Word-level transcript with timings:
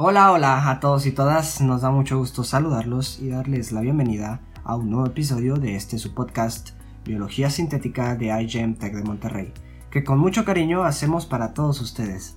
Hola, 0.00 0.30
hola 0.30 0.70
a 0.70 0.78
todos 0.78 1.06
y 1.06 1.10
todas, 1.10 1.60
nos 1.60 1.80
da 1.80 1.90
mucho 1.90 2.18
gusto 2.18 2.44
saludarlos 2.44 3.18
y 3.18 3.30
darles 3.30 3.72
la 3.72 3.80
bienvenida 3.80 4.40
a 4.62 4.76
un 4.76 4.90
nuevo 4.90 5.08
episodio 5.08 5.56
de 5.56 5.74
este 5.74 5.98
su 5.98 6.14
podcast 6.14 6.70
Biología 7.04 7.50
Sintética 7.50 8.14
de 8.14 8.26
iGEM 8.42 8.76
Tech 8.76 8.94
de 8.94 9.02
Monterrey, 9.02 9.52
que 9.90 10.04
con 10.04 10.20
mucho 10.20 10.44
cariño 10.44 10.84
hacemos 10.84 11.26
para 11.26 11.52
todos 11.52 11.80
ustedes. 11.80 12.36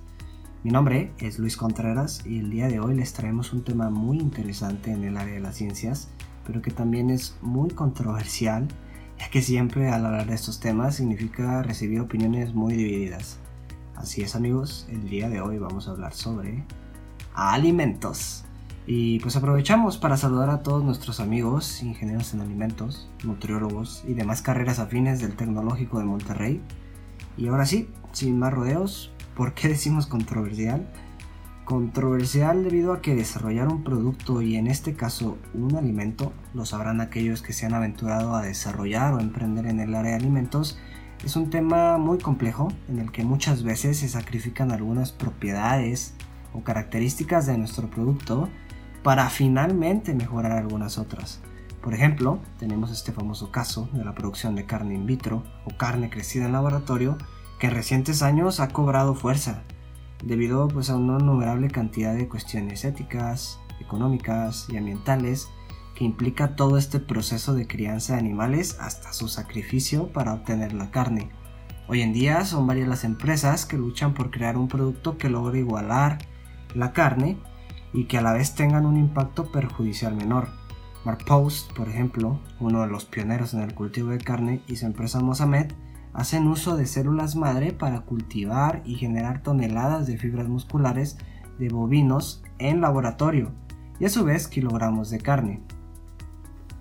Mi 0.64 0.72
nombre 0.72 1.12
es 1.18 1.38
Luis 1.38 1.56
Contreras 1.56 2.26
y 2.26 2.40
el 2.40 2.50
día 2.50 2.66
de 2.66 2.80
hoy 2.80 2.96
les 2.96 3.12
traemos 3.12 3.52
un 3.52 3.62
tema 3.62 3.90
muy 3.90 4.18
interesante 4.18 4.90
en 4.90 5.04
el 5.04 5.16
área 5.16 5.34
de 5.34 5.40
las 5.40 5.54
ciencias, 5.54 6.08
pero 6.44 6.62
que 6.62 6.72
también 6.72 7.10
es 7.10 7.36
muy 7.42 7.70
controversial, 7.70 8.66
ya 9.20 9.30
que 9.30 9.40
siempre 9.40 9.88
al 9.88 10.04
hablar 10.04 10.26
de 10.26 10.34
estos 10.34 10.58
temas 10.58 10.96
significa 10.96 11.62
recibir 11.62 12.00
opiniones 12.00 12.54
muy 12.54 12.74
divididas. 12.74 13.38
Así 13.94 14.20
es 14.20 14.34
amigos, 14.34 14.88
el 14.90 15.08
día 15.08 15.28
de 15.28 15.40
hoy 15.40 15.58
vamos 15.58 15.86
a 15.86 15.92
hablar 15.92 16.12
sobre 16.12 16.64
alimentos. 17.34 18.44
Y 18.86 19.20
pues 19.20 19.36
aprovechamos 19.36 19.96
para 19.96 20.16
saludar 20.16 20.50
a 20.50 20.62
todos 20.62 20.82
nuestros 20.82 21.20
amigos, 21.20 21.82
ingenieros 21.82 22.34
en 22.34 22.40
alimentos, 22.40 23.08
nutriólogos 23.22 24.02
y 24.06 24.14
demás 24.14 24.42
carreras 24.42 24.80
afines 24.80 25.20
del 25.20 25.36
Tecnológico 25.36 25.98
de 25.98 26.04
Monterrey. 26.04 26.60
Y 27.36 27.46
ahora 27.46 27.64
sí, 27.64 27.88
sin 28.10 28.38
más 28.38 28.52
rodeos, 28.52 29.12
¿por 29.36 29.54
qué 29.54 29.68
decimos 29.68 30.06
controversial? 30.06 30.88
Controversial 31.64 32.64
debido 32.64 32.92
a 32.92 33.00
que 33.00 33.14
desarrollar 33.14 33.68
un 33.68 33.84
producto 33.84 34.42
y 34.42 34.56
en 34.56 34.66
este 34.66 34.94
caso 34.94 35.38
un 35.54 35.76
alimento, 35.76 36.32
lo 36.52 36.66
sabrán 36.66 37.00
aquellos 37.00 37.40
que 37.40 37.52
se 37.52 37.66
han 37.66 37.74
aventurado 37.74 38.34
a 38.34 38.42
desarrollar 38.42 39.14
o 39.14 39.20
emprender 39.20 39.66
en 39.66 39.78
el 39.78 39.94
área 39.94 40.10
de 40.10 40.16
alimentos, 40.16 40.76
es 41.24 41.36
un 41.36 41.50
tema 41.50 41.98
muy 41.98 42.18
complejo 42.18 42.72
en 42.88 42.98
el 42.98 43.12
que 43.12 43.22
muchas 43.22 43.62
veces 43.62 43.98
se 43.98 44.08
sacrifican 44.08 44.72
algunas 44.72 45.12
propiedades, 45.12 46.14
o 46.54 46.62
características 46.62 47.46
de 47.46 47.58
nuestro 47.58 47.88
producto 47.88 48.48
para 49.02 49.28
finalmente 49.30 50.14
mejorar 50.14 50.52
algunas 50.52 50.98
otras. 50.98 51.40
Por 51.82 51.94
ejemplo, 51.94 52.38
tenemos 52.58 52.92
este 52.92 53.10
famoso 53.12 53.50
caso 53.50 53.88
de 53.92 54.04
la 54.04 54.14
producción 54.14 54.54
de 54.54 54.66
carne 54.66 54.94
in 54.94 55.06
vitro 55.06 55.42
o 55.64 55.76
carne 55.76 56.10
crecida 56.10 56.46
en 56.46 56.52
laboratorio 56.52 57.18
que 57.58 57.66
en 57.66 57.74
recientes 57.74 58.22
años 58.22 58.60
ha 58.60 58.68
cobrado 58.68 59.14
fuerza 59.14 59.62
debido 60.22 60.68
pues, 60.68 60.90
a 60.90 60.96
una 60.96 61.18
innumerable 61.18 61.68
cantidad 61.68 62.14
de 62.14 62.28
cuestiones 62.28 62.84
éticas, 62.84 63.58
económicas 63.80 64.66
y 64.68 64.76
ambientales 64.76 65.48
que 65.96 66.04
implica 66.04 66.56
todo 66.56 66.78
este 66.78 67.00
proceso 67.00 67.54
de 67.54 67.66
crianza 67.66 68.14
de 68.14 68.20
animales 68.20 68.78
hasta 68.80 69.12
su 69.12 69.28
sacrificio 69.28 70.12
para 70.12 70.32
obtener 70.32 70.72
la 70.72 70.90
carne. 70.90 71.30
Hoy 71.88 72.00
en 72.00 72.12
día 72.12 72.44
son 72.44 72.66
varias 72.66 72.88
las 72.88 73.04
empresas 73.04 73.66
que 73.66 73.76
luchan 73.76 74.14
por 74.14 74.30
crear 74.30 74.56
un 74.56 74.68
producto 74.68 75.18
que 75.18 75.28
logre 75.28 75.58
igualar 75.58 76.18
la 76.74 76.92
carne 76.92 77.38
y 77.92 78.04
que 78.04 78.18
a 78.18 78.22
la 78.22 78.32
vez 78.32 78.54
tengan 78.54 78.86
un 78.86 78.96
impacto 78.96 79.50
perjudicial 79.50 80.14
menor. 80.14 80.48
Mark 81.04 81.24
Post, 81.26 81.72
por 81.72 81.88
ejemplo, 81.88 82.38
uno 82.60 82.82
de 82.82 82.86
los 82.86 83.04
pioneros 83.04 83.54
en 83.54 83.62
el 83.62 83.74
cultivo 83.74 84.10
de 84.10 84.18
carne, 84.18 84.62
y 84.68 84.76
su 84.76 84.86
empresa 84.86 85.20
Mosamed 85.20 85.72
hacen 86.12 86.46
uso 86.46 86.76
de 86.76 86.86
células 86.86 87.36
madre 87.36 87.72
para 87.72 88.02
cultivar 88.02 88.82
y 88.84 88.94
generar 88.94 89.42
toneladas 89.42 90.06
de 90.06 90.18
fibras 90.18 90.48
musculares 90.48 91.18
de 91.58 91.68
bovinos 91.70 92.42
en 92.58 92.80
laboratorio 92.80 93.50
y 93.98 94.04
a 94.04 94.08
su 94.08 94.24
vez 94.24 94.48
kilogramos 94.48 95.10
de 95.10 95.18
carne. 95.18 95.60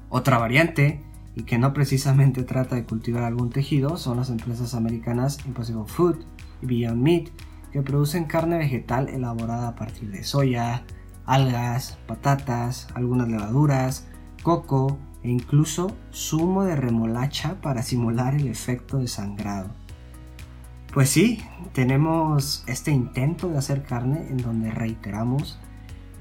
Otra 0.10 0.38
variante, 0.38 1.02
y 1.36 1.44
que 1.44 1.58
no 1.58 1.74
precisamente 1.74 2.44
trata 2.44 2.76
de 2.76 2.84
cultivar 2.84 3.24
algún 3.24 3.50
tejido, 3.50 3.98
son 3.98 4.18
las 4.18 4.30
empresas 4.30 4.74
americanas 4.76 5.40
Impossible 5.46 5.86
Food 5.86 6.18
y 6.62 6.66
Beyond 6.66 7.02
Meat, 7.02 7.30
que 7.72 7.82
producen 7.82 8.26
carne 8.26 8.58
vegetal 8.58 9.10
elaborada 9.10 9.70
a 9.70 9.76
partir 9.76 10.12
de 10.12 10.24
soya, 10.24 10.84
algas, 11.26 11.98
patatas, 12.08 12.88
algunas 12.94 13.28
levaduras, 13.28 14.08
coco 14.44 14.98
e 15.24 15.30
incluso 15.30 15.96
zumo 16.12 16.64
de 16.64 16.76
remolacha 16.76 17.62
para 17.62 17.84
simular 17.84 18.36
el 18.36 18.48
efecto 18.48 18.98
de 18.98 19.08
sangrado. 19.08 19.70
Pues 20.94 21.10
sí, 21.10 21.42
tenemos 21.74 22.66
este 22.68 22.92
intento 22.92 23.48
de 23.48 23.58
hacer 23.58 23.84
carne 23.84 24.28
en 24.30 24.38
donde 24.38 24.72
reiteramos, 24.72 25.58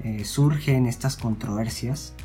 eh, 0.03 0.23
surgen 0.23 0.85
estas 0.85 1.17
controversias. 1.17 2.15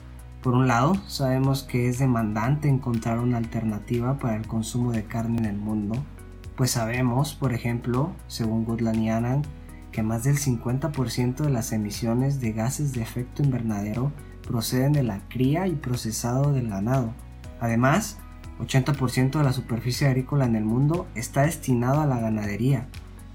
Por 0.42 0.54
un 0.54 0.69
lado, 0.69 0.94
sabemos 1.09 1.65
que 1.65 1.88
es 1.88 1.98
demandante 1.98 2.69
encontrar 2.69 3.19
una 3.19 3.38
alternativa 3.38 4.16
para 4.19 4.36
el 4.36 4.47
consumo 4.47 4.92
de 4.92 5.04
carne 5.04 5.38
en 5.38 5.47
el 5.47 5.56
mundo, 5.56 5.97
pues 6.56 6.71
sabemos, 6.71 7.34
por 7.34 7.53
ejemplo, 7.53 8.12
según 8.27 8.65
Goodland 8.65 9.03
y 9.03 9.09
Anand, 9.11 9.47
que 9.93 10.03
más 10.03 10.25
del 10.25 10.39
50% 10.39 11.37
de 11.37 11.50
las 11.50 11.72
emisiones 11.72 12.41
de 12.41 12.53
gases 12.53 12.93
de 12.93 13.03
efecto 13.03 13.43
invernadero 13.43 14.12
proceden 14.47 14.93
de 14.93 15.03
la 15.03 15.21
cría 15.28 15.66
y 15.66 15.75
procesado 15.75 16.53
del 16.53 16.69
ganado. 16.69 17.12
Además, 17.61 18.19
80% 18.61 19.39
de 19.39 19.45
la 19.45 19.53
superficie 19.53 20.06
agrícola 20.06 20.47
en 20.47 20.56
el 20.56 20.65
mundo 20.65 21.06
está 21.15 21.43
destinado 21.43 22.00
a 22.00 22.06
la 22.06 22.19
ganadería. 22.19 22.89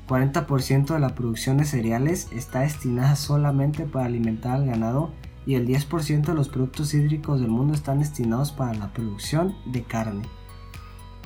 40% 0.08 0.94
de 0.94 1.00
la 1.00 1.16
producción 1.16 1.58
de 1.58 1.66
cereales 1.66 2.28
está 2.32 2.62
destinada 2.62 3.16
solamente 3.16 3.86
para 3.86 4.06
alimentar 4.06 4.54
al 4.54 4.66
ganado 4.66 5.12
y 5.46 5.56
el 5.56 5.68
10% 5.68 6.26
de 6.26 6.34
los 6.34 6.50
productos 6.50 6.94
hídricos 6.94 7.40
del 7.40 7.50
mundo 7.50 7.74
están 7.74 8.00
destinados 8.00 8.52
para 8.52 8.74
la 8.74 8.92
producción 8.94 9.56
de 9.66 9.84
carne. 9.84 10.24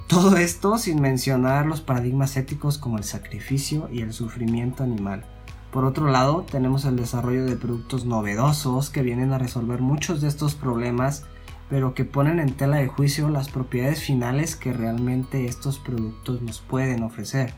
Todo 0.08 0.38
esto 0.38 0.78
sin 0.78 1.02
mencionar 1.02 1.66
los 1.66 1.82
paradigmas 1.82 2.38
éticos 2.38 2.78
como 2.78 3.00
el 3.00 3.04
sacrificio 3.04 3.90
y 3.92 4.02
el 4.02 4.14
sufrimiento 4.14 4.84
animal. 4.84 5.26
Por 5.72 5.84
otro 5.84 6.12
lado, 6.12 6.46
tenemos 6.50 6.86
el 6.86 6.96
desarrollo 6.96 7.44
de 7.46 7.56
productos 7.56 8.06
novedosos 8.06 8.92
que 8.92 9.02
vienen 9.02 9.34
a 9.34 9.40
resolver 9.40 9.82
muchos 9.82 10.22
de 10.22 10.28
estos 10.28 10.54
problemas, 10.54 11.26
pero 11.72 11.96
que 11.96 12.06
ponen 12.06 12.40
en 12.40 12.54
tela 12.54 12.78
de 12.78 12.88
juicio 12.88 13.30
las 13.30 13.50
propiedades 13.50 14.04
finales 14.04 14.56
que 14.56 14.74
realmente 14.74 15.48
estos 15.48 15.80
productos 15.80 16.40
nos 16.44 16.60
pueden 16.60 17.02
ofrecer. 17.02 17.56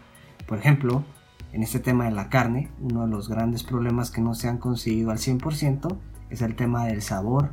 Por 0.48 0.58
ejemplo, 0.58 1.04
en 1.52 1.64
este 1.64 1.82
tema 1.82 2.06
de 2.06 2.12
la 2.12 2.30
carne, 2.30 2.72
uno 2.80 3.02
de 3.02 3.12
los 3.12 3.28
grandes 3.28 3.64
problemas 3.64 4.10
que 4.10 4.22
no 4.22 4.36
se 4.36 4.48
han 4.48 4.58
conseguido 4.58 5.12
al 5.12 5.18
100% 5.18 5.98
es 6.30 6.42
el 6.42 6.56
tema 6.56 6.86
del 6.86 7.02
sabor, 7.02 7.50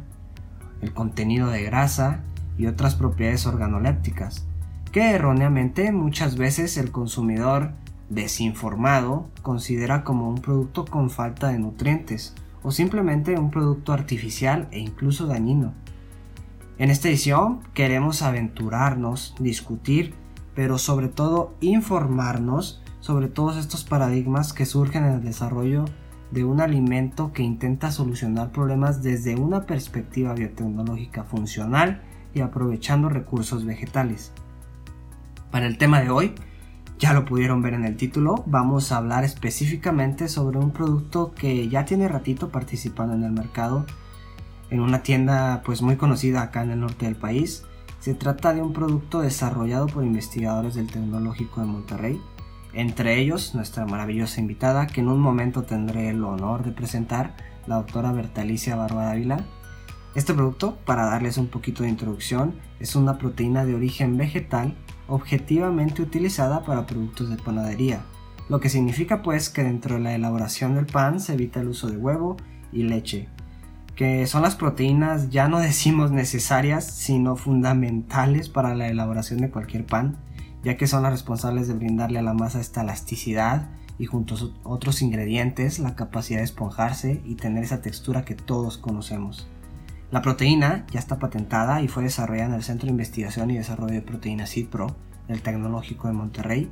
el 0.82 0.94
contenido 0.94 1.48
de 1.48 1.64
grasa 1.64 2.20
y 2.56 2.66
otras 2.66 2.94
propiedades 2.94 3.44
organolépticas 3.44 4.46
que 4.94 5.10
erróneamente 5.10 5.90
muchas 5.90 6.36
veces 6.36 6.76
el 6.76 6.92
consumidor 6.92 7.72
desinformado 8.10 9.28
considera 9.42 10.04
como 10.04 10.28
un 10.28 10.36
producto 10.40 10.84
con 10.84 11.10
falta 11.10 11.48
de 11.48 11.58
nutrientes 11.58 12.32
o 12.62 12.70
simplemente 12.70 13.36
un 13.36 13.50
producto 13.50 13.92
artificial 13.92 14.68
e 14.70 14.78
incluso 14.78 15.26
dañino. 15.26 15.74
En 16.78 16.90
esta 16.90 17.08
edición 17.08 17.58
queremos 17.74 18.22
aventurarnos, 18.22 19.34
discutir, 19.40 20.14
pero 20.54 20.78
sobre 20.78 21.08
todo 21.08 21.56
informarnos 21.60 22.80
sobre 23.00 23.26
todos 23.26 23.56
estos 23.56 23.82
paradigmas 23.82 24.52
que 24.52 24.64
surgen 24.64 25.06
en 25.06 25.14
el 25.14 25.24
desarrollo 25.24 25.86
de 26.30 26.44
un 26.44 26.60
alimento 26.60 27.32
que 27.32 27.42
intenta 27.42 27.90
solucionar 27.90 28.52
problemas 28.52 29.02
desde 29.02 29.34
una 29.34 29.62
perspectiva 29.62 30.34
biotecnológica 30.34 31.24
funcional 31.24 32.00
y 32.32 32.42
aprovechando 32.42 33.08
recursos 33.08 33.64
vegetales. 33.64 34.30
Para 35.54 35.68
el 35.68 35.78
tema 35.78 36.00
de 36.00 36.10
hoy, 36.10 36.34
ya 36.98 37.12
lo 37.12 37.24
pudieron 37.24 37.62
ver 37.62 37.74
en 37.74 37.84
el 37.84 37.96
título, 37.96 38.42
vamos 38.44 38.90
a 38.90 38.96
hablar 38.96 39.22
específicamente 39.22 40.26
sobre 40.26 40.58
un 40.58 40.72
producto 40.72 41.32
que 41.32 41.68
ya 41.68 41.84
tiene 41.84 42.08
ratito 42.08 42.48
participando 42.48 43.14
en 43.14 43.22
el 43.22 43.30
mercado 43.30 43.86
en 44.70 44.80
una 44.80 45.04
tienda 45.04 45.62
pues 45.64 45.80
muy 45.80 45.94
conocida 45.94 46.42
acá 46.42 46.64
en 46.64 46.72
el 46.72 46.80
norte 46.80 47.06
del 47.06 47.14
país. 47.14 47.62
Se 48.00 48.14
trata 48.14 48.52
de 48.52 48.62
un 48.62 48.72
producto 48.72 49.20
desarrollado 49.20 49.86
por 49.86 50.02
investigadores 50.02 50.74
del 50.74 50.90
Tecnológico 50.90 51.60
de 51.60 51.68
Monterrey, 51.68 52.20
entre 52.72 53.20
ellos 53.20 53.54
nuestra 53.54 53.86
maravillosa 53.86 54.40
invitada 54.40 54.88
que 54.88 55.02
en 55.02 55.06
un 55.06 55.20
momento 55.20 55.62
tendré 55.62 56.08
el 56.08 56.24
honor 56.24 56.64
de 56.64 56.72
presentar, 56.72 57.36
la 57.68 57.76
doctora 57.76 58.10
Bertalicia 58.10 58.74
Barba 58.74 59.04
Dávila. 59.04 59.44
Este 60.16 60.34
producto, 60.34 60.78
para 60.84 61.06
darles 61.06 61.38
un 61.38 61.46
poquito 61.46 61.84
de 61.84 61.90
introducción, 61.90 62.56
es 62.80 62.96
una 62.96 63.18
proteína 63.18 63.64
de 63.64 63.76
origen 63.76 64.16
vegetal 64.16 64.76
objetivamente 65.08 66.02
utilizada 66.02 66.64
para 66.64 66.86
productos 66.86 67.30
de 67.30 67.36
panadería, 67.36 68.00
lo 68.48 68.60
que 68.60 68.68
significa 68.68 69.22
pues 69.22 69.48
que 69.50 69.64
dentro 69.64 69.96
de 69.96 70.02
la 70.02 70.14
elaboración 70.14 70.74
del 70.74 70.86
pan 70.86 71.20
se 71.20 71.34
evita 71.34 71.60
el 71.60 71.68
uso 71.68 71.88
de 71.88 71.96
huevo 71.96 72.36
y 72.72 72.82
leche, 72.82 73.28
que 73.96 74.26
son 74.26 74.42
las 74.42 74.56
proteínas 74.56 75.30
ya 75.30 75.48
no 75.48 75.58
decimos 75.60 76.10
necesarias, 76.10 76.84
sino 76.84 77.36
fundamentales 77.36 78.48
para 78.48 78.74
la 78.74 78.88
elaboración 78.88 79.40
de 79.40 79.50
cualquier 79.50 79.86
pan, 79.86 80.16
ya 80.62 80.76
que 80.76 80.86
son 80.86 81.02
las 81.02 81.12
responsables 81.12 81.68
de 81.68 81.74
brindarle 81.74 82.18
a 82.18 82.22
la 82.22 82.34
masa 82.34 82.60
esta 82.60 82.82
elasticidad 82.82 83.68
y 83.98 84.06
junto 84.06 84.34
a 84.34 84.68
otros 84.68 85.02
ingredientes 85.02 85.78
la 85.78 85.94
capacidad 85.94 86.38
de 86.38 86.44
esponjarse 86.44 87.20
y 87.24 87.36
tener 87.36 87.64
esa 87.64 87.82
textura 87.82 88.24
que 88.24 88.34
todos 88.34 88.78
conocemos. 88.78 89.46
La 90.10 90.22
proteína 90.22 90.86
ya 90.92 91.00
está 91.00 91.18
patentada 91.18 91.82
y 91.82 91.88
fue 91.88 92.04
desarrollada 92.04 92.50
en 92.50 92.54
el 92.54 92.62
Centro 92.62 92.86
de 92.86 92.92
Investigación 92.92 93.50
y 93.50 93.56
Desarrollo 93.56 93.94
de 93.94 94.02
Proteínas 94.02 94.50
CIDPRO 94.50 94.94
del 95.28 95.42
Tecnológico 95.42 96.08
de 96.08 96.14
Monterrey. 96.14 96.70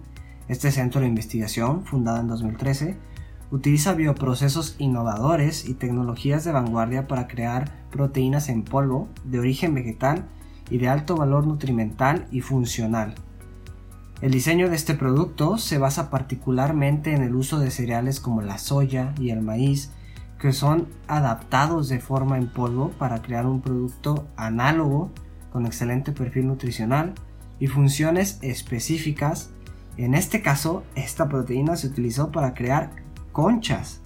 Este 0.48 0.70
centro 0.70 1.00
de 1.00 1.08
investigación, 1.08 1.84
fundado 1.84 2.20
en 2.20 2.28
2013, 2.28 2.96
Utiliza 3.52 3.92
bioprocesos 3.92 4.76
innovadores 4.78 5.68
y 5.68 5.74
tecnologías 5.74 6.42
de 6.42 6.52
vanguardia 6.52 7.06
para 7.06 7.28
crear 7.28 7.70
proteínas 7.90 8.48
en 8.48 8.62
polvo 8.62 9.10
de 9.24 9.40
origen 9.40 9.74
vegetal 9.74 10.24
y 10.70 10.78
de 10.78 10.88
alto 10.88 11.16
valor 11.16 11.46
nutrimental 11.46 12.26
y 12.30 12.40
funcional. 12.40 13.14
El 14.22 14.32
diseño 14.32 14.70
de 14.70 14.76
este 14.76 14.94
producto 14.94 15.58
se 15.58 15.76
basa 15.76 16.08
particularmente 16.08 17.12
en 17.12 17.22
el 17.22 17.34
uso 17.34 17.58
de 17.58 17.70
cereales 17.70 18.20
como 18.20 18.40
la 18.40 18.56
soya 18.56 19.12
y 19.20 19.28
el 19.28 19.42
maíz, 19.42 19.90
que 20.42 20.52
son 20.52 20.88
adaptados 21.06 21.88
de 21.88 22.00
forma 22.00 22.36
en 22.36 22.48
polvo 22.48 22.90
para 22.98 23.22
crear 23.22 23.46
un 23.46 23.60
producto 23.60 24.26
análogo 24.36 25.12
con 25.52 25.66
excelente 25.66 26.10
perfil 26.10 26.48
nutricional 26.48 27.14
y 27.60 27.68
funciones 27.68 28.40
específicas. 28.42 29.50
En 29.96 30.14
este 30.14 30.42
caso, 30.42 30.82
esta 30.96 31.28
proteína 31.28 31.76
se 31.76 31.86
utilizó 31.86 32.32
para 32.32 32.54
crear 32.54 32.90
conchas. 33.30 34.00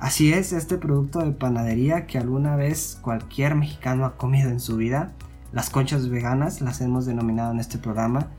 Así 0.00 0.32
es, 0.32 0.52
este 0.52 0.78
producto 0.78 1.20
de 1.20 1.30
panadería 1.30 2.06
que 2.06 2.18
alguna 2.18 2.56
vez 2.56 2.98
cualquier 3.00 3.54
mexicano 3.54 4.04
ha 4.04 4.16
comido 4.16 4.50
en 4.50 4.58
su 4.58 4.76
vida, 4.76 5.12
las 5.52 5.70
conchas 5.70 6.08
veganas 6.08 6.60
las 6.60 6.80
hemos 6.80 7.06
denominado 7.06 7.52
en 7.52 7.60
este 7.60 7.78
programa, 7.78 8.30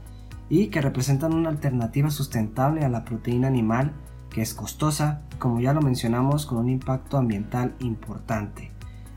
y 0.49 0.67
que 0.67 0.81
representan 0.81 1.33
una 1.33 1.47
alternativa 1.47 2.09
sustentable 2.09 2.83
a 2.83 2.89
la 2.89 3.05
proteína 3.05 3.47
animal 3.47 3.93
es 4.41 4.53
costosa, 4.53 5.21
como 5.39 5.59
ya 5.59 5.73
lo 5.73 5.81
mencionamos, 5.81 6.45
con 6.45 6.59
un 6.59 6.69
impacto 6.69 7.17
ambiental 7.17 7.75
importante. 7.79 8.71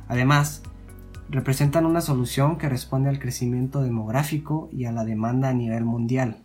Además, 0.08 0.62
representan 1.28 1.86
una 1.86 2.00
solución 2.00 2.58
que 2.58 2.68
responde 2.68 3.08
al 3.08 3.18
crecimiento 3.18 3.82
demográfico 3.82 4.68
y 4.72 4.84
a 4.84 4.92
la 4.92 5.04
demanda 5.04 5.48
a 5.48 5.54
nivel 5.54 5.84
mundial. 5.84 6.42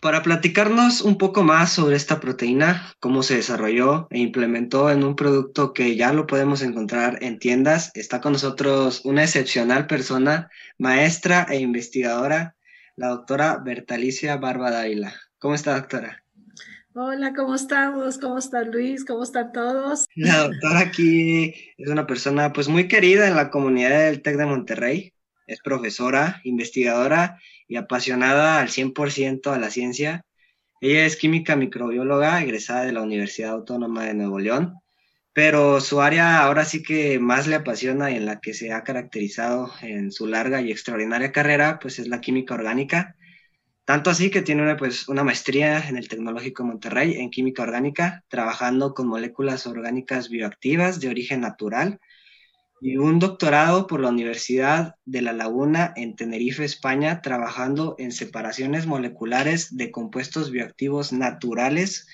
Para 0.00 0.22
platicarnos 0.22 1.02
un 1.02 1.18
poco 1.18 1.42
más 1.42 1.72
sobre 1.72 1.96
esta 1.96 2.20
proteína, 2.20 2.94
cómo 3.00 3.22
se 3.22 3.36
desarrolló 3.36 4.06
e 4.10 4.18
implementó 4.18 4.90
en 4.90 5.04
un 5.04 5.14
producto 5.14 5.74
que 5.74 5.94
ya 5.94 6.14
lo 6.14 6.26
podemos 6.26 6.62
encontrar 6.62 7.18
en 7.22 7.38
tiendas, 7.38 7.90
está 7.94 8.20
con 8.22 8.32
nosotros 8.32 9.02
una 9.04 9.24
excepcional 9.24 9.86
persona, 9.86 10.48
maestra 10.78 11.46
e 11.50 11.60
investigadora 11.60 12.56
la 12.96 13.08
doctora 13.08 13.56
Bertalicia 13.56 14.36
Barba 14.36 14.70
Dávila. 14.70 15.14
¿Cómo 15.38 15.54
está, 15.54 15.74
doctora? 15.74 16.22
Hola, 16.94 17.32
¿cómo 17.34 17.54
estamos? 17.54 18.18
¿Cómo 18.18 18.38
está 18.38 18.62
Luis? 18.62 19.04
¿Cómo 19.04 19.22
están 19.22 19.52
todos? 19.52 20.06
La 20.16 20.48
doctora 20.48 20.80
aquí 20.80 21.54
es 21.78 21.88
una 21.88 22.06
persona 22.06 22.52
pues 22.52 22.68
muy 22.68 22.88
querida 22.88 23.28
en 23.28 23.36
la 23.36 23.50
comunidad 23.50 24.06
del 24.06 24.22
TEC 24.22 24.36
de 24.36 24.46
Monterrey. 24.46 25.14
Es 25.46 25.60
profesora, 25.60 26.40
investigadora 26.44 27.38
y 27.68 27.76
apasionada 27.76 28.60
al 28.60 28.68
100% 28.68 29.52
a 29.52 29.58
la 29.58 29.70
ciencia. 29.70 30.24
Ella 30.80 31.06
es 31.06 31.16
química 31.16 31.56
microbióloga 31.56 32.42
egresada 32.42 32.84
de 32.84 32.92
la 32.92 33.02
Universidad 33.02 33.52
Autónoma 33.52 34.04
de 34.04 34.14
Nuevo 34.14 34.38
León 34.38 34.80
pero 35.32 35.80
su 35.80 36.00
área 36.00 36.40
ahora 36.40 36.64
sí 36.64 36.82
que 36.82 37.18
más 37.18 37.46
le 37.46 37.54
apasiona 37.54 38.10
y 38.10 38.16
en 38.16 38.26
la 38.26 38.40
que 38.40 38.52
se 38.52 38.72
ha 38.72 38.82
caracterizado 38.82 39.70
en 39.80 40.10
su 40.10 40.26
larga 40.26 40.60
y 40.60 40.70
extraordinaria 40.70 41.32
carrera, 41.32 41.78
pues 41.80 41.98
es 41.98 42.08
la 42.08 42.20
química 42.20 42.54
orgánica. 42.54 43.16
Tanto 43.90 44.08
así 44.10 44.30
que 44.30 44.42
tiene 44.42 44.62
una, 44.62 44.76
pues, 44.76 45.08
una 45.08 45.24
maestría 45.24 45.88
en 45.88 45.96
el 45.96 46.06
Tecnológico 46.06 46.62
Monterrey 46.62 47.14
en 47.14 47.28
química 47.28 47.64
orgánica, 47.64 48.22
trabajando 48.28 48.94
con 48.94 49.08
moléculas 49.08 49.66
orgánicas 49.66 50.28
bioactivas 50.28 51.00
de 51.00 51.08
origen 51.08 51.40
natural, 51.40 51.98
y 52.80 52.98
un 52.98 53.18
doctorado 53.18 53.88
por 53.88 53.98
la 53.98 54.10
Universidad 54.10 54.94
de 55.06 55.22
La 55.22 55.32
Laguna 55.32 55.92
en 55.96 56.14
Tenerife, 56.14 56.64
España, 56.64 57.20
trabajando 57.20 57.96
en 57.98 58.12
separaciones 58.12 58.86
moleculares 58.86 59.76
de 59.76 59.90
compuestos 59.90 60.52
bioactivos 60.52 61.12
naturales 61.12 62.06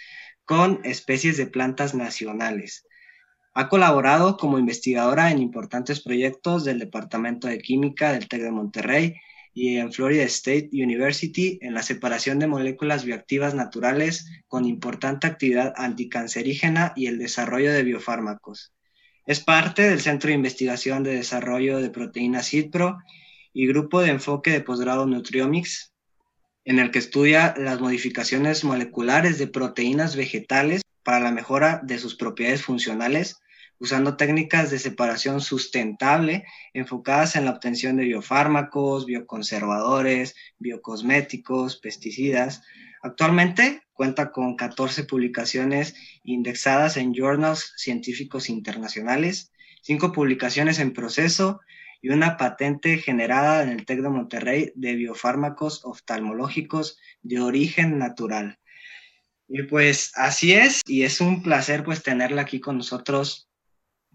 con 0.46 0.80
especies 0.82 1.36
de 1.36 1.46
plantas 1.46 1.94
nacionales. 1.94 2.86
Ha 3.52 3.68
colaborado 3.68 4.38
como 4.38 4.58
investigadora 4.58 5.30
en 5.30 5.40
importantes 5.40 6.02
proyectos 6.02 6.64
del 6.64 6.78
Departamento 6.78 7.48
de 7.48 7.58
Química 7.58 8.12
del 8.12 8.28
TEC 8.28 8.40
de 8.44 8.50
Monterrey 8.50 9.16
y 9.56 9.78
en 9.78 9.90
Florida 9.90 10.22
State 10.24 10.68
University 10.70 11.58
en 11.62 11.72
la 11.72 11.82
separación 11.82 12.38
de 12.38 12.46
moléculas 12.46 13.06
bioactivas 13.06 13.54
naturales 13.54 14.30
con 14.48 14.66
importante 14.66 15.26
actividad 15.26 15.72
anticancerígena 15.78 16.92
y 16.94 17.06
el 17.06 17.18
desarrollo 17.18 17.72
de 17.72 17.82
biofármacos. 17.82 18.74
Es 19.24 19.40
parte 19.40 19.88
del 19.88 20.02
Centro 20.02 20.28
de 20.28 20.34
Investigación 20.34 21.02
de 21.04 21.14
Desarrollo 21.14 21.78
de 21.78 21.88
Proteínas 21.88 22.50
CITPRO 22.50 22.98
y 23.54 23.66
Grupo 23.66 24.02
de 24.02 24.10
Enfoque 24.10 24.50
de 24.50 24.60
Posgrado 24.60 25.06
Nutriomics, 25.06 25.90
en 26.66 26.78
el 26.78 26.90
que 26.90 26.98
estudia 26.98 27.54
las 27.56 27.80
modificaciones 27.80 28.62
moleculares 28.62 29.38
de 29.38 29.46
proteínas 29.46 30.16
vegetales 30.16 30.82
para 31.02 31.20
la 31.20 31.32
mejora 31.32 31.80
de 31.82 31.96
sus 31.96 32.14
propiedades 32.14 32.60
funcionales 32.60 33.38
usando 33.78 34.16
técnicas 34.16 34.70
de 34.70 34.78
separación 34.78 35.40
sustentable 35.40 36.44
enfocadas 36.72 37.36
en 37.36 37.44
la 37.44 37.50
obtención 37.50 37.96
de 37.96 38.04
biofármacos, 38.04 39.06
bioconservadores, 39.06 40.34
biocosméticos, 40.58 41.76
pesticidas. 41.78 42.62
Actualmente 43.02 43.82
cuenta 43.92 44.32
con 44.32 44.56
14 44.56 45.04
publicaciones 45.04 45.94
indexadas 46.22 46.96
en 46.96 47.14
journals 47.14 47.72
científicos 47.76 48.48
internacionales, 48.48 49.52
5 49.82 50.12
publicaciones 50.12 50.78
en 50.78 50.92
proceso 50.92 51.60
y 52.02 52.10
una 52.10 52.36
patente 52.36 52.98
generada 52.98 53.62
en 53.62 53.70
el 53.70 53.84
TEC 53.86 54.00
de 54.00 54.08
Monterrey 54.08 54.72
de 54.74 54.94
biofármacos 54.94 55.84
oftalmológicos 55.84 56.98
de 57.22 57.40
origen 57.40 57.98
natural. 57.98 58.58
Y 59.48 59.62
pues 59.62 60.12
así 60.16 60.52
es, 60.52 60.82
y 60.86 61.02
es 61.04 61.20
un 61.20 61.42
placer 61.42 61.84
pues 61.84 62.02
tenerla 62.02 62.42
aquí 62.42 62.60
con 62.60 62.78
nosotros 62.78 63.45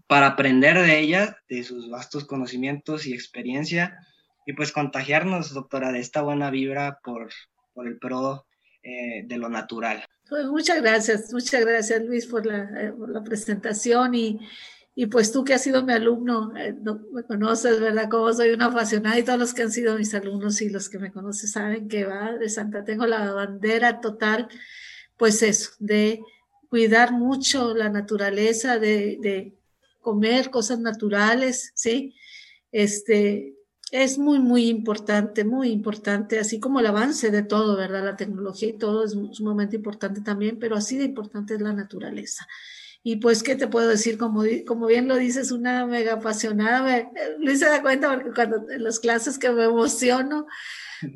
para 0.06 0.28
aprender 0.28 0.78
de 0.78 0.98
ella, 0.98 1.38
de 1.48 1.64
sus 1.64 1.90
vastos 1.90 2.24
conocimientos 2.24 3.06
y 3.06 3.14
experiencia, 3.14 3.98
y 4.46 4.52
pues 4.54 4.72
contagiarnos, 4.72 5.54
doctora, 5.54 5.92
de 5.92 6.00
esta 6.00 6.22
buena 6.22 6.50
vibra 6.50 6.98
por, 7.02 7.30
por 7.74 7.86
el 7.86 7.98
pro 7.98 8.46
eh, 8.82 9.24
de 9.26 9.36
lo 9.36 9.48
natural. 9.48 10.04
Pues 10.28 10.46
muchas 10.46 10.80
gracias, 10.82 11.32
muchas 11.32 11.64
gracias 11.64 12.02
Luis 12.04 12.26
por 12.26 12.46
la, 12.46 12.68
eh, 12.80 12.92
por 12.92 13.10
la 13.10 13.22
presentación 13.22 14.14
y, 14.14 14.40
y, 14.94 15.06
pues 15.06 15.30
tú 15.30 15.44
que 15.44 15.54
has 15.54 15.62
sido 15.62 15.84
mi 15.84 15.92
alumno, 15.92 16.52
eh, 16.56 16.74
me 17.12 17.22
conoces, 17.24 17.80
¿verdad? 17.80 18.08
Como 18.08 18.32
soy 18.32 18.50
una 18.50 18.66
apasionada 18.66 19.18
y 19.18 19.22
todos 19.22 19.38
los 19.38 19.54
que 19.54 19.62
han 19.62 19.70
sido 19.70 19.96
mis 19.96 20.14
alumnos 20.14 20.60
y 20.62 20.70
los 20.70 20.88
que 20.88 20.98
me 20.98 21.12
conocen 21.12 21.48
saben 21.48 21.88
que 21.88 22.04
va 22.04 22.32
de 22.32 22.48
Santa, 22.48 22.84
tengo 22.84 23.06
la 23.06 23.32
bandera 23.32 24.00
total, 24.00 24.48
pues 25.16 25.42
eso, 25.42 25.72
de 25.78 26.20
cuidar 26.68 27.12
mucho 27.12 27.74
la 27.74 27.90
naturaleza, 27.90 28.78
de, 28.78 29.18
de 29.20 29.54
comer 30.02 30.50
cosas 30.50 30.80
naturales, 30.80 31.72
¿sí? 31.74 32.14
Este, 32.70 33.54
es 33.92 34.18
muy, 34.18 34.38
muy 34.38 34.68
importante, 34.68 35.44
muy 35.44 35.68
importante, 35.70 36.38
así 36.38 36.58
como 36.60 36.80
el 36.80 36.86
avance 36.86 37.30
de 37.30 37.42
todo, 37.42 37.76
¿verdad? 37.76 38.04
La 38.04 38.16
tecnología 38.16 38.70
y 38.70 38.78
todo 38.78 39.04
es 39.04 39.12
sumamente 39.32 39.76
importante 39.76 40.22
también, 40.22 40.58
pero 40.58 40.76
así 40.76 40.98
de 40.98 41.04
importante 41.04 41.54
es 41.54 41.60
la 41.60 41.72
naturaleza. 41.72 42.46
Y 43.04 43.16
pues, 43.16 43.42
¿qué 43.42 43.56
te 43.56 43.68
puedo 43.68 43.88
decir? 43.88 44.16
Como, 44.16 44.44
como 44.66 44.86
bien 44.86 45.08
lo 45.08 45.16
dices, 45.16 45.50
una 45.50 45.86
mega 45.86 46.14
apasionada, 46.14 46.82
me, 46.82 47.10
Luis 47.38 47.58
se 47.58 47.66
da 47.66 47.82
cuenta 47.82 48.14
porque 48.14 48.30
cuando 48.30 48.70
en 48.70 48.82
las 48.82 49.00
clases 49.00 49.38
que 49.38 49.50
me 49.50 49.64
emociono, 49.64 50.46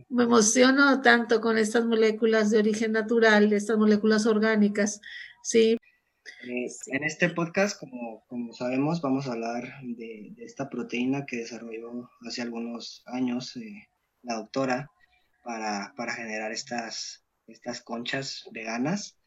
me 0.08 0.24
emociono 0.24 1.00
tanto 1.00 1.40
con 1.40 1.58
estas 1.58 1.86
moléculas 1.86 2.50
de 2.50 2.58
origen 2.58 2.92
natural, 2.92 3.52
estas 3.52 3.78
moléculas 3.78 4.26
orgánicas, 4.26 5.00
¿sí? 5.42 5.78
En 6.42 7.04
este 7.04 7.28
podcast, 7.30 7.78
como, 7.78 8.24
como, 8.26 8.52
sabemos, 8.52 9.00
vamos 9.00 9.26
a 9.26 9.32
hablar 9.32 9.80
de, 9.82 10.34
esta 10.38 10.68
proteína 10.68 11.26
que 11.26 11.38
desarrolló 11.38 12.10
hace 12.26 12.42
algunos 12.42 13.02
años 13.06 13.56
eh, 13.56 13.88
la 14.22 14.36
doctora 14.36 14.90
para, 15.42 15.94
para, 15.96 16.14
generar 16.14 16.52
estas, 16.52 17.24
estas 17.46 17.80
conchas 17.82 18.44
veganas. 18.52 19.18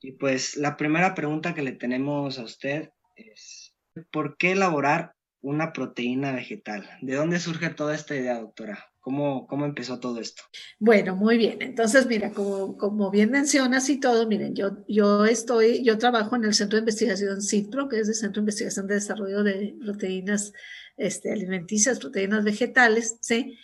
Y 0.00 0.12
pues 0.12 0.56
la 0.56 0.76
primera 0.76 1.14
pregunta 1.14 1.54
que 1.54 1.62
le 1.62 1.72
tenemos 1.72 2.38
a 2.38 2.44
usted 2.44 2.90
es, 3.16 3.74
¿por 4.10 4.36
qué 4.36 4.52
elaborar 4.52 5.14
una 5.40 5.72
proteína 5.72 6.32
vegetal? 6.32 6.88
¿De 7.00 7.14
dónde 7.14 7.38
surge 7.38 7.70
toda 7.70 7.94
esta 7.94 8.14
idea, 8.16 8.38
doctora? 8.38 8.91
¿Cómo, 9.02 9.48
¿Cómo, 9.48 9.64
empezó 9.64 9.98
todo 9.98 10.20
esto? 10.20 10.44
Bueno, 10.78 11.16
muy 11.16 11.36
bien. 11.36 11.60
Entonces, 11.60 12.06
mira, 12.06 12.30
como, 12.30 12.76
como 12.78 13.10
bien 13.10 13.32
mencionas 13.32 13.88
y 13.88 13.98
todo, 13.98 14.28
miren, 14.28 14.54
yo, 14.54 14.84
yo 14.86 15.24
estoy, 15.24 15.82
yo 15.82 15.98
trabajo 15.98 16.36
en 16.36 16.44
el 16.44 16.54
Centro 16.54 16.76
de 16.76 16.82
Investigación 16.82 17.42
CITPRO, 17.42 17.88
que 17.88 17.98
es 17.98 18.06
el 18.06 18.14
Centro 18.14 18.40
de 18.40 18.44
Investigación 18.44 18.86
de 18.86 18.94
Desarrollo 18.94 19.42
de 19.42 19.74
Proteínas 19.84 20.52
este, 20.96 21.32
Alimenticias, 21.32 21.98
Proteínas 21.98 22.44
Vegetales, 22.44 23.18
¿sí? 23.20 23.58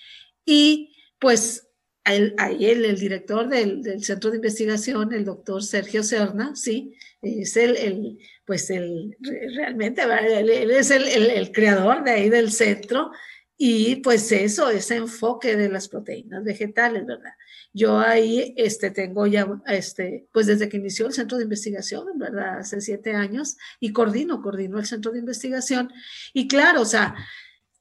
Y 0.44 0.92
pues 1.20 1.68
el, 2.04 2.34
el, 2.60 2.98
director 2.98 3.48
del, 3.48 3.80
del, 3.82 4.02
Centro 4.02 4.30
de 4.30 4.38
Investigación, 4.38 5.12
el 5.12 5.24
doctor 5.24 5.62
Sergio 5.62 6.02
Serna, 6.02 6.56
¿sí? 6.56 6.96
Es 7.22 7.56
el, 7.56 7.76
el 7.76 8.18
pues 8.44 8.70
el, 8.70 9.16
realmente, 9.54 10.02
él, 10.02 10.50
es 10.50 10.90
el 10.90 11.52
creador 11.52 12.02
de 12.02 12.10
ahí 12.10 12.28
del 12.28 12.50
centro 12.50 13.12
Y 13.60 13.96
pues 13.96 14.30
eso, 14.30 14.70
ese 14.70 14.94
enfoque 14.94 15.56
de 15.56 15.68
las 15.68 15.88
proteínas 15.88 16.44
vegetales, 16.44 17.04
¿verdad? 17.04 17.32
Yo 17.72 17.98
ahí 17.98 18.54
este, 18.56 18.92
tengo 18.92 19.26
ya, 19.26 19.48
este, 19.66 20.28
pues 20.32 20.46
desde 20.46 20.68
que 20.68 20.76
inició 20.76 21.08
el 21.08 21.12
centro 21.12 21.36
de 21.38 21.42
investigación, 21.42 22.06
¿verdad? 22.16 22.60
Hace 22.60 22.80
siete 22.80 23.14
años, 23.14 23.56
y 23.80 23.92
coordino, 23.92 24.40
coordino 24.40 24.78
el 24.78 24.86
centro 24.86 25.10
de 25.10 25.18
investigación. 25.18 25.92
Y 26.32 26.46
claro, 26.46 26.82
o 26.82 26.84
sea, 26.84 27.16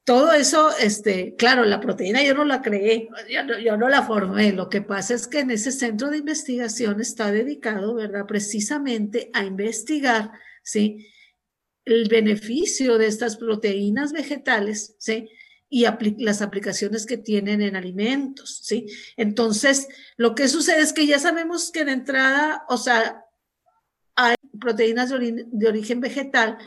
todo 0.02 0.32
eso, 0.32 0.76
este, 0.80 1.36
claro, 1.36 1.64
la 1.64 1.80
proteína 1.80 2.24
yo 2.24 2.34
no 2.34 2.44
la 2.44 2.60
creé, 2.60 3.08
yo 3.30 3.44
no, 3.44 3.58
yo 3.60 3.76
no, 3.76 3.88
la 3.88 4.02
formé. 4.02 4.52
Lo 4.52 4.68
que 4.68 4.82
pasa 4.82 5.14
es 5.14 5.28
que 5.28 5.40
en 5.40 5.52
ese 5.52 5.70
centro 5.70 6.10
de 6.10 6.18
investigación 6.18 7.00
está 7.00 7.30
dedicado, 7.30 7.94
¿verdad? 7.94 8.26
Precisamente 8.26 9.30
a 9.32 9.44
investigar, 9.44 10.32
¿sí? 10.64 11.06
El 11.84 12.08
beneficio 12.08 12.98
de 12.98 13.06
estas 13.06 13.36
proteínas 13.36 14.12
vegetales, 14.12 14.96
¿sí? 14.98 15.28
Y 15.70 15.86
las 16.18 16.42
aplicaciones 16.42 17.04
que 17.04 17.18
tienen 17.18 17.60
en 17.62 17.76
alimentos, 17.76 18.60
¿sí? 18.62 18.86
Entonces, 19.16 19.88
lo 20.16 20.34
que 20.34 20.48
sucede 20.48 20.80
es 20.80 20.92
que 20.92 21.06
ya 21.06 21.18
sabemos 21.18 21.70
que 21.70 21.84
de 21.84 21.92
entrada, 21.92 22.64
o 22.68 22.78
sea, 22.78 23.24
hay 24.14 24.34
proteínas 24.58 25.10
de, 25.10 25.46
de 25.46 25.68
origen 25.68 26.00
vegetal 26.00 26.58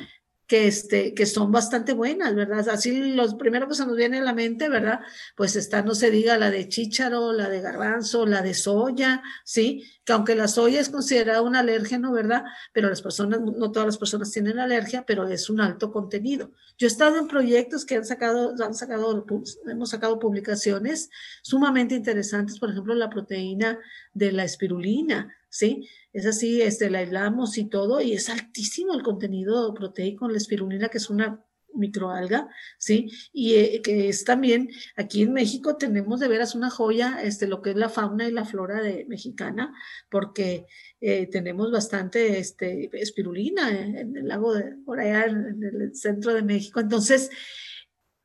que, 0.52 0.68
este, 0.68 1.14
que 1.14 1.26
son 1.26 1.50
bastante 1.50 1.94
buenas, 1.94 2.36
¿verdad? 2.36 2.68
Así 2.68 3.14
los 3.14 3.36
primeros 3.36 3.70
que 3.70 3.76
se 3.76 3.86
nos 3.86 3.96
viene 3.96 4.18
a 4.20 4.22
la 4.22 4.34
mente, 4.34 4.68
¿verdad? 4.68 5.00
Pues 5.38 5.56
está, 5.56 5.82
no 5.82 5.96
se 5.96 6.12
diga, 6.12 6.38
la 6.38 6.52
de 6.52 6.68
chícharo, 6.68 7.32
la 7.32 7.48
de 7.48 7.62
garbanzo, 7.62 8.26
la 8.26 8.42
de 8.42 8.54
soya, 8.54 9.24
¿sí? 9.46 9.90
Que 10.04 10.14
aunque 10.14 10.36
la 10.36 10.48
soya 10.48 10.80
es 10.80 10.90
considerada 10.90 11.42
un 11.42 11.56
alérgeno, 11.56 12.12
¿verdad? 12.12 12.44
Pero 12.74 12.90
las 12.90 13.02
personas, 13.02 13.40
no 13.42 13.72
todas 13.72 13.86
las 13.86 13.98
personas 13.98 14.32
tienen 14.32 14.60
alergia, 14.60 15.06
pero 15.06 15.28
es 15.28 15.50
un 15.50 15.62
alto 15.62 15.92
contenido. 15.92 16.52
Yo 16.78 16.88
he 16.88 16.90
estado 16.90 17.18
en 17.18 17.28
proyectos 17.28 17.86
que 17.86 17.96
han 17.96 18.06
sacado, 18.06 18.56
han 18.64 18.74
sacado, 18.74 19.26
hemos 19.68 19.90
sacado 19.90 20.18
publicaciones 20.18 21.10
sumamente 21.44 21.96
interesantes, 21.96 22.58
por 22.60 22.72
ejemplo, 22.72 22.96
la 22.96 23.10
proteína 23.10 23.78
de 24.14 24.32
la 24.32 24.44
espirulina, 24.44 25.36
¿sí? 25.50 25.88
Es 26.14 26.26
así, 26.26 26.62
este, 26.62 26.90
la 26.90 27.00
aislamos 27.00 27.58
y 27.58 27.66
todo, 27.66 28.02
y 28.02 28.14
es 28.14 28.30
altísimo 28.30 28.94
el 28.94 29.04
contenido 29.04 29.74
proteico 29.74 30.26
en 30.26 30.32
la 30.32 30.38
espirulina, 30.40 30.90
que 30.90 30.98
es 30.98 31.10
una 31.10 31.46
microalga, 31.74 32.50
¿sí? 32.78 33.12
Y 33.34 33.56
eh, 33.56 33.82
que 33.84 34.10
es 34.10 34.24
también, 34.24 34.70
aquí 34.96 35.24
en 35.24 35.34
México 35.34 35.78
tenemos 35.78 36.20
de 36.20 36.28
veras 36.28 36.56
una 36.56 36.70
joya, 36.70 37.22
este, 37.24 37.48
lo 37.48 37.62
que 37.62 37.72
es 37.72 37.76
la 37.76 37.90
fauna 37.90 38.28
y 38.28 38.32
la 38.32 38.46
flora 38.46 38.82
de, 38.82 39.06
mexicana, 39.08 39.74
porque 40.10 40.66
eh, 41.00 41.28
tenemos 41.28 41.72
bastante 41.72 42.40
este, 42.40 42.90
espirulina 42.94 43.70
en, 43.70 44.16
el 44.16 44.28
lago 44.28 44.54
de, 44.54 44.76
por 44.86 45.00
allá 45.00 45.26
en 45.26 45.64
el 45.64 45.96
centro 45.96 46.34
de 46.34 46.44
México. 46.44 46.80
Entonces, 46.80 47.30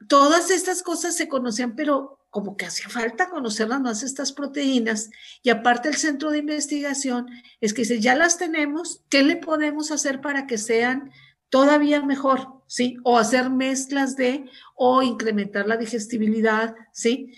todas 0.09 0.51
estas 0.51 0.83
cosas 0.83 1.17
se 1.17 1.29
conocían, 1.29 1.75
pero 1.77 2.17
como 2.31 2.57
que 2.57 2.67
hacía 2.67 2.91
falta 2.91 3.31
conocer 3.31 3.67
más 3.69 4.03
estas 4.03 4.33
proteínas 4.33 5.09
y 5.43 5.49
aparte 5.49 5.89
el 5.89 5.97
centro 5.97 6.31
de 6.31 6.39
investigación 6.39 7.29
es 7.63 7.73
que 7.73 7.87
si 7.87 7.99
ya 7.99 8.15
las 8.15 8.37
tenemos, 8.37 9.03
¿qué 9.09 9.23
le 9.23 9.37
podemos 9.37 9.91
hacer 9.91 10.21
para 10.21 10.47
que 10.47 10.59
sean 10.59 11.13
todavía 11.49 12.03
mejor? 12.03 12.56
¿Sí? 12.67 12.97
O 13.05 13.19
hacer 13.19 13.51
mezclas 13.51 14.17
de, 14.17 14.45
o 14.75 15.03
incrementar 15.03 15.67
la 15.67 15.77
digestibilidad, 15.77 16.75
¿sí? 16.93 17.33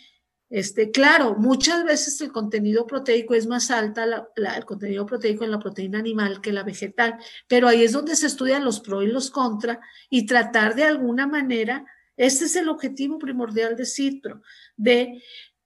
Este, 0.51 0.91
claro, 0.91 1.37
muchas 1.37 1.85
veces 1.85 2.21
el 2.23 2.33
contenido 2.33 2.87
proteico 2.87 3.35
es 3.35 3.47
más 3.47 3.71
alta, 3.71 4.05
el 4.35 4.65
contenido 4.65 5.05
proteico 5.05 5.45
en 5.45 5.51
la 5.51 5.59
proteína 5.59 5.99
animal 5.99 6.41
que 6.41 6.53
la 6.53 6.63
vegetal, 6.63 7.19
pero 7.47 7.69
ahí 7.69 7.83
es 7.83 7.93
donde 7.93 8.17
se 8.17 8.27
estudian 8.29 8.65
los 8.65 8.81
pros 8.81 9.05
y 9.05 9.09
los 9.09 9.31
contra 9.31 9.79
y 10.09 10.25
tratar 10.25 10.75
de 10.75 10.85
alguna 10.85 11.27
manera 11.27 11.85
este 12.19 12.47
es 12.47 12.57
el 12.57 12.69
objetivo 12.69 13.17
primordial 13.17 13.77
de 13.77 13.87
Citro, 13.87 14.43
de 14.77 15.23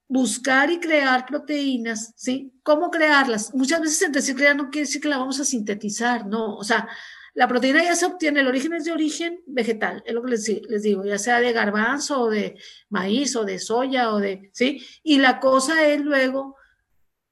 buscar 0.07 0.71
y 0.71 0.78
crear 0.78 1.25
proteínas, 1.25 2.12
¿sí? 2.14 2.52
¿Cómo 2.62 2.90
crearlas? 2.90 3.54
Muchas 3.54 3.81
veces 3.81 4.02
en 4.02 4.12
decir 4.12 4.37
crear 4.37 4.54
no 4.54 4.69
quiere 4.69 4.87
decir 4.87 5.00
que 5.00 5.09
la 5.09 5.16
vamos 5.16 5.40
a 5.40 5.47
sintetizar, 5.47 6.26
no, 6.26 6.54
o 6.57 6.62
sea, 6.62 6.87
la 7.35 7.49
proteína 7.49 7.83
ya 7.83 7.95
se 7.95 8.07
obtiene, 8.07 8.41
el 8.41 8.47
origen 8.47 8.75
es 8.75 8.85
de 8.85 8.93
origen 8.93 9.41
vegetal, 9.47 10.03
es 10.05 10.12
lo 10.12 10.23
que 10.23 10.31
les, 10.33 10.83
digo, 10.83 11.05
ya 11.05 11.19
sea 11.19 11.41
de 11.41 11.53
garbanzo 11.53 12.23
o 12.23 12.31
de 12.31 12.59
maíz 12.91 13.37
o 13.37 13.45
de 13.45 13.59
soya 13.59 14.12
o 14.12 14.19
de, 14.19 14.51
¿sí? 14.53 14.85
Y 15.03 15.19
la 15.19 15.41
cosa 15.41 15.87
es 15.87 16.01
luego 16.01 16.57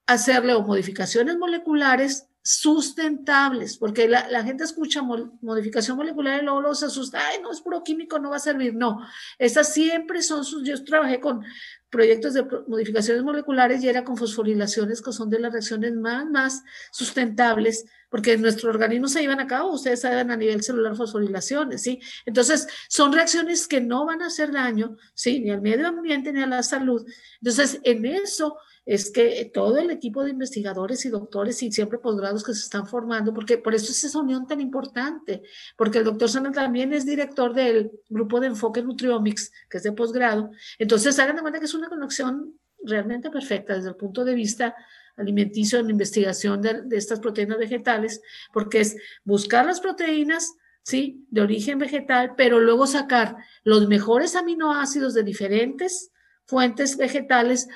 hacerle 0.07 0.54
modificaciones 0.54 1.37
moleculares 1.37 2.26
sustentables, 2.42 3.76
porque 3.76 4.09
la, 4.09 4.42
gente 4.42 4.64
escucha 4.64 5.02
modificación 5.02 5.99
molecular 5.99 6.40
y 6.40 6.45
luego 6.45 6.62
los 6.62 6.83
asusta, 6.83 7.21
ay, 7.28 7.40
no, 7.42 7.52
es 7.52 7.61
puro 7.61 7.85
químico, 7.85 8.19
no 8.19 8.30
va 8.30 8.37
a 8.37 8.40
servir. 8.40 8.75
No, 8.75 8.99
estas 9.38 9.73
siempre 9.75 10.23
son 10.23 10.45
sus, 10.45 10.66
yo 10.66 10.83
trabajé 10.83 11.21
con 11.21 11.45
proyectos 11.90 12.35
de 12.35 12.44
modificaciones 12.68 13.23
moleculares 13.23 13.82
y 13.82 13.88
era 13.88 14.04
con 14.04 14.16
fosforilaciones 14.16 15.02
que 15.02 15.12
son 15.12 15.28
de 15.28 15.40
las 15.40 15.52
reacciones 15.52 15.92
más, 15.94 16.25
más 16.30 16.62
sustentables, 16.92 17.85
porque 18.09 18.35
en 18.35 18.42
nuestro 18.42 18.70
organismo 18.70 19.09
se 19.09 19.20
llevan 19.20 19.40
a 19.40 19.47
cabo, 19.47 19.73
ustedes 19.73 20.00
saben 20.00 20.30
a 20.30 20.37
nivel 20.37 20.62
celular 20.62 20.97
fosforilaciones, 20.97 21.82
¿sí? 21.82 22.00
Entonces, 22.26 22.66
son 22.88 23.12
reacciones 23.12 23.66
que 23.66 23.80
no 23.80 24.06
van 24.06 24.23
a 24.23 24.26
hacer 24.26 24.52
daño, 24.52 24.97
¿sí? 25.14 25.40
Ni 25.40 25.50
al 25.50 25.62
medio 25.62 25.88
ambiente 25.88 26.32
ni 26.32 26.42
a 26.42 26.47
la 26.47 26.62
salud. 26.62 27.04
Entonces, 27.40 27.80
en 27.82 28.06
eso 28.06 28.56
es 28.90 29.12
que 29.12 29.49
todo 29.54 29.78
el 29.78 29.88
equipo 29.92 30.25
de 30.25 30.32
investigadores 30.32 31.04
y 31.04 31.11
doctores 31.11 31.62
y 31.62 31.70
siempre 31.70 32.00
posgrados 32.00 32.42
que 32.42 32.52
se 32.54 32.64
están 32.64 32.88
formando, 32.88 33.32
porque 33.32 33.56
por 33.56 33.73
eso 33.73 33.92
es 33.92 34.02
esa 34.02 34.18
unión 34.18 34.49
tan 34.49 34.61
importante, 34.61 35.44
porque 35.76 35.99
el 35.99 36.04
doctor 36.04 36.28
Sana 36.28 36.50
también 36.50 36.92
es 36.92 37.06
director 37.06 37.54
del 37.54 37.92
grupo 38.09 38.40
de 38.40 38.49
enfoque 38.49 38.82
Nutriomics, 38.82 39.52
que 39.68 39.76
es 39.76 39.85
de 39.85 39.92
posgrado. 39.92 40.50
Entonces, 40.76 41.16
hagan 41.20 41.37
de 41.37 41.42
cuenta 41.42 41.61
que 41.61 41.66
es 41.66 41.75
una 41.75 41.88
conexión 41.88 42.59
realmente 42.82 43.30
perfecta 43.30 43.76
desde 43.76 43.90
el 43.90 43.94
punto 43.94 44.25
de 44.25 44.35
vista 44.35 44.75
alimenticio 45.16 45.78
en 45.78 45.85
la 45.85 45.92
investigación 45.92 46.61
de, 46.61 46.82
de 46.82 46.97
estas 46.97 47.20
proteínas 47.20 47.59
vegetales, 47.59 48.20
porque 48.52 48.80
es 48.80 48.97
buscar 49.23 49.66
las 49.66 49.80
proteínas, 49.80 50.56
¿sí? 50.82 51.25
De 51.30 51.42
origen 51.42 51.78
vegetal, 51.78 52.35
pero 52.37 52.59
luego 52.59 52.88
sacar 52.88 53.37
los 53.62 53.87
mejores 53.87 54.35
aminoácidos 54.35 55.14
de 55.14 55.23
diferentes 55.23 56.11
fuentes 56.44 56.97
vegetales 56.97 57.68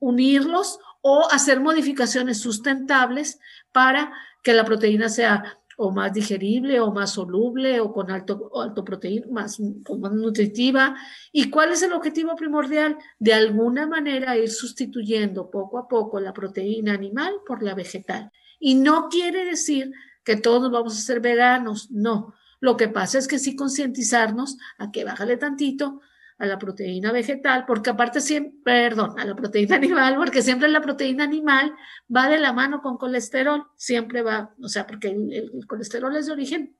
unirlos 0.00 0.78
o 1.00 1.28
hacer 1.30 1.60
modificaciones 1.60 2.40
sustentables 2.40 3.38
para 3.72 4.12
que 4.42 4.52
la 4.52 4.64
proteína 4.64 5.08
sea 5.08 5.58
o 5.80 5.92
más 5.92 6.12
digerible 6.12 6.80
o 6.80 6.92
más 6.92 7.12
soluble 7.12 7.78
o 7.78 7.92
con 7.92 8.10
alto, 8.10 8.50
alto 8.60 8.84
proteína, 8.84 9.26
más, 9.30 9.60
más 9.60 10.12
nutritiva. 10.12 10.96
¿Y 11.30 11.50
cuál 11.50 11.70
es 11.70 11.82
el 11.82 11.92
objetivo 11.92 12.34
primordial? 12.34 12.98
De 13.20 13.32
alguna 13.32 13.86
manera 13.86 14.36
ir 14.36 14.50
sustituyendo 14.50 15.50
poco 15.50 15.78
a 15.78 15.86
poco 15.86 16.18
la 16.18 16.32
proteína 16.32 16.94
animal 16.94 17.32
por 17.46 17.62
la 17.62 17.74
vegetal. 17.74 18.32
Y 18.58 18.74
no 18.74 19.08
quiere 19.08 19.44
decir 19.44 19.92
que 20.24 20.34
todos 20.34 20.68
vamos 20.72 20.98
a 20.98 21.00
ser 21.00 21.20
veganos, 21.20 21.92
no. 21.92 22.34
Lo 22.58 22.76
que 22.76 22.88
pasa 22.88 23.18
es 23.18 23.28
que 23.28 23.38
sí 23.38 23.54
concientizarnos 23.54 24.58
a 24.78 24.90
que 24.90 25.04
bájale 25.04 25.36
tantito 25.36 26.00
a 26.38 26.46
la 26.46 26.58
proteína 26.58 27.10
vegetal, 27.12 27.64
porque 27.66 27.90
aparte 27.90 28.20
siempre, 28.20 28.52
perdón, 28.64 29.18
a 29.18 29.24
la 29.24 29.34
proteína 29.34 29.76
animal, 29.76 30.16
porque 30.16 30.42
siempre 30.42 30.68
la 30.68 30.80
proteína 30.80 31.24
animal 31.24 31.74
va 32.14 32.28
de 32.28 32.38
la 32.38 32.52
mano 32.52 32.80
con 32.80 32.96
colesterol, 32.96 33.66
siempre 33.76 34.22
va, 34.22 34.54
o 34.62 34.68
sea, 34.68 34.86
porque 34.86 35.08
el, 35.08 35.66
colesterol 35.66 36.14
es 36.16 36.26
de 36.26 36.32
origen 36.32 36.76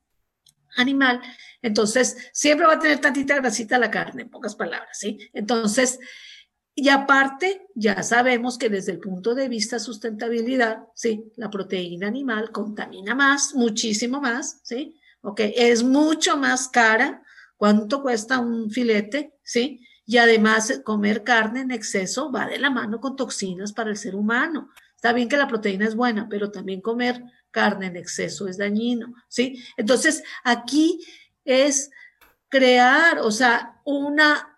animal, 0.77 1.21
entonces 1.61 2.31
siempre 2.33 2.67
va 2.67 2.75
a 2.75 2.79
tener 2.79 3.01
tantita 3.01 3.37
grasita 3.37 3.79
la 3.79 3.91
carne, 3.91 4.23
en 4.23 4.31
pocas 4.31 4.55
palabras, 4.55 4.97
¿sí? 4.99 5.19
Entonces, 5.33 5.99
y 6.75 6.91
aparte, 6.91 7.67
ya 7.75 8.05
sabemos 8.05 8.59
que 8.59 8.69
desde 8.69 8.93
el 8.93 9.01
punto 9.01 9.35
de 9.35 9.49
vista 9.49 9.81
sustentabilidad, 9.81 10.85
sí, 10.95 11.33
la 11.37 11.51
proteína 11.51 12.07
animal 12.07 12.53
contamina 12.53 13.17
más, 13.17 13.55
muchísimo 13.57 14.21
más, 14.21 14.61
¿sí? 14.63 15.01
Ok, 15.23 15.41
es 15.41 15.83
mucho 15.83 16.37
más 16.37 16.69
cara 16.69 17.25
cuánto 17.57 18.03
cuesta 18.03 18.39
un 18.39 18.71
filete, 18.71 19.35
¿sí? 19.49 19.81
Y 20.05 20.19
además 20.19 20.83
comer 20.85 21.25
carne 21.25 21.63
en 21.63 21.71
exceso 21.71 22.31
va 22.31 22.47
de 22.47 22.59
la 22.59 22.69
mano 22.69 23.01
con 23.01 23.17
toxinas 23.17 23.73
para 23.73 23.89
el 23.89 23.97
ser 23.97 24.15
humano. 24.15 24.69
Está 24.95 25.15
bien 25.15 25.29
que 25.29 25.39
la 25.39 25.49
proteína 25.49 25.87
es 25.87 25.95
buena, 25.95 26.29
pero 26.29 26.51
también 26.51 26.83
comer 26.83 27.23
carne 27.51 27.87
en 27.87 27.97
exceso 27.97 28.47
es 28.47 28.59
dañino, 28.59 29.15
¿sí? 29.27 29.65
Entonces, 29.79 30.23
aquí 30.45 31.01
es 31.47 31.91
crear, 32.51 33.21
o 33.21 33.31
sea, 33.31 33.81
una 33.85 34.58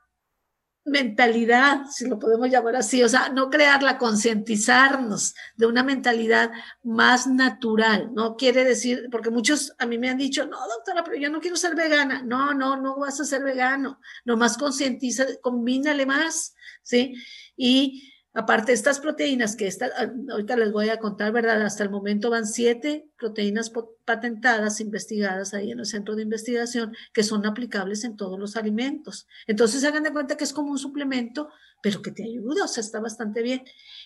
mentalidad, 0.91 1.87
si 1.91 2.07
lo 2.07 2.19
podemos 2.19 2.51
llamar 2.51 2.77
así, 2.77 3.03
o 3.03 3.09
sea, 3.09 3.31
no 3.31 3.49
crearla, 3.49 3.97
concientizarnos 3.97 5.35
de 5.57 5.67
una 5.67 5.83
mentalidad 5.83 6.51
más 6.83 7.27
natural, 7.27 8.11
no 8.13 8.37
quiere 8.37 8.65
decir, 8.65 9.09
porque 9.11 9.31
muchos 9.31 9.73
a 9.79 9.87
mí 9.87 9.97
me 9.99 10.11
han 10.11 10.19
dicho, 10.19 10.47
no, 10.47 10.59
doctora, 10.69 11.03
pero 11.05 11.17
yo 11.17 11.31
no 11.31 11.41
quiero 11.41 11.57
ser 11.57 11.75
vegana, 11.75 12.23
no, 12.23 12.53
no, 12.53 12.77
no 12.77 12.99
vas 12.99 13.21
a 13.21 13.25
ser 13.25 13.43
vegano, 13.43 14.01
nomás 14.25 14.59
concientiza, 14.59 15.25
combínale 15.41 16.05
más, 16.05 16.55
¿sí? 16.83 17.15
Y 17.57 18.13
Aparte, 18.33 18.73
estas 18.73 19.01
proteínas 19.01 19.57
que 19.57 19.69
ah, 19.69 20.13
ahorita 20.31 20.57
les 20.57 20.71
voy 20.71 20.89
a 20.89 20.99
contar, 20.99 21.33
¿verdad? 21.33 21.63
Hasta 21.63 21.83
el 21.83 21.91
momento 21.91 22.31
van 22.31 22.47
siete 22.47 23.11
proteínas 23.19 23.73
patentadas, 24.05 24.81
investigadas 24.81 25.53
ahí 25.53 25.73
en 25.73 25.81
el 25.81 25.87
centro 25.87 26.15
de 26.15 26.23
investigación, 26.23 26.95
que 27.13 27.25
son 27.25 27.45
aplicables 27.45 28.05
en 28.05 28.17
todos 28.17 28.39
los 28.39 28.57
alimentos. 28.57 29.27
Entonces, 29.49 29.83
hagan 29.83 30.05
de 30.05 30.13
cuenta 30.13 30.37
que 30.37 30.45
es 30.45 30.53
como 30.53 30.71
un 30.71 30.79
suplemento, 30.79 31.49
pero 31.83 32.03
que 32.03 32.13
te 32.13 32.23
ayuda, 32.23 32.65
o 32.65 32.69
sea, 32.69 32.83
está 32.83 33.01
bastante 33.01 33.43
bien. 33.43 33.65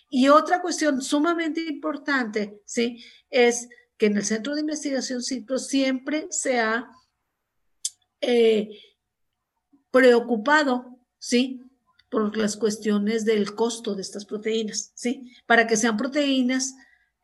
Y 0.09 0.29
otra 0.29 0.63
cuestión 0.63 1.03
sumamente 1.03 1.61
importante, 1.61 2.63
¿sí? 2.65 3.05
Es 3.29 3.69
que 3.99 4.07
en 4.07 4.17
el 4.17 4.25
centro 4.25 4.55
de 4.55 4.63
investigación 4.63 5.23
CITRO 5.23 5.59
siempre 5.59 6.29
se 6.31 6.61
ha 6.61 6.89
eh, 8.23 8.71
preocupado, 9.91 10.99
¿sí? 11.19 11.61
Por 12.15 12.37
las 12.37 12.57
cuestiones 12.57 13.25
del 13.25 13.55
costo 13.57 13.97
de 13.97 14.03
estas 14.03 14.25
proteínas, 14.25 14.93
¿sí? 14.95 15.33
Para 15.47 15.67
que 15.67 15.77
sean 15.77 15.97
proteínas 15.97 16.77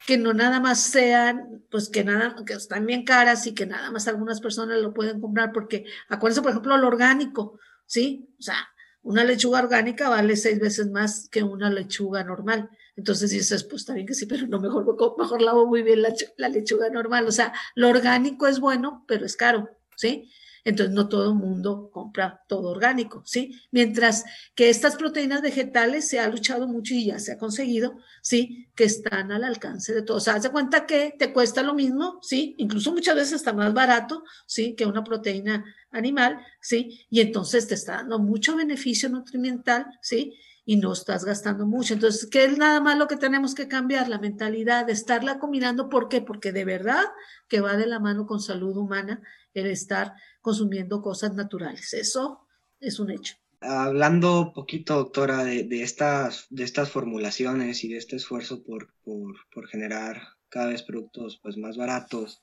que 0.05 0.19
no 0.19 0.35
nada 0.35 0.59
más 0.59 0.81
sean, 0.81 1.63
pues 1.71 1.89
que 1.89 2.03
nada, 2.03 2.35
que 2.45 2.55
están 2.55 2.87
bien 2.87 3.05
caras 3.05 3.47
y 3.47 3.55
que 3.55 3.67
nada 3.67 3.93
más 3.93 4.09
algunas 4.09 4.41
personas 4.41 4.81
lo 4.81 4.93
pueden 4.93 5.21
comprar, 5.21 5.53
porque 5.53 5.85
acuérdense, 6.09 6.43
por 6.43 6.51
ejemplo, 6.51 6.77
lo 6.77 6.89
orgánico, 6.89 7.61
¿sí? 7.87 8.29
O 8.39 8.43
sea, 8.43 8.57
una 9.03 9.23
lechuga 9.23 9.61
orgánica 9.61 10.09
vale 10.09 10.35
seis 10.37 10.59
veces 10.59 10.91
más 10.91 11.29
que 11.29 11.45
una 11.45 11.71
lechuga 11.71 12.25
normal. 12.25 12.69
Entonces 12.97 13.31
dices, 13.31 13.63
pues 13.63 13.83
está 13.83 13.95
bien 13.95 14.07
que 14.07 14.15
sí, 14.15 14.27
pero 14.27 14.49
no 14.49 14.59
mejor, 14.59 14.85
mejor 15.17 15.41
lavo 15.41 15.67
muy 15.67 15.83
bien 15.83 16.03
la, 16.03 16.13
la 16.37 16.49
lechuga 16.49 16.91
normal. 16.91 17.29
O 17.29 17.33
sea, 17.33 17.53
lo 17.77 17.89
orgánico 17.89 18.49
es 18.49 18.59
bueno, 18.59 19.05
pero 19.07 19.25
es 19.25 19.37
caro, 19.37 19.71
¿sí? 19.97 20.31
Entonces, 20.65 20.95
no 20.95 21.09
todo 21.09 21.31
el 21.31 21.35
mundo 21.37 21.91
compra 21.93 22.43
todo 22.49 22.71
orgánico, 22.71 23.23
¿sí? 23.25 23.61
Mientras 23.71 24.25
que 24.55 24.71
estas 24.71 24.97
proteínas 24.97 25.43
vegetales 25.43 26.09
se 26.09 26.21
ha 26.21 26.29
luchado 26.29 26.69
mucho 26.69 26.95
y 26.95 27.07
ya 27.07 27.19
se 27.19 27.33
ha 27.33 27.39
conseguido, 27.39 27.99
¿sí? 28.23 28.69
Que 28.75 28.85
están 28.85 29.33
al 29.33 29.45
alcance 29.45 29.95
de 29.95 30.03
todos. 30.03 30.23
O 30.23 30.25
sea, 30.25 30.35
haz 30.35 30.43
de 30.43 30.51
cuenta 30.51 30.87
que 30.87 31.15
te 31.19 31.33
cuesta 31.33 31.63
lo 31.63 31.75
mismo, 31.75 32.19
¿sí? 32.23 32.55
Incluso 32.59 32.93
muchas 32.93 33.15
veces 33.15 33.35
está 33.35 33.53
más 33.53 33.73
barato, 33.73 34.25
¿sí? 34.47 34.75
Que 34.75 34.87
una 34.87 35.05
proteína 35.05 35.65
animal, 35.91 36.41
¿sí? 36.61 37.07
Y 37.11 37.21
entonces 37.21 37.67
te 37.67 37.75
está 37.75 37.97
dando 37.97 38.19
mucho 38.19 38.57
beneficio 38.57 39.09
nutrimental, 39.09 39.87
¿sí? 40.01 40.35
Y 40.71 40.77
no 40.77 40.93
estás 40.93 41.25
gastando 41.25 41.67
mucho. 41.67 41.95
Entonces, 41.95 42.31
¿qué 42.31 42.45
es 42.45 42.57
nada 42.57 42.81
más 42.81 42.97
lo 42.97 43.09
que 43.09 43.17
tenemos 43.17 43.57
que 43.57 43.67
cambiar? 43.67 44.09
La 44.09 44.21
mentalidad 44.21 44.87
de 44.87 44.93
estarla 44.93 45.41
combinando. 45.41 45.89
¿Por 45.89 46.09
qué? 46.09 46.21
Porque 46.21 46.53
de 46.53 46.65
verdad 46.65 47.03
que 47.49 47.61
va 47.61 47.77
de 47.77 47.89
la 47.89 47.99
mano 47.99 48.25
con 48.25 48.39
salud 48.39 48.77
humana 48.77 49.21
el 49.53 49.67
estar 49.67 50.15
consumiendo 50.41 51.03
cosas 51.03 51.35
naturales. 51.35 51.93
Eso 51.93 52.47
es 52.79 53.01
un 53.01 53.11
hecho. 53.11 53.35
Hablando 53.61 54.53
poquito, 54.55 54.95
doctora, 54.95 55.43
de, 55.43 55.83
estas, 55.83 56.47
de 56.51 56.63
estas 56.63 56.89
formulaciones 56.89 57.83
y 57.83 57.89
de 57.89 57.97
este 57.97 58.15
esfuerzo 58.15 58.63
por, 58.63 58.95
por, 59.03 59.67
generar 59.67 60.23
cada 60.51 60.69
vez 60.69 60.85
productos 60.85 61.41
pues, 61.43 61.57
más 61.57 61.77
baratos 61.77 62.43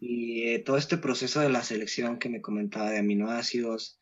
y 0.00 0.44
eh, 0.44 0.60
todo 0.60 0.78
este 0.78 0.96
proceso 0.96 1.40
de 1.40 1.50
la 1.50 1.62
selección 1.62 2.18
que 2.18 2.30
me 2.30 2.40
comentaba 2.40 2.88
de 2.88 3.00
aminoácidos, 3.00 4.00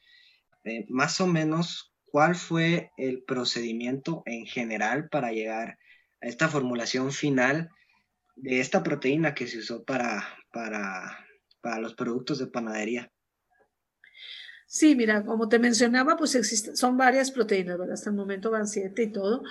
eh, 0.62 0.86
más 0.88 1.20
o 1.20 1.26
menos 1.26 1.95
¿cuál 2.06 2.34
fue 2.34 2.92
el 2.96 3.22
procedimiento 3.22 4.22
en 4.26 4.46
general 4.46 5.08
para 5.08 5.32
llegar 5.32 5.78
a 6.20 6.26
esta 6.26 6.48
formulación 6.48 7.12
final 7.12 7.70
de 8.36 8.60
esta 8.60 8.82
proteína 8.82 9.34
que 9.34 9.46
se 9.46 9.58
usó 9.58 9.84
para, 9.84 10.24
para, 10.52 11.26
para 11.60 11.78
los 11.80 11.94
productos 11.94 12.38
de 12.38 12.46
panadería? 12.46 13.12
Sí, 14.66 14.96
mira, 14.96 15.24
como 15.24 15.48
te 15.48 15.58
mencionaba, 15.58 16.16
pues 16.16 16.34
existen, 16.34 16.76
son 16.76 16.96
varias 16.96 17.30
proteínas, 17.30 17.78
¿verdad? 17.78 17.94
Hasta 17.94 18.10
el 18.10 18.16
momento 18.16 18.50
van 18.50 18.66
siete 18.66 19.04
y 19.04 19.12
todo. 19.12 19.42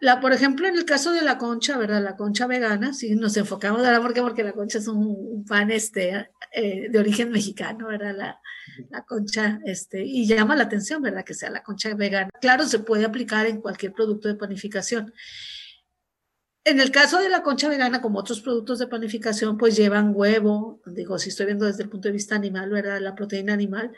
La, 0.00 0.20
por 0.20 0.32
ejemplo, 0.32 0.68
en 0.68 0.76
el 0.76 0.84
caso 0.84 1.10
de 1.10 1.22
la 1.22 1.38
concha, 1.38 1.76
¿verdad? 1.76 2.02
La 2.02 2.16
concha 2.16 2.46
vegana, 2.46 2.92
sí, 2.92 3.16
nos 3.16 3.36
enfocamos 3.36 3.84
ahora 3.84 4.00
porque 4.00 4.22
porque 4.22 4.44
la 4.44 4.52
concha 4.52 4.78
es 4.78 4.86
un, 4.86 5.44
pan 5.44 5.72
este, 5.72 6.30
eh, 6.52 6.88
de 6.88 6.98
origen 6.98 7.30
mexicano, 7.30 7.88
¿verdad? 7.88 8.14
La, 8.16 8.40
la, 8.90 9.02
concha, 9.02 9.58
este, 9.64 10.04
y 10.04 10.26
llama 10.26 10.54
la 10.54 10.64
atención, 10.64 11.02
¿verdad? 11.02 11.24
Que 11.24 11.34
sea 11.34 11.50
la 11.50 11.64
concha 11.64 11.92
vegana. 11.94 12.30
Claro, 12.40 12.64
se 12.66 12.78
puede 12.78 13.04
aplicar 13.04 13.46
en 13.46 13.60
cualquier 13.60 13.92
producto 13.92 14.28
de 14.28 14.36
panificación. 14.36 15.12
En 16.68 16.80
el 16.80 16.90
caso 16.90 17.18
de 17.18 17.30
la 17.30 17.42
concha 17.42 17.66
vegana, 17.66 18.02
como 18.02 18.18
otros 18.18 18.42
productos 18.42 18.78
de 18.78 18.86
panificación, 18.86 19.56
pues 19.56 19.74
llevan 19.74 20.12
huevo, 20.14 20.82
digo, 20.84 21.18
si 21.18 21.30
estoy 21.30 21.46
viendo 21.46 21.64
desde 21.64 21.84
el 21.84 21.88
punto 21.88 22.08
de 22.08 22.12
vista 22.12 22.34
animal, 22.34 22.68
¿verdad? 22.68 23.00
La 23.00 23.14
proteína 23.14 23.54
animal, 23.54 23.90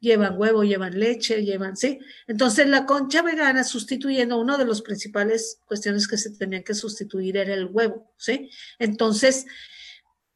llevan 0.00 0.36
huevo, 0.36 0.64
llevan 0.64 0.98
leche, 0.98 1.44
llevan, 1.44 1.76
sí. 1.76 2.00
Entonces 2.26 2.66
la 2.66 2.84
concha 2.84 3.22
vegana 3.22 3.62
sustituyendo, 3.62 4.40
una 4.40 4.58
de 4.58 4.64
las 4.64 4.82
principales 4.82 5.60
cuestiones 5.66 6.08
que 6.08 6.18
se 6.18 6.30
tenían 6.30 6.64
que 6.64 6.74
sustituir 6.74 7.36
era 7.36 7.54
el 7.54 7.66
huevo, 7.66 8.12
¿sí? 8.16 8.50
Entonces, 8.80 9.46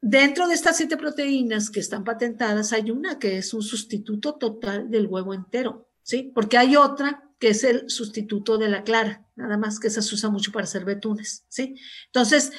dentro 0.01 0.47
de 0.47 0.55
estas 0.55 0.77
siete 0.77 0.97
proteínas 0.97 1.71
que 1.71 1.81
están 1.81 2.05
patentadas, 2.05 2.73
hay 2.73 2.93
una 2.93 3.19
que 3.19 3.39
es 3.39 3.53
un 3.53 3.63
sustituto 3.63 4.35
total 4.35 4.93
del 4.93 5.09
huevo 5.09 5.35
entero, 5.35 5.89
¿sí? 6.05 6.31
Porque 6.33 6.57
hay 6.57 6.77
otra 6.77 7.30
que 7.41 7.49
es 7.49 7.65
el 7.65 7.91
sustituto 7.91 8.59
de 8.59 8.69
la 8.69 8.85
clara, 8.85 9.27
nada 9.35 9.57
más 9.57 9.81
que 9.81 9.89
esa 9.89 10.03
se 10.03 10.15
usa 10.15 10.31
mucho 10.31 10.53
para 10.53 10.65
hacer 10.65 10.85
betunes, 10.85 11.45
¿sí? 11.49 11.75
Entonces, 12.07 12.53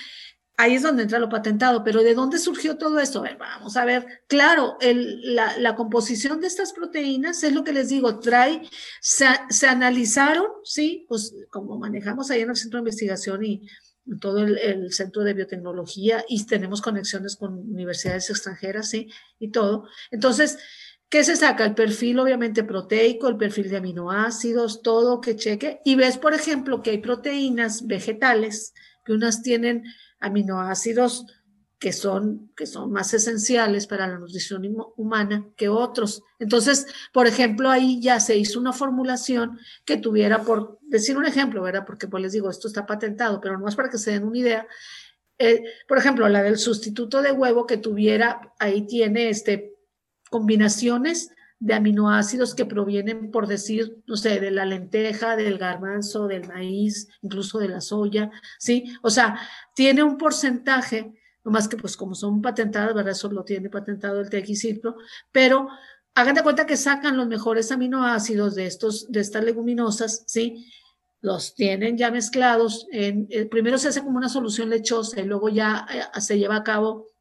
Ahí 0.62 0.76
es 0.76 0.84
donde 0.84 1.02
entra 1.02 1.18
lo 1.18 1.28
patentado, 1.28 1.84
pero 1.84 2.04
¿de 2.04 2.14
dónde 2.14 2.38
surgió 2.38 2.78
todo 2.78 3.00
esto? 3.00 3.24
vamos 3.40 3.78
a 3.78 3.84
ver, 3.84 4.06
claro, 4.28 4.78
la, 4.80 5.76
composición 5.76 6.40
de 6.40 6.46
estas 6.46 6.72
proteínas 6.72 7.44
es 7.44 7.54
lo 7.54 7.64
que 7.64 7.74
les 7.74 7.90
digo, 7.90 8.20
trae, 8.20 8.62
se, 9.02 9.26
analizaron, 9.68 10.46
sí, 10.64 11.08
pues 11.10 11.34
como 11.50 11.80
manejamos 11.80 12.30
ahí 12.30 12.42
en 12.42 12.52
el 12.52 12.56
centro 12.56 12.78
de 12.78 12.82
investigación 12.82 13.44
y 13.44 13.66
todo 14.20 14.44
el, 14.44 14.94
centro 14.94 15.24
de 15.24 15.34
biotecnología 15.34 16.24
y 16.28 16.46
tenemos 16.46 16.82
conexiones 16.82 17.38
con 17.38 17.58
universidades 17.58 18.30
extranjeras, 18.30 18.88
sí, 18.88 19.10
y 19.40 19.50
todo. 19.50 19.88
Entonces, 20.12 20.60
¿qué 21.12 21.26
se 21.26 21.36
saca? 21.36 21.66
El 21.66 21.76
perfil 21.76 22.20
obviamente 22.20 22.64
proteico, 22.64 23.28
el 23.28 23.38
perfil 23.38 23.70
de 23.70 23.78
aminoácidos, 23.78 24.82
todo 24.82 25.22
que 25.22 25.36
cheque, 25.36 25.82
y 25.84 25.96
ves, 25.96 26.18
por 26.18 26.34
ejemplo, 26.34 26.82
que 26.82 26.92
hay 26.92 26.98
proteínas 27.00 27.86
vegetales 27.86 28.74
que 29.06 29.12
unas 29.14 29.44
tienen 29.44 29.84
aminoácidos 30.20 31.26
que 31.80 31.92
son, 31.92 32.52
que 32.56 32.66
son 32.66 32.92
más 32.92 33.14
esenciales 33.14 33.88
para 33.88 34.08
la 34.08 34.20
nutrición 34.20 34.64
humana 34.96 35.48
que 35.58 35.68
otros. 35.68 36.24
Entonces, 36.40 36.86
por 37.12 37.28
ejemplo, 37.28 37.70
ahí 37.70 38.00
ya 38.00 38.20
se 38.20 38.38
hizo 38.38 38.60
una 38.60 38.72
formulación 38.72 39.60
que 39.84 39.98
tuviera, 39.98 40.44
por 40.44 40.80
decir 40.84 41.18
un 41.18 41.26
ejemplo, 41.26 41.62
¿verdad? 41.62 41.84
Porque 41.86 42.08
pues 42.08 42.24
les 42.24 42.32
digo, 42.34 42.50
esto 42.50 42.68
está 42.68 42.86
patentado, 42.86 43.42
pero 43.42 43.58
no 43.58 43.68
es 43.68 43.76
para 43.76 43.90
que 43.90 43.98
se 43.98 44.12
den 44.12 44.24
una 44.24 44.38
idea. 44.38 44.68
Eh, 45.40 45.64
por 45.88 45.98
ejemplo, 45.98 46.30
la 46.30 46.44
del 46.44 46.60
sustituto 46.60 47.22
de 47.22 47.32
huevo 47.32 47.66
que 47.66 47.78
tuviera, 47.78 48.54
ahí 48.60 48.86
tiene 48.86 49.30
este, 49.30 49.71
combinaciones 50.32 51.30
de 51.60 51.76
aminoácidos 51.76 52.56
que 52.56 52.66
provienen, 52.66 53.30
por 53.30 53.46
decir, 53.46 54.02
no 54.08 54.16
sé, 54.16 54.40
de 54.40 54.50
la 54.50 54.66
lenteja, 54.66 55.36
del 55.36 55.60
garbanzo, 55.60 56.26
del 56.26 56.48
maíz, 56.48 57.08
incluso 57.22 57.60
de 57.60 57.68
la 57.68 57.82
soya, 57.82 58.32
¿sí? 58.58 58.98
O 59.04 59.12
sea, 59.12 59.38
tiene 59.76 60.02
un 60.02 60.18
porcentaje, 60.18 61.14
no 61.44 61.52
más 61.52 61.68
que 61.68 61.78
pues 61.78 61.96
como 61.96 62.16
son 62.16 62.42
patentadas, 62.42 62.96
¿verdad? 62.96 63.12
Eso 63.12 63.32
lo 63.32 63.44
tiene 63.44 63.70
patentado 63.70 64.22
el 64.22 64.30
tequicipro, 64.32 64.96
pero 65.32 65.68
hagan 66.16 66.34
de 66.34 66.44
cuenta 66.44 66.66
que 66.66 66.78
sacan 66.78 67.18
los 67.18 67.28
mejores 67.28 67.72
aminoácidos 67.72 68.56
de, 68.56 68.66
estos, 68.66 69.12
de 69.12 69.20
estas 69.20 69.44
leguminosas, 69.44 70.24
¿sí? 70.26 70.66
Los 71.20 71.54
tienen 71.54 71.98
ya 71.98 72.10
mezclados, 72.10 72.88
en, 72.92 73.28
eh, 73.30 73.46
primero 73.46 73.78
se 73.78 73.90
hace 73.90 74.02
como 74.02 74.18
una 74.18 74.30
solución 74.30 74.70
lechosa 74.70 75.20
y 75.20 75.26
luego 75.26 75.50
ya 75.50 75.86
eh, 75.94 76.22
se 76.22 76.40
lleva 76.40 76.56
a 76.56 76.64
cabo 76.64 77.12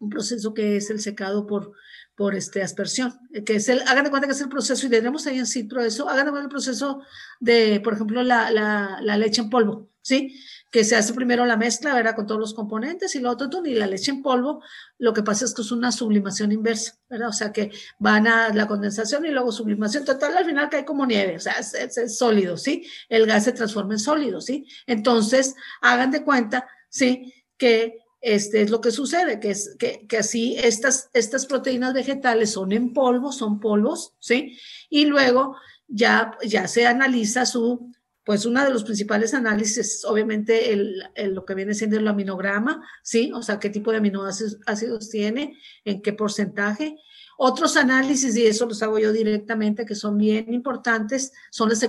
un 0.00 0.08
proceso 0.08 0.54
que 0.54 0.76
es 0.76 0.90
el 0.90 0.98
secado 0.98 1.46
por 1.46 1.72
por 2.14 2.34
este, 2.34 2.62
aspersión, 2.62 3.18
eh, 3.32 3.44
que 3.44 3.56
es 3.56 3.68
el, 3.68 3.80
hagan 3.82 4.04
de 4.04 4.10
cuenta 4.10 4.26
que 4.26 4.34
es 4.34 4.40
el 4.40 4.48
proceso, 4.48 4.86
y 4.86 4.90
tenemos 4.90 5.26
ahí 5.26 5.38
en 5.38 5.46
Citro 5.46 5.80
eso, 5.80 6.08
hagan 6.08 6.26
de 6.26 6.30
cuenta 6.32 6.46
el 6.46 6.50
proceso 6.50 7.02
de, 7.40 7.80
por 7.82 7.94
ejemplo, 7.94 8.22
la, 8.22 8.50
la, 8.50 8.98
la, 9.00 9.16
leche 9.16 9.40
en 9.40 9.48
polvo, 9.48 9.88
¿sí? 10.02 10.38
Que 10.70 10.84
se 10.84 10.96
hace 10.96 11.14
primero 11.14 11.46
la 11.46 11.56
mezcla, 11.56 11.94
¿verdad? 11.94 12.14
Con 12.14 12.26
todos 12.26 12.40
los 12.40 12.54
componentes 12.54 13.14
y 13.14 13.20
lo 13.20 13.30
otro, 13.30 13.48
y 13.64 13.74
la 13.74 13.86
leche 13.86 14.10
en 14.10 14.22
polvo, 14.22 14.62
lo 14.98 15.12
que 15.12 15.22
pasa 15.22 15.44
es 15.44 15.54
que 15.54 15.62
es 15.62 15.72
una 15.72 15.92
sublimación 15.92 16.52
inversa, 16.52 16.98
¿verdad? 17.08 17.28
O 17.30 17.32
sea, 17.32 17.52
que 17.52 17.70
van 17.98 18.26
a 18.26 18.52
la 18.54 18.66
condensación 18.66 19.24
y 19.24 19.30
luego 19.30 19.50
sublimación, 19.50 20.04
total, 20.04 20.36
al 20.36 20.44
final 20.44 20.68
cae 20.68 20.84
como 20.84 21.06
nieve, 21.06 21.36
o 21.36 21.40
sea, 21.40 21.54
es, 21.54 21.74
es 21.74 22.18
sólido, 22.18 22.56
¿sí? 22.56 22.86
El 23.08 23.26
gas 23.26 23.44
se 23.44 23.52
transforma 23.52 23.94
en 23.94 23.98
sólido, 23.98 24.40
¿sí? 24.40 24.66
Entonces, 24.86 25.54
hagan 25.80 26.10
de 26.10 26.22
cuenta, 26.22 26.68
¿sí? 26.88 27.32
Que 27.56 27.98
este 28.20 28.62
es 28.62 28.70
lo 28.70 28.80
que 28.80 28.90
sucede, 28.90 29.40
que, 29.40 29.50
es, 29.50 29.76
que, 29.78 30.06
que, 30.06 30.18
así 30.18 30.56
estas, 30.58 31.10
estas 31.14 31.46
proteínas 31.46 31.94
vegetales 31.94 32.52
son 32.52 32.72
en 32.72 32.92
polvo, 32.92 33.32
son 33.32 33.60
polvos, 33.60 34.14
¿sí? 34.18 34.58
Y 34.88 35.06
luego 35.06 35.56
ya, 35.88 36.36
ya 36.44 36.68
se 36.68 36.86
analiza 36.86 37.46
su, 37.46 37.90
pues 38.24 38.46
uno 38.46 38.62
de 38.64 38.70
los 38.70 38.84
principales 38.84 39.34
análisis, 39.34 40.04
obviamente 40.04 40.72
el, 40.72 41.02
lo 41.34 41.44
que 41.44 41.54
viene 41.54 41.74
siendo 41.74 41.96
el 41.96 42.06
aminograma, 42.06 42.86
¿sí? 43.02 43.32
O 43.34 43.42
sea, 43.42 43.58
qué 43.58 43.70
tipo 43.70 43.90
de 43.90 43.98
aminoácidos 43.98 45.10
tiene, 45.10 45.58
en 45.84 46.02
qué 46.02 46.12
porcentaje. 46.12 46.96
Otros 47.42 47.78
análisis, 47.78 48.36
y 48.36 48.46
eso 48.46 48.66
los 48.66 48.82
hago 48.82 48.98
yo 48.98 49.12
directamente, 49.12 49.86
que 49.86 49.94
son 49.94 50.18
bien 50.18 50.52
importantes, 50.52 51.32
son 51.50 51.70
las, 51.70 51.80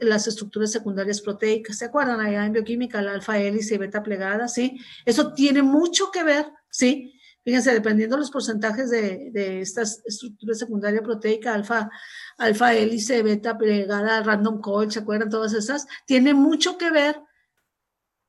las 0.00 0.26
estructuras 0.26 0.72
secundarias 0.72 1.20
proteicas. 1.20 1.76
¿Se 1.76 1.84
acuerdan 1.84 2.20
allá 2.20 2.46
en 2.46 2.54
bioquímica, 2.54 3.02
la 3.02 3.12
alfa 3.12 3.38
hélice 3.38 3.74
y 3.74 3.78
beta 3.78 4.02
plegada? 4.02 4.48
¿sí? 4.48 4.80
Eso 5.04 5.34
tiene 5.34 5.62
mucho 5.62 6.10
que 6.10 6.22
ver, 6.22 6.46
¿sí? 6.70 7.20
Fíjense, 7.44 7.74
dependiendo 7.74 8.16
de 8.16 8.20
los 8.20 8.30
porcentajes 8.30 8.88
de, 8.88 9.28
de 9.30 9.60
estas 9.60 10.00
estructuras 10.06 10.58
secundarias 10.58 11.02
proteicas, 11.02 11.54
alfa, 11.54 11.90
alfa 12.38 12.72
hélice, 12.72 13.22
beta 13.22 13.58
plegada, 13.58 14.22
random 14.22 14.62
coil, 14.62 14.90
¿se 14.90 15.00
acuerdan? 15.00 15.28
Todas 15.28 15.52
esas, 15.52 15.86
tiene 16.06 16.32
mucho 16.32 16.78
que 16.78 16.90
ver 16.90 17.20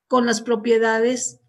con 0.08 0.26
las 0.26 0.42
propiedades 0.42 1.40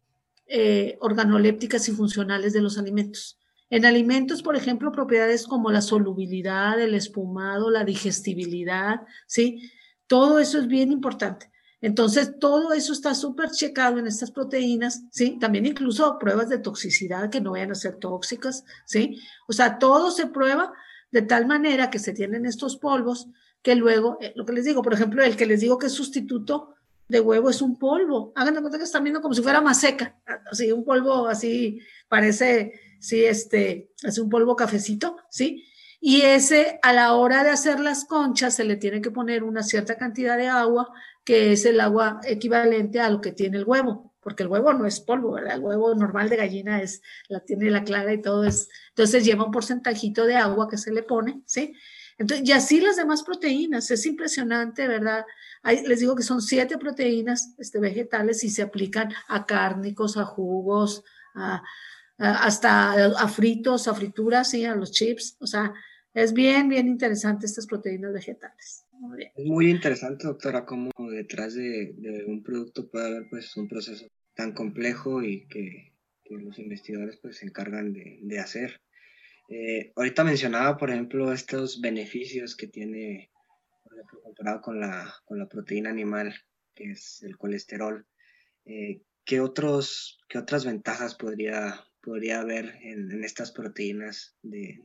eh, 0.46 0.98
organolépticas 1.02 1.90
y 1.90 1.92
funcionales 1.92 2.54
de 2.54 2.62
los 2.62 2.78
alimentos. 2.78 3.38
En 3.70 3.86
alimentos, 3.86 4.42
por 4.42 4.56
ejemplo, 4.56 4.92
propiedades 4.92 5.46
como 5.46 5.72
la 5.72 5.82
solubilidad, 5.82 6.80
el 6.80 6.94
espumado, 6.94 7.70
la 7.70 7.84
digestibilidad, 7.84 9.02
¿sí? 9.26 9.72
Todo 10.08 10.40
eso 10.40 10.58
es 10.60 10.68
bien 10.68 10.92
importante. 10.92 11.52
Entonces, 11.82 12.40
todo 12.40 12.74
eso 12.74 12.92
está 12.92 13.14
súper 13.14 13.52
checado 13.52 14.00
en 14.00 14.08
estas 14.08 14.32
proteínas, 14.32 15.04
¿sí? 15.12 15.38
También 15.40 15.66
incluso 15.66 16.18
pruebas 16.18 16.50
de 16.50 16.60
toxicidad 16.60 17.30
que 17.30 17.42
no 17.42 17.52
vayan 17.52 17.72
a 17.72 17.76
ser 17.76 17.98
tóxicas, 17.98 18.64
¿sí? 18.86 19.20
O 19.48 19.54
sea, 19.54 19.78
todo 19.78 20.12
se 20.12 20.28
prueba 20.28 20.74
de 21.12 21.22
tal 21.22 21.46
manera 21.46 21.90
que 21.90 22.00
se 22.00 22.14
tienen 22.14 22.46
estos 22.46 22.78
polvos 22.78 23.28
que 23.62 23.76
luego, 23.76 24.18
eh, 24.22 24.34
lo 24.36 24.46
que 24.46 24.54
les 24.54 24.66
digo, 24.66 24.82
por 24.82 24.94
ejemplo, 24.94 25.24
el 25.24 25.36
que 25.36 25.46
les 25.46 25.62
digo 25.62 25.78
que 25.78 25.88
es 25.88 25.94
sustituto 25.94 26.76
de 27.08 27.20
huevo 27.20 27.50
es 27.50 27.62
un 27.62 27.78
polvo. 27.78 28.32
Hagan 28.36 28.56
cuenta 28.56 28.78
que 28.78 28.84
están 28.84 29.04
viendo 29.04 29.22
como 29.22 29.34
si 29.34 29.42
fuera 29.42 29.62
más 29.62 29.80
seca, 29.80 30.18
así 30.50 30.72
un 30.72 30.84
polvo 30.84 31.28
así, 31.28 31.80
parece 32.08 32.74
¿sí? 33.00 33.26
Este, 33.26 33.92
es 34.04 34.20
un 34.20 34.30
polvo 34.30 34.56
cafecito, 34.56 35.18
¿sí? 35.30 35.66
Y 36.00 36.22
ese, 36.22 36.80
a 36.84 36.94
la 36.94 37.14
hora 37.14 37.44
de 37.44 37.50
hacer 37.50 37.80
las 37.80 38.06
conchas, 38.06 38.56
se 38.56 38.64
le 38.64 38.76
tiene 38.76 39.02
que 39.02 39.12
poner 39.12 39.44
una 39.44 39.64
cierta 39.64 39.98
cantidad 39.98 40.38
de 40.38 40.48
agua, 40.48 40.90
que 41.24 41.52
es 41.52 41.66
el 41.66 41.80
agua 41.82 42.20
equivalente 42.24 43.00
a 43.00 43.10
lo 43.10 43.20
que 43.20 43.32
tiene 43.32 43.58
el 43.58 43.66
huevo, 43.66 44.14
porque 44.22 44.44
el 44.44 44.50
huevo 44.50 44.74
no 44.74 44.86
es 44.86 45.00
polvo, 45.00 45.32
¿verdad? 45.32 45.56
El 45.56 45.62
huevo 45.62 45.96
normal 45.96 46.30
de 46.30 46.38
gallina 46.38 46.82
es, 46.82 47.02
la 47.30 47.40
tiene 47.40 47.72
la 47.72 47.84
clara 47.84 48.14
y 48.14 48.22
todo 48.22 48.44
es, 48.44 48.70
entonces 48.90 49.26
lleva 49.26 49.46
un 49.46 49.52
porcentajito 49.52 50.26
de 50.26 50.36
agua 50.36 50.70
que 50.70 50.78
se 50.78 50.92
le 50.92 51.02
pone, 51.04 51.42
¿sí? 51.46 51.74
Entonces, 52.20 52.48
y 52.48 52.52
así 52.52 52.80
las 52.80 52.96
demás 52.96 53.24
proteínas, 53.24 53.92
es 53.92 54.06
impresionante, 54.06 54.88
¿verdad? 54.88 55.26
les 55.64 56.00
digo 56.00 56.16
que 56.16 56.24
son 56.24 56.42
siete 56.42 56.78
proteínas 56.78 57.54
este, 57.58 57.80
vegetales 57.80 58.44
y 58.44 58.50
se 58.50 58.62
aplican 58.62 59.12
a 59.28 59.46
cárnicos, 59.46 60.16
a 60.16 60.24
jugos, 60.24 61.04
a, 61.36 61.62
hasta 62.18 63.06
a 63.06 63.28
fritos, 63.28 63.88
a 63.88 63.94
frituras, 63.94 64.50
sí, 64.50 64.66
a 64.66 64.76
los 64.76 64.92
chips. 64.92 65.38
O 65.40 65.48
sea, 65.48 65.74
es 66.14 66.34
bien, 66.34 66.70
bien 66.70 66.88
interesante 66.88 67.46
estas 67.46 67.68
proteínas 67.68 68.14
vegetales. 68.14 68.86
Es 69.36 69.46
muy 69.46 69.70
interesante, 69.70 70.26
doctora, 70.26 70.66
cómo 70.66 70.92
detrás 71.12 71.54
de, 71.54 71.96
un 72.28 72.42
producto 72.42 72.90
puede 72.90 73.08
haber 73.08 73.30
pues 73.30 73.56
un 73.56 73.68
proceso 73.68 74.08
tan 74.34 74.54
complejo 74.54 75.22
y 75.22 75.48
que, 75.48 75.94
los 76.30 76.60
investigadores 76.60 77.18
pues 77.22 77.38
se 77.38 77.46
encargan 77.46 77.94
de, 77.94 78.40
hacer. 78.40 78.82
Eh, 79.48 79.94
ahorita 79.96 80.26
mencionaba, 80.26 80.76
por 80.76 80.90
ejemplo, 80.90 81.32
estos 81.32 81.80
beneficios 81.80 82.58
que 82.58 82.68
tiene, 82.68 83.32
por 83.84 83.94
ejemplo, 83.94 84.22
comparado 84.24 84.60
con 84.60 84.80
la, 84.82 85.14
con 85.24 85.40
la 85.40 85.48
proteína 85.48 85.90
animal, 85.90 86.36
que 86.76 86.92
es 86.92 87.24
el 87.24 87.38
colesterol. 87.38 88.06
Eh, 88.66 89.04
¿qué, 89.24 89.40
otros, 89.40 90.20
¿Qué 90.28 90.38
otras 90.38 90.66
ventajas 90.66 91.16
podría, 91.16 91.86
podría 92.08 92.40
haber 92.40 92.80
en, 92.84 93.22
estas 93.26 93.52
proteínas 93.52 94.34
de, 94.42 94.82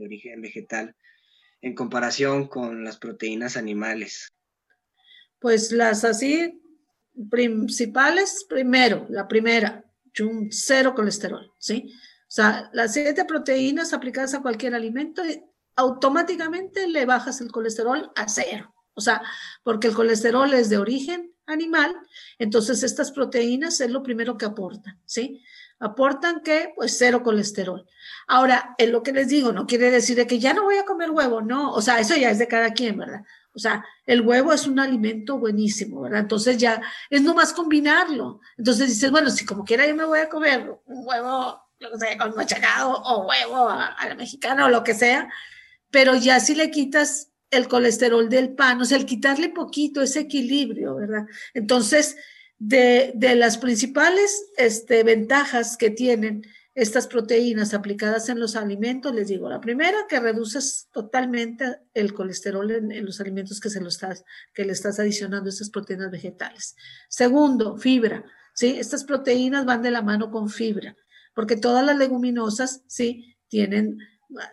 origen 0.00 0.42
vegetal 0.42 0.96
en 1.60 1.76
comparación 1.76 2.48
con 2.48 2.82
las 2.82 2.98
proteínas 2.98 3.56
animales? 3.56 4.32
Pues 5.38 5.70
las 5.70 6.04
así 6.04 6.60
principales, 7.30 8.44
primero, 8.48 9.06
la 9.08 9.28
primera, 9.28 9.84
cero 10.50 10.94
colesterol, 10.96 11.48
¿sí? 11.58 11.92
O 11.94 12.30
sea, 12.30 12.68
las 12.72 12.92
siete 12.92 13.24
proteínas 13.24 13.92
aplicadas 13.92 14.34
a 14.34 14.42
cualquier 14.42 14.74
alimento, 14.74 15.22
automáticamente 15.76 16.88
le 16.88 17.06
bajas 17.06 17.40
el 17.40 17.52
colesterol 17.52 18.10
a 18.16 18.28
cero. 18.28 18.74
O 18.94 19.00
sea, 19.00 19.22
porque 19.62 19.86
el 19.86 19.94
colesterol 19.94 20.52
es 20.54 20.68
de 20.70 20.78
origen 20.78 21.32
animal, 21.46 21.94
entonces 22.36 22.82
estas 22.82 23.12
proteínas 23.12 23.80
es 23.80 23.92
lo 23.92 24.02
primero 24.02 24.36
que 24.36 24.44
aportan, 24.44 25.00
¿sí? 25.04 25.40
Aportan 25.78 26.40
que 26.40 26.72
pues 26.74 26.96
cero 26.98 27.22
colesterol. 27.22 27.86
Ahora, 28.26 28.74
en 28.78 28.92
lo 28.92 29.02
que 29.02 29.12
les 29.12 29.28
digo, 29.28 29.52
no 29.52 29.66
quiere 29.66 29.90
decir 29.90 30.26
que 30.26 30.38
ya 30.38 30.52
no 30.52 30.64
voy 30.64 30.76
a 30.76 30.84
comer 30.84 31.10
huevo, 31.10 31.40
no, 31.40 31.72
o 31.72 31.80
sea, 31.80 32.00
eso 32.00 32.16
ya 32.16 32.30
es 32.30 32.38
de 32.38 32.48
cada 32.48 32.72
quien, 32.72 32.98
¿verdad? 32.98 33.22
O 33.52 33.58
sea, 33.58 33.84
el 34.06 34.20
huevo 34.20 34.52
es 34.52 34.66
un 34.66 34.78
alimento 34.78 35.38
buenísimo, 35.38 36.02
¿verdad? 36.02 36.20
Entonces 36.20 36.58
ya 36.58 36.80
es 37.10 37.22
nomás 37.22 37.52
combinarlo. 37.52 38.40
Entonces 38.56 38.88
dices, 38.88 39.10
bueno, 39.10 39.30
si 39.30 39.44
como 39.44 39.64
quiera 39.64 39.86
yo 39.86 39.94
me 39.94 40.04
voy 40.04 40.20
a 40.20 40.28
comer 40.28 40.78
un 40.84 41.06
huevo, 41.06 41.60
lo 41.78 41.90
que 41.90 41.98
sea, 41.98 42.18
con 42.18 42.34
machacado 42.34 42.92
o 42.92 43.26
huevo 43.26 43.68
a, 43.68 43.86
a 43.86 44.08
la 44.08 44.14
mexicana 44.14 44.66
o 44.66 44.68
lo 44.68 44.84
que 44.84 44.94
sea, 44.94 45.28
pero 45.90 46.14
ya 46.14 46.40
si 46.40 46.54
le 46.54 46.70
quitas 46.70 47.32
el 47.50 47.68
colesterol 47.68 48.28
del 48.28 48.54
pan, 48.54 48.80
o 48.80 48.84
sea, 48.84 48.98
el 48.98 49.06
quitarle 49.06 49.48
poquito, 49.48 50.02
ese 50.02 50.20
equilibrio, 50.20 50.96
¿verdad? 50.96 51.26
Entonces, 51.54 52.16
de, 52.58 53.14
las 53.36 53.58
principales 53.58 54.50
este, 54.56 55.02
ventajas 55.02 55.76
que 55.76 55.90
tienen 55.90 56.44
estas 56.74 57.08
proteínas 57.08 57.74
aplicadas 57.74 58.28
en 58.28 58.38
los 58.38 58.54
alimentos, 58.54 59.12
les 59.12 59.28
digo, 59.28 59.48
la 59.48 59.60
primera, 59.60 60.06
que 60.08 60.20
reduces 60.20 60.88
totalmente 60.92 61.80
el 61.92 62.14
colesterol 62.14 62.70
en, 62.70 63.04
los 63.04 63.20
alimentos 63.20 63.58
que, 63.58 63.68
se 63.68 63.80
lo 63.80 63.88
estás, 63.88 64.24
que 64.54 64.64
le 64.64 64.72
estás 64.72 65.00
adicionando 65.00 65.48
estas 65.48 65.70
proteínas 65.70 66.10
vegetales. 66.10 66.76
Segundo, 67.08 67.76
fibra. 67.76 68.24
¿sí? 68.54 68.76
Estas 68.78 69.02
proteínas 69.02 69.64
van 69.64 69.82
de 69.82 69.90
la 69.90 70.02
mano 70.02 70.30
con 70.30 70.48
fibra, 70.48 70.96
porque 71.34 71.56
todas 71.56 71.84
las 71.84 71.98
leguminosas 71.98 72.82
¿sí? 72.86 73.36
tienen 73.48 73.98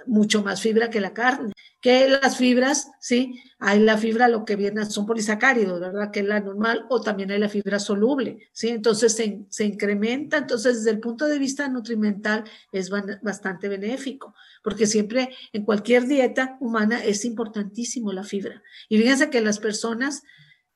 mucho 0.06 0.44
más 0.44 0.62
fibra 0.62 0.90
que 0.90 1.00
la 1.00 1.14
carne. 1.14 1.52
Que 1.82 2.08
las 2.10 2.38
fibras, 2.38 2.90
sí, 3.00 3.40
hay 3.60 3.80
la 3.80 3.98
fibra, 3.98 4.28
lo 4.28 4.44
que 4.44 4.56
viene, 4.56 4.86
son 4.86 5.06
polisacáridos, 5.06 5.80
¿verdad? 5.80 6.10
Que 6.12 6.22
es 6.22 6.26
la 6.26 6.40
normal, 6.40 6.86
o 6.90 7.02
también 7.02 7.30
hay 7.30 7.40
la 7.40 7.50
fibra 7.50 7.80
soluble, 7.80 8.50
¿sí? 8.54 8.70
Entonces 8.70 9.14
se, 9.14 9.46
se 9.50 9.66
incrementa, 9.66 10.38
entonces 10.38 10.78
desde 10.78 10.92
el 10.92 11.00
punto 11.00 11.26
de 11.26 11.38
vista 11.38 11.68
nutrimental 11.68 12.44
es 12.72 12.90
bastante 12.90 13.70
benéfico, 13.70 14.34
porque 14.64 14.88
siempre 14.88 15.30
en 15.54 15.64
cualquier 15.64 16.08
dieta 16.08 16.58
humana 16.60 17.04
es 17.04 17.24
importantísimo 17.24 18.12
la 18.14 18.24
fibra. 18.24 18.64
Y 18.90 18.98
fíjense 18.98 19.30
que 19.30 19.42
las 19.42 19.60
personas 19.60 20.24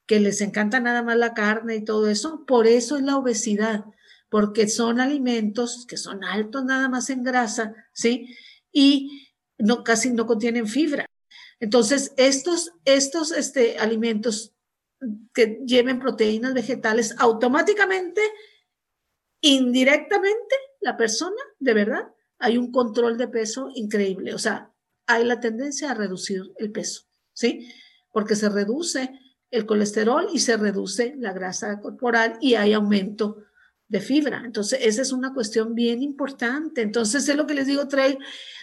que 0.06 0.20
les 0.20 0.42
encanta 0.42 0.80
nada 0.80 1.02
más 1.04 1.18
la 1.18 1.34
carne 1.34 1.76
y 1.76 1.86
todo 1.86 2.08
eso, 2.10 2.44
por 2.46 2.68
eso 2.68 2.98
es 2.98 3.04
la 3.04 3.18
obesidad, 3.18 3.86
porque 4.30 4.68
son 4.68 5.00
alimentos 5.00 5.86
que 5.88 5.98
son 5.98 6.24
altos 6.24 6.66
nada 6.66 6.90
más 6.90 7.10
en 7.10 7.24
grasa, 7.24 7.74
¿sí? 7.94 8.36
Y 8.72 9.30
casi 9.84 10.12
no 10.12 10.26
contienen 10.26 10.68
fibra. 10.68 11.06
Entonces, 11.60 12.14
estos, 12.18 12.72
estos 12.86 13.32
este, 13.32 13.78
alimentos 13.78 14.54
que 15.34 15.60
lleven 15.66 16.00
proteínas 16.00 16.54
vegetales, 16.54 17.16
automáticamente, 17.18 18.22
indirectamente, 19.42 20.56
la 20.82 20.98
persona, 20.98 21.42
de 21.60 21.74
verdad, 21.74 22.14
hay 22.38 22.58
un 22.58 22.72
control 22.72 23.18
de 23.18 23.28
peso 23.28 23.70
increíble. 23.76 24.34
O 24.34 24.40
sea, 24.40 24.74
hay 25.06 25.26
la 25.26 25.40
tendencia 25.40 25.92
a 25.92 25.94
reducir 25.94 26.44
el 26.58 26.72
peso, 26.72 27.04
¿sí? 27.34 27.72
Porque 28.12 28.36
se 28.36 28.50
reduce 28.50 29.20
el 29.52 29.66
colesterol 29.66 30.28
y 30.34 30.40
se 30.40 30.58
reduce 30.58 31.16
la 31.18 31.34
grasa 31.34 31.80
corporal 31.82 32.38
y 32.40 32.56
hay 32.56 32.74
aumento 32.74 33.44
de 33.90 34.00
fibra. 34.00 34.44
Entonces, 34.46 34.80
esa 34.84 35.02
es 35.02 35.12
una 35.12 35.34
cuestión 35.34 35.76
bien 35.76 36.02
importante. 36.02 36.82
Entonces, 36.82 37.28
es 37.28 37.36
lo 37.36 37.46
que 37.46 37.56
les 37.56 37.68
digo, 37.68 37.88
trae, 37.88 38.18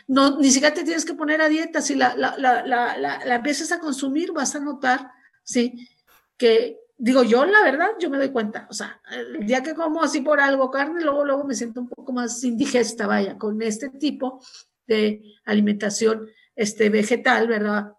no, 0.07 0.39
ni 0.39 0.51
siquiera 0.51 0.75
te 0.75 0.85
tienes 0.85 1.05
que 1.05 1.15
poner 1.15 1.43
a 1.43 1.49
dieta. 1.49 1.83
Si 1.83 1.97
la, 1.97 2.17
la, 2.17 2.37
la, 2.39 2.97
la, 2.97 3.35
empiezas 3.35 3.73
a 3.73 3.81
consumir, 3.81 4.33
vas 4.33 4.55
a 4.55 4.61
notar, 4.61 5.11
sí, 5.43 5.89
que, 6.37 6.79
digo 6.97 7.25
yo, 7.25 7.45
la 7.45 7.63
verdad, 7.63 7.89
yo 7.99 8.09
me 8.09 8.19
doy 8.19 8.31
cuenta. 8.31 8.69
O 8.71 8.73
sea, 8.73 9.01
el 9.11 9.45
día 9.47 9.63
que 9.63 9.75
como 9.75 10.03
así 10.03 10.21
por 10.21 10.41
algo 10.41 10.71
carne, 10.71 11.03
luego, 11.03 11.25
luego 11.25 11.45
me 11.45 11.55
siento 11.55 11.81
un 11.81 11.89
poco 11.89 12.13
más 12.13 12.43
indigesta, 12.45 13.09
vaya, 13.09 13.37
con 13.37 13.61
este 13.63 13.89
tipo 13.91 14.41
de 14.87 15.23
alimentación 15.45 16.29
este, 16.55 16.89
vegetal, 16.89 17.49
¿verdad? 17.49 17.95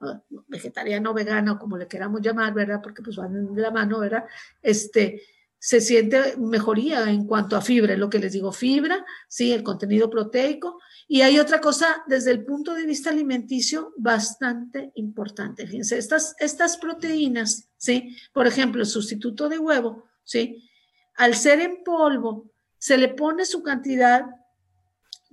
Vegetariano, 0.48 1.14
vegano, 1.14 1.60
como 1.60 1.78
le 1.78 1.88
queramos 1.88 2.22
llamar, 2.22 2.54
¿verdad? 2.54 2.80
Porque 2.82 3.02
pues 3.02 3.18
van 3.18 3.54
de 3.54 3.62
la 3.62 3.72
mano, 3.72 4.00
¿verdad? 4.00 4.24
Este, 4.62 5.22
se 5.68 5.82
siente 5.82 6.38
mejoría 6.38 7.12
en 7.12 7.26
cuanto 7.26 7.58
a 7.58 7.62
fibra, 7.62 7.98
lo 7.98 8.10
que 8.10 8.20
les 8.20 8.32
digo, 8.32 8.54
fibra, 8.54 9.06
sí, 9.28 9.52
el 9.52 9.64
contenido 9.64 10.10
proteico. 10.10 10.80
Y 11.10 11.24
hay 11.24 11.40
otra 11.40 11.60
cosa 11.60 12.06
desde 12.08 12.32
el 12.32 12.46
punto 12.46 12.74
de 12.74 12.86
vista 12.86 13.10
alimenticio 13.10 13.94
bastante 13.98 14.94
importante. 14.96 15.68
Fíjense, 15.68 15.98
estas, 15.98 16.38
estas 16.40 16.78
proteínas, 16.78 17.68
sí, 17.76 18.16
por 18.32 18.48
ejemplo, 18.48 18.82
el 18.82 18.88
sustituto 18.88 19.50
de 19.50 19.60
huevo, 19.60 20.06
sí, 20.24 20.70
al 21.16 21.36
ser 21.36 21.60
en 21.60 21.84
polvo, 21.84 22.50
se 22.78 22.98
le 22.98 23.10
pone 23.10 23.44
su 23.44 23.62
cantidad 23.62 24.26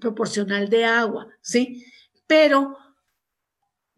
proporcional 0.01 0.69
de 0.69 0.85
agua, 0.85 1.29
sí. 1.43 1.87
Pero, 2.27 2.77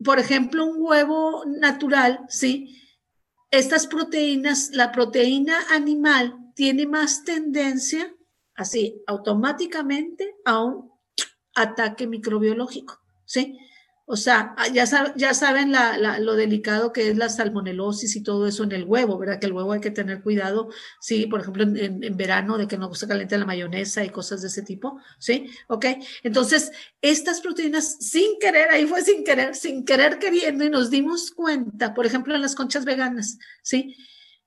por 0.04 0.18
ejemplo, 0.18 0.66
un 0.66 0.82
huevo 0.82 1.46
natural, 1.46 2.26
¿sí? 2.28 2.85
Estas 3.56 3.86
proteínas, 3.86 4.72
la 4.74 4.92
proteína 4.92 5.58
animal 5.70 6.52
tiene 6.54 6.86
más 6.86 7.24
tendencia, 7.24 8.14
así, 8.54 9.02
automáticamente 9.06 10.34
a 10.44 10.62
un 10.62 10.92
ataque 11.54 12.06
microbiológico, 12.06 13.00
¿sí? 13.24 13.58
O 14.08 14.16
sea, 14.16 14.54
ah, 14.56 14.68
ya, 14.68 14.84
ya 15.16 15.34
saben 15.34 15.72
lo 16.20 16.34
delicado 16.36 16.92
que 16.92 17.10
es 17.10 17.16
la 17.16 17.28
salmonelosis 17.28 18.14
y 18.14 18.22
todo 18.22 18.46
eso 18.46 18.62
en 18.62 18.70
el 18.70 18.84
huevo, 18.84 19.18
¿verdad? 19.18 19.40
Que 19.40 19.46
el 19.46 19.52
huevo 19.52 19.72
hay 19.72 19.80
que 19.80 19.90
tener 19.90 20.22
cuidado, 20.22 20.68
sí, 21.00 21.26
por 21.26 21.40
ejemplo, 21.40 21.64
en, 21.64 22.16
verano, 22.16 22.56
de 22.56 22.68
que 22.68 22.78
no 22.78 22.94
se 22.94 23.08
caliente 23.08 23.36
la 23.36 23.46
mayonesa 23.46 24.04
y 24.04 24.10
cosas 24.10 24.42
de 24.42 24.48
ese 24.48 24.62
tipo, 24.62 25.00
¿sí? 25.18 25.50
¿Ok? 25.66 25.86
Entonces, 26.22 26.70
estas 27.02 27.40
proteínas, 27.40 27.96
sin 27.98 28.38
querer, 28.40 28.70
ahí 28.70 28.86
fue 28.86 29.02
sin 29.02 29.24
querer, 29.24 29.56
sin 29.56 29.84
querer 29.84 30.20
queriendo, 30.20 30.64
y 30.64 30.70
nos 30.70 30.88
dimos 30.88 31.32
cuenta, 31.32 31.92
por 31.92 32.06
ejemplo, 32.06 32.32
en 32.36 32.42
las 32.42 32.54
conchas 32.54 32.84
veganas, 32.84 33.38
¿sí? 33.62 33.96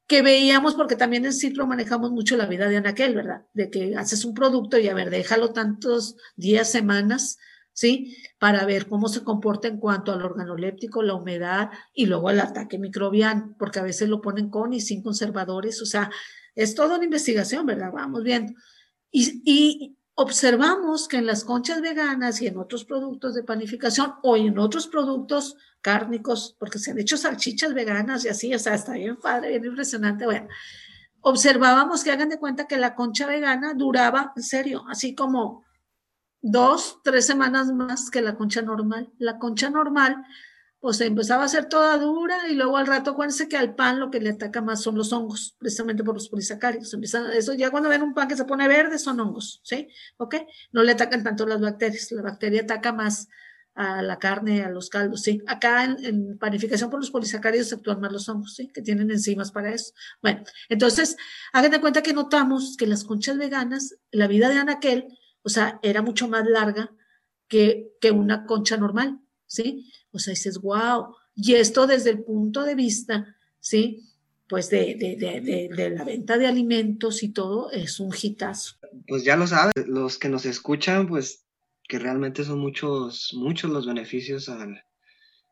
que 0.07 0.21
veíamos, 0.23 0.73
porque 0.73 0.95
también 0.95 1.25
en 1.25 1.33
Citro 1.33 1.67
manejamos 1.67 2.11
mucho 2.11 2.35
la 2.35 2.47
vida 2.47 2.67
de 2.67 2.77
Anaquel, 2.77 3.13
¿verdad? 3.13 3.45
De 3.53 3.69
que 3.69 3.95
haces 3.95 4.25
un 4.25 4.33
producto 4.33 4.79
y 4.79 4.87
a 4.87 4.95
ver, 4.95 5.11
déjalo 5.11 5.53
tantos 5.53 6.15
días, 6.35 6.71
semanas, 6.71 7.37
¿sí? 7.73 8.17
Para 8.39 8.65
ver 8.65 8.87
cómo 8.87 9.07
se 9.07 9.23
comporta 9.23 9.67
en 9.67 9.77
cuanto 9.77 10.11
al 10.11 10.23
organoléptico, 10.23 11.01
la 11.03 11.15
humedad 11.15 11.69
y 11.93 12.05
luego 12.05 12.29
el 12.29 12.39
ataque 12.39 12.77
microbiano, 12.77 13.55
porque 13.57 13.79
a 13.79 13.83
veces 13.83 14.09
lo 14.09 14.21
ponen 14.21 14.49
con 14.49 14.73
y 14.73 14.81
sin 14.81 15.01
conservadores, 15.01 15.81
o 15.81 15.85
sea, 15.85 16.09
es 16.55 16.75
toda 16.75 16.95
una 16.95 17.05
investigación, 17.05 17.65
¿verdad? 17.65 17.91
Vamos 17.93 18.23
viendo. 18.23 18.53
Y, 19.11 19.95
observamos 20.21 21.07
que 21.07 21.15
en 21.15 21.25
las 21.25 21.45
conchas 21.45 21.79
veganas 21.79 22.41
y 22.41 22.47
en 22.47 22.57
otros 22.57 22.83
productos 22.83 23.35
de 23.35 23.43
panificación 23.43 24.15
o 24.21 24.35
en 24.35 24.59
otros 24.59 24.87
productos 24.87 25.55
cárnicos, 25.79 26.57
porque 26.59 26.77
se 26.77 26.91
han 26.91 26.99
hecho 26.99 27.15
salchichas 27.15 27.73
veganas 27.73 28.25
y 28.25 28.27
así, 28.27 28.53
o 28.53 28.59
sea, 28.59 28.75
está 28.75 28.95
bien 28.95 29.15
padre, 29.15 29.51
bien 29.51 29.63
impresionante, 29.63 30.25
bueno, 30.25 30.49
observábamos 31.21 32.03
que 32.03 32.11
hagan 32.11 32.27
de 32.27 32.37
cuenta 32.37 32.67
que 32.67 32.75
la 32.75 32.95
concha 32.95 33.27
vegana 33.27 33.73
duraba, 33.73 34.33
en 34.35 34.43
serio, 34.43 34.83
así 34.89 35.15
como 35.15 35.63
dos, 36.41 36.99
tres 37.03 37.25
semanas 37.25 37.71
más 37.71 38.09
que 38.09 38.21
la 38.21 38.35
concha 38.35 38.61
normal. 38.61 39.11
La 39.17 39.39
concha 39.39 39.69
normal, 39.69 40.23
pues 40.79 41.01
empezaba 41.01 41.43
a 41.43 41.49
ser 41.49 41.65
toda 41.65 41.97
dura 41.97 42.47
y 42.49 42.55
luego 42.55 42.77
al 42.77 42.87
rato, 42.87 43.11
acuérdense 43.11 43.49
que 43.49 43.57
al 43.57 43.75
pan 43.75 43.99
lo 43.99 44.09
que 44.09 44.21
le 44.21 44.29
ataca 44.31 44.61
más 44.61 44.81
son 44.81 44.95
los 44.95 45.11
hongos, 45.11 45.55
precisamente 45.59 46.03
por 46.03 46.15
los 46.15 46.29
polisacáridos. 46.29 46.93
Empiezan, 46.93 47.31
eso 47.31 47.53
ya 47.53 47.69
cuando 47.69 47.89
ven 47.89 48.01
un 48.01 48.13
pan 48.13 48.27
que 48.27 48.37
se 48.37 48.45
pone 48.45 48.67
verde 48.67 48.97
son 48.97 49.19
hongos, 49.19 49.61
¿sí? 49.63 49.89
¿Ok? 50.17 50.35
No 50.71 50.83
le 50.83 50.93
atacan 50.93 51.23
tanto 51.23 51.45
las 51.45 51.59
bacterias, 51.59 52.11
la 52.11 52.21
bacteria 52.21 52.61
ataca 52.61 52.93
más 52.93 53.27
a 53.75 54.01
la 54.01 54.19
carne, 54.19 54.63
a 54.63 54.69
los 54.69 54.89
caldos, 54.89 55.21
¿sí? 55.21 55.41
Acá 55.47 55.85
en, 55.85 56.37
panificación 56.37 56.89
por 56.89 56.99
los 56.99 57.11
polisacáridos 57.11 57.71
actúan 57.71 58.01
más 58.01 58.11
los 58.11 58.27
hongos, 58.27 58.55
¿sí? 58.55 58.69
Que 58.73 58.81
tienen 58.81 59.11
enzimas 59.11 59.51
para 59.51 59.73
eso. 59.73 59.93
Bueno, 60.21 60.43
entonces, 60.69 61.15
hagan 61.53 61.71
de 61.71 61.81
cuenta 61.81 62.01
que 62.01 62.13
notamos 62.13 62.75
que 62.77 62.87
las 62.87 63.03
conchas 63.03 63.37
veganas, 63.37 63.95
la 64.11 64.27
vida 64.27 64.49
de 64.49 64.57
Anaquel, 64.57 65.07
o 65.43 65.49
sea, 65.49 65.79
era 65.83 66.01
mucho 66.01 66.27
más 66.27 66.45
larga 66.45 66.91
que, 67.47 67.91
que 68.01 68.11
una 68.11 68.45
concha 68.45 68.77
normal, 68.77 69.19
¿sí? 69.47 69.91
O 70.11 70.19
sea, 70.19 70.31
dices, 70.31 70.59
wow. 70.61 71.15
Y 71.35 71.55
esto 71.55 71.87
desde 71.87 72.11
el 72.11 72.23
punto 72.23 72.63
de 72.63 72.75
vista, 72.75 73.35
¿sí? 73.59 74.03
Pues 74.47 74.69
de, 74.69 74.95
de, 74.95 75.15
de, 75.15 75.69
de 75.69 75.89
la 75.91 76.03
venta 76.03 76.37
de 76.37 76.47
alimentos 76.47 77.21
y 77.23 77.29
todo, 77.29 77.71
es 77.71 77.99
un 77.99 78.11
hitazo. 78.19 78.77
Pues 79.07 79.23
ya 79.23 79.35
lo 79.35 79.45
saben, 79.45 79.71
los 79.87 80.17
que 80.17 80.29
nos 80.29 80.45
escuchan, 80.45 81.07
pues 81.07 81.45
que 81.87 81.99
realmente 81.99 82.43
son 82.43 82.59
muchos, 82.59 83.31
muchos 83.33 83.71
los 83.71 83.87
beneficios 83.87 84.47
al, 84.47 84.83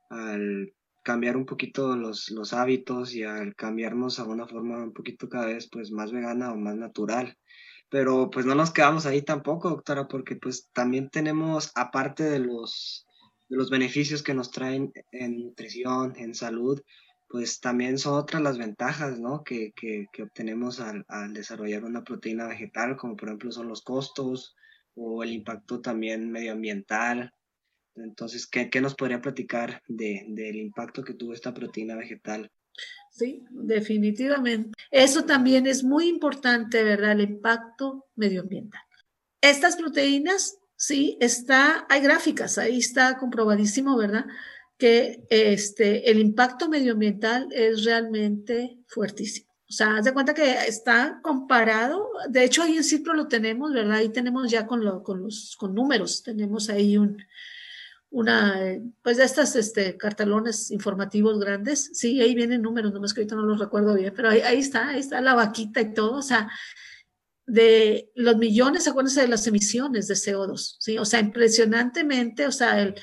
al 0.10 0.73
cambiar 1.04 1.38
un 1.38 1.45
poquito 1.45 1.95
los, 1.95 2.30
los, 2.30 2.54
hábitos 2.54 3.15
y 3.15 3.23
al 3.23 3.56
cambiarnos 3.56 4.19
a 4.19 4.26
una 4.26 4.45
forma 4.45 4.84
un 4.84 4.93
poquito 4.93 5.30
cada 5.30 5.47
vez 5.47 5.67
pues 5.71 5.89
más 5.91 6.12
vegana 6.12 6.52
o 6.52 6.58
más 6.58 6.76
natural. 6.76 7.38
Pero 7.89 8.30
pues 8.30 8.45
no 8.45 8.56
nos 8.56 8.71
quedamos 8.71 9.06
ahí 9.06 9.21
tampoco, 9.21 9.69
doctora, 9.69 10.08
porque 10.08 10.36
pues 10.36 10.69
también 10.73 11.10
tenemos, 11.10 11.71
aparte 11.76 12.23
de 12.23 12.39
los, 12.39 13.06
de 13.50 13.58
los 13.58 13.69
beneficios 13.69 14.23
que 14.23 14.34
nos 14.34 14.52
traen 14.52 14.91
en 15.12 15.39
nutrición, 15.39 16.13
en 16.17 16.36
salud, 16.36 16.82
pues 17.30 17.60
también 17.60 17.97
son 17.97 18.15
otras 18.15 18.41
las 18.41 18.58
ventajas, 18.58 19.19
¿no? 19.19 19.43
Que, 19.43 19.73
que, 19.73 20.08
que 20.12 20.23
obtenemos 20.23 20.80
al, 20.80 21.06
desarrollar 21.34 21.84
una 21.84 22.04
proteína 22.04 22.47
vegetal, 22.47 22.95
como 22.95 23.15
por 23.15 23.30
ejemplo 23.30 23.52
son 23.52 23.67
los 23.67 23.82
costos 23.82 24.56
o 24.95 25.23
el 25.23 25.32
impacto 25.32 25.82
también 25.82 26.32
medioambiental. 26.32 27.34
Entonces, 27.95 28.47
¿qué, 28.47 28.69
qué 28.69 28.80
nos 28.82 28.95
podría 28.95 29.21
platicar 29.21 29.82
de, 29.88 30.26
del 30.30 30.56
impacto 30.56 31.04
que 31.04 31.13
tuvo 31.13 31.34
esta 31.34 31.54
proteína 31.54 31.95
vegetal 31.95 32.52
Sí, 33.12 33.44
definitivamente. 33.50 34.78
Eso 34.92 35.26
también 35.26 35.66
es 35.66 35.84
muy 35.84 36.08
importante, 36.08 36.84
¿verdad? 36.84 37.13
El 37.13 37.22
impacto 37.22 38.06
medioambiental. 38.16 38.82
Estas 39.42 39.76
proteínas, 39.76 40.60
sí, 40.76 41.18
está, 41.20 41.88
hay 41.90 42.02
gráficas, 42.02 42.60
ahí 42.60 42.78
está 42.78 43.18
comprobadísimo, 43.18 43.98
¿verdad? 43.98 44.26
Que 44.78 45.26
este, 45.32 46.12
el 46.12 46.20
impacto 46.20 46.70
medioambiental 46.70 47.48
es 47.52 47.84
realmente 47.86 48.78
fuertísimo. 48.88 49.48
O 49.70 49.74
sea, 49.74 49.98
haz 49.98 50.06
de 50.06 50.13
cuenta 50.13 50.34
que 50.34 50.52
está 50.68 51.20
comparado, 51.24 52.08
de 52.30 52.44
hecho 52.44 52.62
ahí 52.62 52.78
en 52.78 52.84
Cipro 52.84 53.13
lo 53.13 53.28
tenemos, 53.28 53.74
¿verdad? 53.74 53.98
Ahí 53.98 54.10
tenemos 54.10 54.50
ya 54.50 54.68
con, 54.68 54.86
lo, 54.86 55.02
con 55.04 55.24
los 55.24 55.56
con 55.58 55.74
números, 55.74 56.24
tenemos 56.24 56.70
ahí 56.70 56.98
un, 56.98 57.18
una, 58.10 58.80
pues 59.04 59.17
de 59.17 59.24
estas 59.24 59.56
este, 59.56 59.98
cartalones 59.98 60.72
informativos 60.72 61.39
grandes, 61.39 61.91
sí, 61.93 62.22
ahí 62.22 62.36
vienen 62.36 62.62
números, 62.62 62.93
nomás 62.93 63.13
que 63.13 63.22
ahorita 63.22 63.36
no 63.36 63.43
los 63.43 63.60
recuerdo 63.60 63.96
bien, 63.96 64.13
pero 64.15 64.30
ahí, 64.30 64.39
ahí 64.41 64.60
está, 64.60 64.89
ahí 64.89 65.00
está 65.00 65.22
la 65.22 65.36
vaquita 65.36 65.82
y 65.82 65.93
todo, 65.93 66.17
o 66.17 66.22
sea, 66.22 66.50
de 67.46 68.12
los 68.15 68.38
millones, 68.38 68.88
acuérdense 68.88 69.22
de 69.22 69.28
las 69.28 69.48
emisiones 69.48 70.08
de 70.08 70.15
CO2, 70.15 70.78
¿sí? 70.80 70.98
O 70.98 71.06
sea, 71.06 71.20
impresionantemente, 71.20 72.46
o 72.46 72.52
sea, 72.52 72.82
el, 72.82 72.96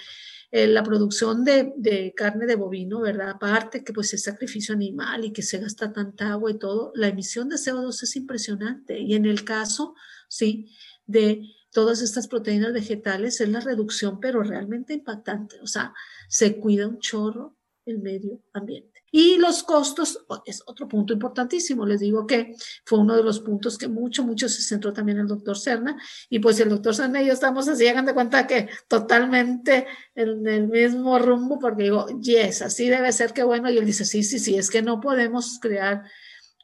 la 0.50 0.84
producción 0.84 1.44
de, 1.44 1.72
de, 1.76 2.14
carne 2.14 2.46
de 2.46 2.54
bovino, 2.54 3.00
¿verdad? 3.00 3.30
Aparte 3.30 3.82
que 3.82 3.92
pues 3.92 4.14
es 4.14 4.22
sacrificio 4.22 4.74
animal 4.74 5.24
y 5.24 5.32
que 5.32 5.42
se 5.42 5.58
gasta 5.58 5.92
tanta 5.92 6.30
agua 6.30 6.50
y 6.52 6.58
todo, 6.58 6.92
la 6.94 7.08
emisión 7.08 7.48
de 7.48 7.56
CO2 7.56 8.02
es 8.04 8.14
impresionante. 8.14 9.00
Y 9.00 9.14
en 9.14 9.26
el 9.26 9.44
caso, 9.44 9.94
sí, 10.28 10.70
de 11.06 11.42
todas 11.74 12.00
estas 12.02 12.28
proteínas 12.28 12.72
vegetales 12.72 13.40
es 13.40 13.48
la 13.48 13.60
reducción, 13.60 14.20
pero 14.20 14.42
realmente 14.42 14.94
impactante. 14.94 15.60
O 15.60 15.66
sea, 15.66 15.92
se 16.28 16.56
cuida 16.56 16.86
un 16.86 17.00
chorro 17.00 17.56
el 17.84 17.98
medio 17.98 18.40
ambiente. 18.52 19.02
Y 19.10 19.36
los 19.36 19.62
costos 19.64 20.24
es 20.46 20.62
otro 20.66 20.88
punto 20.88 21.12
importantísimo. 21.12 21.84
Les 21.84 22.00
digo 22.00 22.26
que 22.26 22.54
fue 22.84 23.00
uno 23.00 23.16
de 23.16 23.24
los 23.24 23.40
puntos 23.40 23.76
que 23.76 23.88
mucho, 23.88 24.24
mucho 24.24 24.48
se 24.48 24.62
centró 24.62 24.92
también 24.92 25.18
el 25.18 25.26
doctor 25.26 25.58
Cerna. 25.58 25.96
Y 26.30 26.38
pues 26.38 26.58
el 26.60 26.68
doctor 26.68 26.94
Cerna 26.94 27.22
y 27.22 27.26
yo 27.26 27.32
estamos 27.32 27.68
así, 27.68 27.86
hagan 27.88 28.06
de 28.06 28.14
cuenta 28.14 28.46
que 28.46 28.68
totalmente 28.88 29.86
en 30.14 30.46
el 30.46 30.68
mismo 30.68 31.18
rumbo, 31.18 31.58
porque 31.58 31.84
digo, 31.84 32.06
yes, 32.20 32.62
así 32.62 32.88
debe 32.88 33.12
ser 33.12 33.32
que 33.32 33.42
bueno. 33.42 33.68
Y 33.68 33.78
él 33.78 33.84
dice, 33.84 34.04
sí, 34.04 34.22
sí, 34.22 34.38
sí, 34.38 34.56
es 34.56 34.70
que 34.70 34.80
no 34.80 35.00
podemos 35.00 35.58
crear 35.60 36.04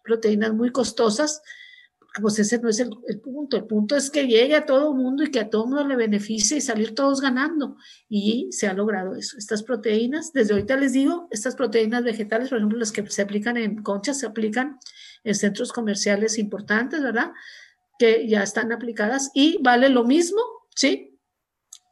proteínas 0.05 0.55
muy 0.55 0.71
costosas 0.71 1.43
pues 2.21 2.39
ese 2.39 2.59
no 2.59 2.69
es 2.69 2.81
el, 2.81 2.91
punto. 3.23 3.57
El 3.57 3.65
punto 3.65 3.97
es 3.97 4.11
que 4.11 4.27
llegue 4.27 4.57
a 4.57 4.67
todo 4.67 4.91
el 4.91 4.99
mundo 4.99 5.23
y 5.23 5.31
que 5.31 5.41
a 5.41 5.51
todo 5.51 5.67
mundo 5.67 5.87
le 5.87 5.97
beneficie 5.97 6.57
y 6.57 6.61
salir 6.61 6.95
todos 6.95 7.21
ganando. 7.21 7.77
Y 8.09 8.49
se 8.51 8.67
ha 8.67 8.75
logrado 8.75 9.15
eso. 9.15 9.39
Estas 9.39 9.63
proteínas, 9.63 10.33
desde 10.33 10.55
ahorita 10.55 10.77
les 10.77 10.93
digo, 10.93 11.29
estas 11.31 11.55
proteínas 11.55 12.03
vegetales, 12.03 12.49
por 12.49 12.59
ejemplo, 12.59 12.79
las 12.79 12.93
que 12.93 13.07
se 13.09 13.23
aplican 13.23 13.57
en 13.57 13.83
conchas, 13.83 14.19
se 14.19 14.27
aplican 14.27 14.79
en 15.23 15.35
centros 15.35 15.73
comerciales 15.73 16.39
importantes, 16.39 17.03
¿verdad? 17.03 17.33
Que 17.99 18.27
ya 18.27 18.43
están 18.43 18.73
aplicadas 18.73 19.31
y 19.35 19.59
vale 19.63 19.89
lo 19.89 20.05
mismo, 20.05 20.41
¿sí? 20.75 21.19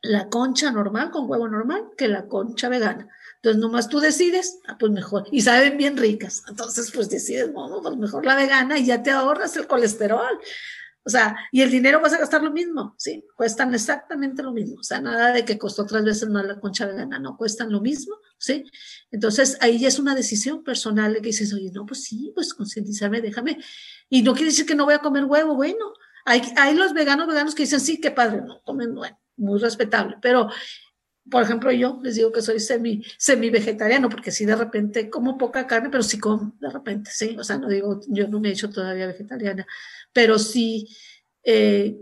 La 0.02 0.28
concha 0.28 0.72
normal 0.72 1.10
con 1.10 1.30
huevo 1.30 1.48
normal 1.48 1.90
que 1.96 2.08
la 2.08 2.26
concha 2.26 2.68
vegana. 2.68 3.08
Entonces, 3.42 3.60
nomás 3.60 3.88
tú 3.88 4.00
decides, 4.00 4.58
ah, 4.66 4.76
pues 4.78 4.90
mejor. 4.90 5.26
Y 5.30 5.42
saben 5.42 5.76
bien 5.76 5.96
ricas. 5.96 6.42
Entonces, 6.48 6.90
pues 6.92 7.08
decides, 7.08 7.52
bueno, 7.52 7.80
pues 7.82 7.96
mejor 7.96 8.26
la 8.26 8.34
vegana 8.34 8.78
y 8.78 8.86
ya 8.86 9.02
te 9.02 9.10
ahorras 9.10 9.56
el 9.56 9.66
colesterol. 9.66 10.40
O 11.04 11.10
sea, 11.10 11.36
y 11.52 11.62
el 11.62 11.70
dinero 11.70 12.00
vas 12.00 12.12
a 12.12 12.18
gastar 12.18 12.42
lo 12.42 12.50
mismo, 12.50 12.94
¿sí? 12.98 13.24
Cuestan 13.34 13.72
exactamente 13.72 14.42
lo 14.42 14.52
mismo. 14.52 14.80
O 14.80 14.82
sea, 14.82 15.00
nada 15.00 15.32
de 15.32 15.44
que 15.44 15.56
costó 15.56 15.86
tres 15.86 16.04
veces 16.04 16.28
más 16.28 16.44
la 16.44 16.60
concha 16.60 16.84
vegana, 16.84 17.18
no, 17.18 17.36
cuestan 17.36 17.72
lo 17.72 17.80
mismo, 17.80 18.16
¿sí? 18.36 18.64
Entonces, 19.10 19.56
ahí 19.60 19.78
ya 19.78 19.88
es 19.88 19.98
una 19.98 20.14
decisión 20.14 20.64
personal 20.64 21.14
de 21.14 21.20
que 21.20 21.28
dices, 21.28 21.54
oye, 21.54 21.70
no, 21.72 21.86
pues 21.86 22.02
sí, 22.04 22.32
pues 22.34 22.52
concientizarme, 22.52 23.22
déjame. 23.22 23.58
Y 24.10 24.22
no 24.22 24.34
quiere 24.34 24.50
decir 24.50 24.66
que 24.66 24.74
no 24.74 24.84
voy 24.84 24.94
a 24.94 24.98
comer 24.98 25.24
huevo, 25.24 25.54
bueno. 25.54 25.94
Hay, 26.26 26.42
hay 26.56 26.74
los 26.74 26.92
veganos, 26.92 27.26
veganos 27.26 27.54
que 27.54 27.62
dicen, 27.62 27.80
sí, 27.80 28.00
qué 28.00 28.10
padre, 28.10 28.42
no 28.42 28.60
comen, 28.62 28.94
bueno, 28.94 29.18
muy 29.38 29.58
respetable, 29.60 30.18
pero 30.20 30.50
por 31.30 31.42
ejemplo, 31.42 31.70
yo 31.72 32.00
les 32.02 32.16
digo 32.16 32.32
que 32.32 32.42
soy 32.42 32.60
semi, 32.60 33.02
semi 33.16 33.50
vegetariano, 33.50 34.08
porque 34.08 34.30
sí 34.30 34.44
de 34.46 34.56
repente 34.56 35.10
como 35.10 35.38
poca 35.38 35.66
carne, 35.66 35.90
pero 35.90 36.02
sí 36.02 36.18
como 36.18 36.52
de 36.60 36.70
repente, 36.70 37.10
sí. 37.12 37.36
O 37.38 37.44
sea, 37.44 37.58
no 37.58 37.68
digo, 37.68 38.00
yo 38.08 38.28
no 38.28 38.40
me 38.40 38.48
he 38.48 38.52
hecho 38.52 38.70
todavía 38.70 39.06
vegetariana, 39.06 39.66
pero 40.12 40.38
sí, 40.38 40.88
eh, 41.44 41.96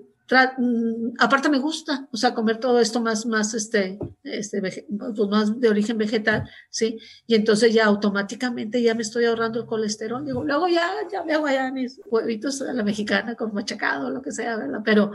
Mm, 0.58 1.12
aparte 1.18 1.48
me 1.48 1.58
gusta, 1.58 2.08
o 2.10 2.16
sea, 2.16 2.34
comer 2.34 2.58
todo 2.58 2.80
esto 2.80 3.00
más, 3.00 3.26
más, 3.26 3.54
este, 3.54 3.96
este, 4.24 4.60
pues 4.60 4.84
más 5.28 5.60
de 5.60 5.68
origen 5.68 5.98
vegetal, 5.98 6.50
¿sí? 6.68 6.98
Y 7.28 7.36
entonces 7.36 7.72
ya 7.72 7.84
automáticamente 7.84 8.82
ya 8.82 8.94
me 8.94 9.02
estoy 9.02 9.26
ahorrando 9.26 9.60
el 9.60 9.66
colesterol. 9.66 10.24
Digo, 10.24 10.42
luego 10.44 10.66
ya, 10.68 10.90
ya 11.10 11.22
me 11.22 11.34
hago 11.34 11.46
allá 11.46 11.70
mis 11.70 12.00
huevitos 12.06 12.60
a 12.62 12.72
la 12.72 12.82
mexicana 12.82 13.36
con 13.36 13.54
machacado, 13.54 14.10
lo 14.10 14.20
que 14.20 14.32
sea, 14.32 14.56
¿verdad? 14.56 14.80
Pero, 14.84 15.12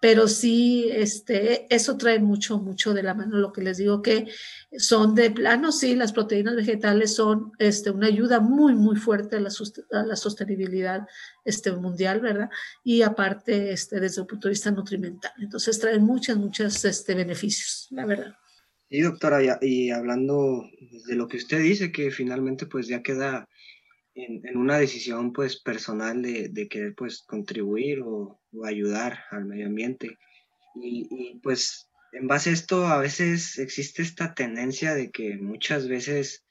pero 0.00 0.28
sí, 0.28 0.88
este, 0.92 1.72
eso 1.74 1.96
trae 1.96 2.18
mucho, 2.20 2.58
mucho 2.58 2.94
de 2.94 3.02
la 3.02 3.14
mano, 3.14 3.36
lo 3.36 3.52
que 3.52 3.62
les 3.62 3.78
digo 3.78 4.00
que 4.00 4.28
son 4.76 5.14
de 5.14 5.30
plano, 5.30 5.72
sí, 5.72 5.96
las 5.96 6.12
proteínas 6.12 6.54
vegetales 6.54 7.14
son 7.14 7.52
este, 7.58 7.90
una 7.90 8.06
ayuda 8.06 8.38
muy, 8.40 8.74
muy 8.74 8.96
fuerte 8.96 9.36
a 9.36 9.40
la, 9.40 9.50
la 9.90 10.16
sostenibilidad 10.16 11.06
este, 11.44 11.72
mundial, 11.72 12.20
¿verdad? 12.20 12.50
Y 12.84 13.02
aparte, 13.02 13.72
este, 13.72 13.98
desde 13.98 14.20
el 14.20 14.26
punto 14.26 14.48
de 14.48 14.52
vista 14.52 14.70
nutrimental. 14.70 15.32
Entonces 15.40 15.78
traen 15.78 16.04
muchos, 16.04 16.36
muchos 16.36 16.84
este, 16.84 17.14
beneficios, 17.14 17.88
la 17.90 18.06
verdad. 18.06 18.36
Sí, 18.90 19.02
doctora, 19.02 19.40
y, 19.60 19.90
hablando 19.90 20.64
de 21.06 21.14
lo 21.14 21.28
que 21.28 21.36
usted 21.36 21.60
dice, 21.60 21.92
que 21.92 22.10
finalmente 22.10 22.64
pues 22.64 22.86
ya 22.86 23.02
queda 23.02 23.46
en, 24.18 24.56
una 24.56 24.78
decisión 24.78 25.32
pues 25.32 25.60
personal 25.60 26.22
de, 26.22 26.48
de 26.48 26.68
querer 26.68 26.94
pues 26.94 27.22
contribuir 27.22 28.00
o, 28.02 28.40
ayudar 28.64 29.24
al 29.30 29.44
medio 29.44 29.66
ambiente. 29.66 30.18
Y, 30.74 31.38
pues 31.42 31.90
en 32.12 32.26
base 32.26 32.50
a 32.50 32.52
esto 32.54 32.86
a 32.86 32.98
veces 32.98 33.58
existe 33.58 34.02
esta 34.02 34.34
tendencia 34.34 34.94
de 34.94 35.10
que 35.10 35.36
muchas 35.36 35.88
veces 35.88 36.46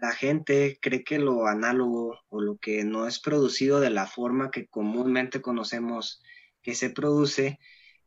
la 0.00 0.12
gente 0.12 0.78
cree 0.80 1.04
que 1.04 1.18
lo 1.18 1.46
análogo 1.46 2.18
o 2.28 2.40
lo 2.40 2.56
que 2.56 2.84
no 2.84 3.06
es 3.06 3.20
producido 3.20 3.80
de 3.80 3.90
la 3.90 4.06
forma 4.06 4.50
que 4.50 4.66
comúnmente 4.68 5.40
conocemos 5.40 6.22
que 6.62 6.74
se 6.74 6.90
produce, 6.90 7.58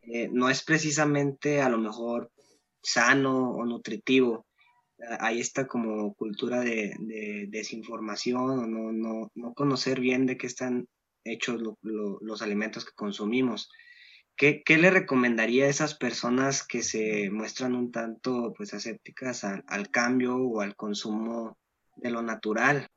eh, 0.02 0.30
no 0.32 0.50
es 0.50 0.64
precisamente 0.64 1.62
a 1.62 1.70
lo 1.70 1.78
mejor 1.78 2.32
sano 2.82 3.52
o 3.52 3.66
nutritivo 3.66 4.48
hay 5.20 5.40
esta 5.40 5.68
como 5.68 6.14
cultura 6.14 6.62
de, 6.62 7.48
desinformación 7.50 8.60
o 8.60 8.68
no, 8.68 9.30
no, 9.34 9.54
conocer 9.54 10.00
bien 10.00 10.26
de 10.26 10.38
qué 10.38 10.48
están 10.48 10.88
hechos 11.24 11.62
los 11.82 12.42
alimentos 12.42 12.86
que 12.86 12.94
consumimos. 12.96 13.70
¿Qué, 14.36 14.64
¿Qué, 14.66 14.78
le 14.78 14.90
recomendaría 14.90 15.66
a 15.66 15.70
esas 15.70 15.96
personas 15.96 16.66
que 16.66 16.82
se 16.82 17.30
muestran 17.30 17.76
un 17.76 17.92
tanto 17.92 18.54
pues 18.56 18.74
escépticas 18.74 19.44
al, 19.44 19.64
al 19.68 19.90
cambio 19.92 20.38
o 20.38 20.62
al 20.62 20.76
consumo 20.76 21.58
de 21.98 22.12
lo 22.12 22.22
natural? 22.22 22.90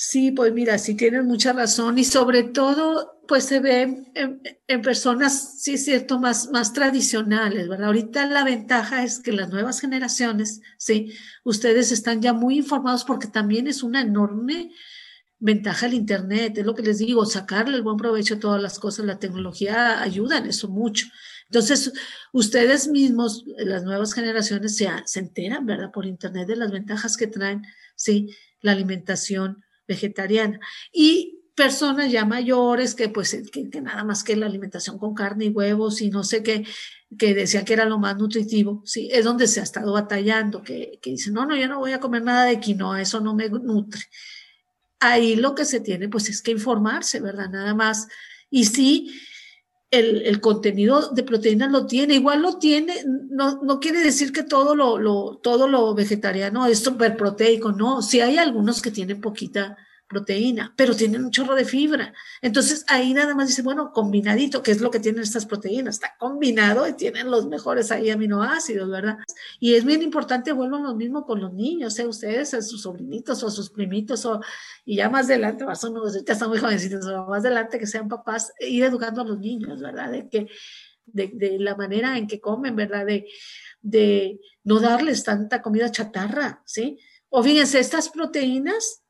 Sí, 0.00 0.30
pues 0.30 0.52
mira, 0.52 0.78
sí 0.78 0.94
tienes 0.94 1.24
mucha 1.24 1.52
razón 1.52 1.98
y 1.98 2.04
sobre 2.04 2.44
todo, 2.44 3.20
pues 3.26 3.46
se 3.46 3.58
ve 3.58 4.04
en, 4.14 4.80
personas, 4.82 5.60
sí 5.60 5.74
es 5.74 5.84
cierto, 5.84 6.20
más, 6.20 6.50
más 6.52 6.72
tradicionales, 6.72 7.68
¿verdad? 7.68 7.88
Ahorita 7.88 8.26
la 8.26 8.44
ventaja 8.44 9.02
es 9.02 9.18
que 9.18 9.32
las 9.32 9.50
nuevas 9.50 9.80
generaciones, 9.80 10.60
sí, 10.76 11.14
ustedes 11.42 11.90
están 11.90 12.22
ya 12.22 12.32
muy 12.32 12.58
informados 12.58 13.02
porque 13.02 13.26
también 13.26 13.66
es 13.66 13.82
una 13.82 14.02
enorme 14.02 14.70
ventaja 15.40 15.86
el 15.86 15.94
Internet, 15.94 16.56
es 16.58 16.64
lo 16.64 16.76
que 16.76 16.82
les 16.82 16.98
digo, 16.98 17.26
sacarle 17.26 17.74
el 17.74 17.82
buen 17.82 17.96
provecho 17.96 18.34
a 18.34 18.40
todas 18.40 18.62
las 18.62 18.78
cosas, 18.78 19.04
la 19.04 19.18
tecnología 19.18 20.00
ayuda 20.00 20.38
en 20.38 20.46
eso 20.46 20.68
mucho. 20.68 21.08
Entonces, 21.46 21.92
ustedes 22.32 22.86
mismos, 22.86 23.44
las 23.56 23.82
nuevas 23.82 24.14
generaciones, 24.14 24.76
se, 24.76 24.88
se 25.06 25.18
enteran, 25.18 25.66
¿verdad? 25.66 25.90
Por 25.90 26.06
Internet 26.06 26.46
de 26.46 26.54
las 26.54 26.70
ventajas 26.70 27.16
que 27.16 27.26
traen, 27.26 27.62
sí, 27.96 28.32
la 28.60 28.70
alimentación 28.70 29.64
vegetariana. 29.88 30.60
Y 30.92 31.38
personas 31.56 32.12
ya 32.12 32.24
mayores 32.24 32.94
que 32.94 33.08
pues 33.08 33.36
que, 33.50 33.80
nada 33.80 34.04
más 34.04 34.22
que 34.22 34.36
la 34.36 34.46
alimentación 34.46 34.96
con 34.96 35.14
carne 35.14 35.46
y 35.46 35.48
huevos 35.48 36.00
y 36.00 36.10
no 36.10 36.22
sé 36.22 36.44
qué, 36.44 36.64
que 37.18 37.34
decía 37.34 37.64
que 37.64 37.72
era 37.72 37.84
lo 37.84 37.98
más 37.98 38.16
nutritivo, 38.16 38.82
sí, 38.84 39.08
es 39.10 39.24
donde 39.24 39.48
se 39.48 39.58
ha 39.58 39.64
estado 39.64 39.92
batallando, 39.92 40.62
que, 40.62 41.00
que 41.02 41.10
dice, 41.10 41.32
no, 41.32 41.46
no, 41.46 41.56
yo 41.56 41.66
no 41.66 41.80
voy 41.80 41.92
a 41.92 42.00
comer 42.00 42.22
nada 42.22 42.44
de 42.44 42.60
quinoa, 42.60 43.02
eso 43.02 43.18
no 43.20 43.34
me 43.34 43.48
nutre. 43.48 44.02
Ahí 45.00 45.34
lo 45.34 45.54
que 45.56 45.64
se 45.64 45.80
tiene 45.80 46.08
pues 46.08 46.28
es 46.28 46.42
que 46.42 46.52
informarse, 46.52 47.20
¿verdad? 47.20 47.48
Nada 47.50 47.74
más. 47.74 48.08
Y 48.50 48.64
sí, 48.66 49.12
el, 49.90 50.22
el, 50.26 50.40
contenido 50.40 51.10
de 51.12 51.22
proteínas 51.22 51.70
lo 51.70 51.86
tiene, 51.86 52.14
igual 52.14 52.42
lo 52.42 52.58
tiene, 52.58 52.94
no, 53.30 53.62
no 53.62 53.80
quiere 53.80 54.00
decir 54.00 54.32
que 54.32 54.42
todo 54.42 54.74
lo, 54.74 54.98
lo, 54.98 55.38
todo 55.42 55.66
lo 55.66 55.94
vegetariano 55.94 56.66
es 56.66 56.80
súper 56.80 57.16
proteico, 57.16 57.72
no, 57.72 58.02
sí 58.02 58.20
hay 58.20 58.36
algunos 58.36 58.82
que 58.82 58.90
tienen 58.90 59.20
poquita 59.20 59.76
proteína, 60.08 60.72
pero 60.76 60.96
tienen 60.96 61.24
un 61.24 61.30
chorro 61.30 61.54
de 61.54 61.64
fibra. 61.64 62.14
Entonces 62.40 62.84
ahí 62.88 63.12
nada 63.12 63.34
más 63.34 63.48
dice, 63.48 63.62
bueno, 63.62 63.92
combinadito, 63.92 64.62
que 64.62 64.70
es 64.70 64.80
lo 64.80 64.90
que 64.90 65.00
tienen 65.00 65.22
estas 65.22 65.46
proteínas, 65.46 65.96
está 65.96 66.16
combinado 66.18 66.88
y 66.88 66.94
tienen 66.94 67.30
los 67.30 67.46
mejores 67.46 67.92
ahí 67.92 68.10
aminoácidos, 68.10 68.90
¿verdad? 68.90 69.18
Y 69.60 69.74
es 69.74 69.84
bien 69.84 70.02
importante, 70.02 70.52
vuelvan 70.52 70.82
lo 70.82 70.94
mismo 70.94 71.26
con 71.26 71.40
los 71.40 71.52
niños, 71.52 71.98
¿eh? 71.98 72.06
ustedes, 72.06 72.54
a 72.54 72.62
sus 72.62 72.82
sobrinitos 72.82 73.42
o 73.42 73.48
a 73.48 73.50
sus 73.50 73.70
primitos, 73.70 74.24
o, 74.24 74.40
y 74.84 74.96
ya 74.96 75.10
más 75.10 75.26
adelante, 75.26 75.64
ya 75.66 76.32
están 76.32 76.48
muy 76.48 76.58
jovencitos, 76.58 77.06
o 77.06 77.26
más 77.26 77.44
adelante 77.44 77.78
que 77.78 77.86
sean 77.86 78.08
papás, 78.08 78.52
ir 78.60 78.84
educando 78.84 79.20
a 79.20 79.24
los 79.24 79.38
niños, 79.38 79.80
¿verdad? 79.80 80.10
De 80.10 80.28
que, 80.28 80.48
de, 81.04 81.30
de 81.34 81.58
la 81.58 81.76
manera 81.76 82.16
en 82.16 82.26
que 82.26 82.40
comen, 82.40 82.74
¿verdad? 82.74 83.04
De, 83.04 83.26
de 83.82 84.40
no 84.64 84.80
darles 84.80 85.22
tanta 85.22 85.60
comida 85.60 85.90
chatarra, 85.90 86.62
¿sí? 86.64 86.98
O 87.28 87.42
fíjense, 87.42 87.78
estas 87.78 88.08
proteínas 88.08 89.02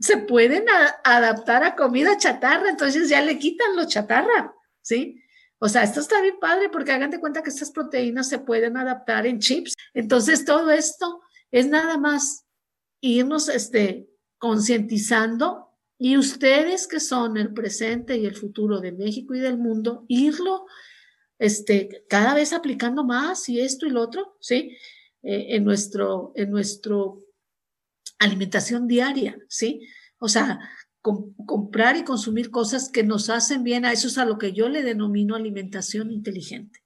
se 0.00 0.16
pueden 0.18 0.66
adaptar 1.04 1.64
a 1.64 1.74
comida 1.74 2.16
chatarra, 2.18 2.68
entonces 2.70 3.08
ya 3.08 3.20
le 3.22 3.38
quitan 3.38 3.76
lo 3.76 3.86
chatarra, 3.86 4.54
¿sí? 4.80 5.22
O 5.58 5.68
sea, 5.68 5.82
esto 5.82 6.00
está 6.00 6.20
bien 6.20 6.38
padre 6.40 6.68
porque 6.68 6.92
hagan 6.92 7.10
de 7.10 7.18
cuenta 7.18 7.42
que 7.42 7.50
estas 7.50 7.72
proteínas 7.72 8.28
se 8.28 8.38
pueden 8.38 8.76
adaptar 8.76 9.26
en 9.26 9.40
chips. 9.40 9.74
Entonces, 9.92 10.44
todo 10.44 10.70
esto 10.70 11.20
es 11.50 11.66
nada 11.66 11.98
más 11.98 12.46
irnos 13.00 13.48
este, 13.48 14.08
concientizando 14.38 15.68
y 15.98 16.16
ustedes 16.16 16.86
que 16.86 17.00
son 17.00 17.36
el 17.36 17.52
presente 17.52 18.16
y 18.16 18.26
el 18.26 18.36
futuro 18.36 18.80
de 18.80 18.92
México 18.92 19.34
y 19.34 19.40
del 19.40 19.58
mundo, 19.58 20.04
irlo 20.06 20.66
este, 21.40 22.04
cada 22.08 22.34
vez 22.34 22.52
aplicando 22.52 23.02
más 23.02 23.48
y 23.48 23.60
esto 23.60 23.86
y 23.86 23.90
lo 23.90 24.02
otro, 24.02 24.36
¿sí? 24.40 24.76
Eh, 25.22 25.56
en, 25.56 25.64
nuestro, 25.64 26.32
en 26.36 26.50
nuestro 26.52 27.24
alimentación 28.18 28.86
diaria, 28.86 29.38
¿sí? 29.48 29.86
O 30.18 30.28
sea, 30.28 30.60
comprar 31.00 31.96
y 31.96 32.04
consumir 32.04 32.50
cosas 32.50 32.90
que 32.90 33.02
nos 33.02 33.30
hacen 33.30 33.62
bien, 33.62 33.84
a 33.84 33.92
eso 33.92 34.08
es 34.08 34.18
a 34.18 34.24
lo 34.24 34.38
que 34.38 34.52
yo 34.52 34.68
le 34.68 34.82
denomino 34.82 35.36
alimentación 35.36 36.10
inteligente. 36.10 36.80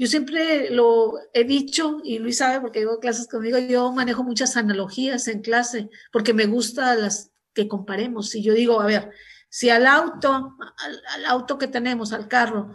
Yo 0.00 0.06
siempre 0.06 0.70
lo 0.70 1.14
he 1.34 1.42
dicho, 1.42 2.00
y 2.04 2.20
Luis 2.20 2.38
sabe 2.38 2.60
porque 2.60 2.78
llevo 2.78 3.00
clases 3.00 3.26
conmigo, 3.26 3.58
yo 3.58 3.90
manejo 3.90 4.22
muchas 4.22 4.56
analogías 4.56 5.26
en 5.26 5.42
clase, 5.42 5.90
porque 6.12 6.32
me 6.32 6.46
gusta 6.46 6.94
las 6.94 7.32
que 7.52 7.66
comparemos. 7.66 8.30
Si 8.30 8.40
yo 8.40 8.54
digo, 8.54 8.80
a 8.80 8.86
ver, 8.86 9.10
si 9.48 9.70
al 9.70 9.88
auto, 9.88 10.56
al 11.14 11.26
auto 11.26 11.58
que 11.58 11.66
tenemos, 11.66 12.12
al 12.12 12.28
carro, 12.28 12.72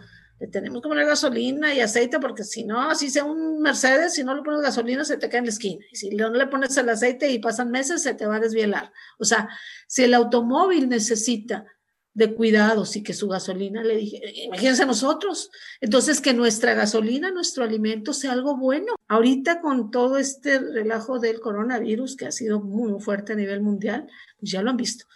tenemos 0.50 0.82
que 0.82 0.88
poner 0.88 1.06
gasolina 1.06 1.72
y 1.74 1.80
aceite 1.80 2.18
porque 2.18 2.44
si 2.44 2.64
no, 2.64 2.90
así 2.90 3.08
sea 3.10 3.24
un 3.24 3.60
Mercedes, 3.60 4.14
si 4.14 4.24
no 4.24 4.34
le 4.34 4.42
pones 4.42 4.60
gasolina 4.60 5.04
se 5.04 5.16
te 5.16 5.28
cae 5.28 5.38
en 5.38 5.46
la 5.46 5.52
esquina. 5.52 5.84
Y 5.90 5.96
si 5.96 6.10
no 6.10 6.30
le 6.30 6.46
pones 6.46 6.76
el 6.76 6.88
aceite 6.88 7.30
y 7.30 7.38
pasan 7.38 7.70
meses, 7.70 8.02
se 8.02 8.14
te 8.14 8.26
va 8.26 8.36
a 8.36 8.40
desvielar. 8.40 8.92
O 9.18 9.24
sea, 9.24 9.48
si 9.86 10.04
el 10.04 10.14
automóvil 10.14 10.88
necesita 10.88 11.66
de 12.14 12.32
cuidados 12.32 12.94
y 12.94 13.02
que 13.02 13.12
su 13.12 13.28
gasolina 13.28 13.82
le 13.82 13.96
dije, 13.96 14.20
imagínense 14.44 14.86
nosotros, 14.86 15.50
entonces 15.80 16.20
que 16.20 16.32
nuestra 16.32 16.74
gasolina, 16.74 17.32
nuestro 17.32 17.64
alimento 17.64 18.12
sea 18.12 18.32
algo 18.32 18.56
bueno. 18.56 18.94
Ahorita 19.08 19.60
con 19.60 19.90
todo 19.90 20.16
este 20.16 20.60
relajo 20.60 21.18
del 21.18 21.40
coronavirus 21.40 22.16
que 22.16 22.26
ha 22.26 22.32
sido 22.32 22.60
muy 22.60 23.00
fuerte 23.00 23.32
a 23.32 23.36
nivel 23.36 23.62
mundial, 23.62 24.06
pues 24.38 24.52
ya 24.52 24.62
lo 24.62 24.70
han 24.70 24.76
visto, 24.76 25.06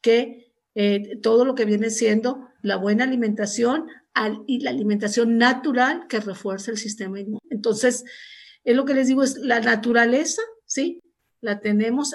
que 0.00 0.52
eh, 0.76 1.18
todo 1.20 1.44
lo 1.44 1.54
que 1.54 1.64
viene 1.64 1.90
siendo 1.90 2.48
la 2.62 2.76
buena 2.76 3.04
alimentación 3.04 3.88
y 4.46 4.60
la 4.60 4.70
alimentación 4.70 5.38
natural 5.38 6.06
que 6.08 6.20
refuerza 6.20 6.70
el 6.70 6.78
sistema 6.78 7.20
inmune. 7.20 7.40
Entonces, 7.50 8.04
es 8.64 8.74
lo 8.76 8.84
que 8.84 8.94
les 8.94 9.08
digo, 9.08 9.22
es 9.22 9.36
la 9.36 9.60
naturaleza, 9.60 10.42
¿sí? 10.64 11.02
La 11.40 11.60
tenemos 11.60 12.14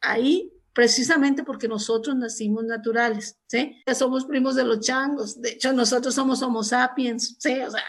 ahí 0.00 0.52
precisamente 0.72 1.44
porque 1.44 1.68
nosotros 1.68 2.16
nacimos 2.16 2.64
naturales, 2.64 3.38
¿sí? 3.46 3.82
Somos 3.94 4.24
primos 4.24 4.56
de 4.56 4.64
los 4.64 4.80
changos, 4.80 5.40
de 5.40 5.50
hecho 5.50 5.72
nosotros 5.72 6.14
somos 6.14 6.42
homo 6.42 6.64
sapiens, 6.64 7.36
¿sí? 7.38 7.60
O 7.60 7.70
sea, 7.70 7.84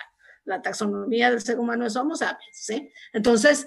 la 0.46 0.62
taxonomía 0.62 1.32
del 1.32 1.42
ser 1.42 1.60
humano 1.60 1.86
es 1.86 1.96
homo 1.96 2.16
sapiens, 2.16 2.58
¿sí? 2.58 2.90
Entonces, 3.14 3.66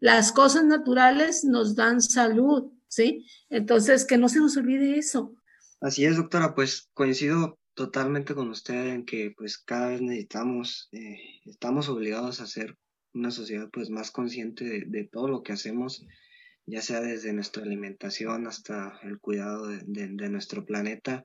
las 0.00 0.32
cosas 0.32 0.64
naturales 0.64 1.44
nos 1.44 1.76
dan 1.76 2.02
salud, 2.02 2.72
¿sí? 2.88 3.24
Entonces, 3.48 4.04
que 4.04 4.18
no 4.18 4.28
se 4.28 4.40
nos 4.40 4.56
olvide 4.56 4.98
eso. 4.98 5.34
Así 5.80 6.04
es, 6.04 6.16
doctora, 6.16 6.54
pues 6.54 6.88
coincido 6.92 7.58
totalmente 7.76 8.34
con 8.34 8.48
usted 8.48 8.86
en 8.86 9.04
que 9.04 9.32
pues 9.36 9.58
cada 9.58 9.88
vez 9.88 10.00
necesitamos, 10.00 10.88
eh, 10.92 11.18
estamos 11.44 11.90
obligados 11.90 12.40
a 12.40 12.46
ser 12.46 12.76
una 13.12 13.30
sociedad 13.30 13.68
pues 13.70 13.90
más 13.90 14.10
consciente 14.10 14.84
de, 14.86 15.04
todo 15.04 15.28
lo 15.28 15.42
que 15.42 15.52
hacemos, 15.52 16.04
ya 16.64 16.80
sea 16.80 17.02
desde 17.02 17.34
nuestra 17.34 17.62
alimentación 17.62 18.46
hasta 18.46 18.98
el 19.02 19.20
cuidado 19.20 19.66
de, 19.68 20.28
nuestro 20.30 20.64
planeta. 20.64 21.24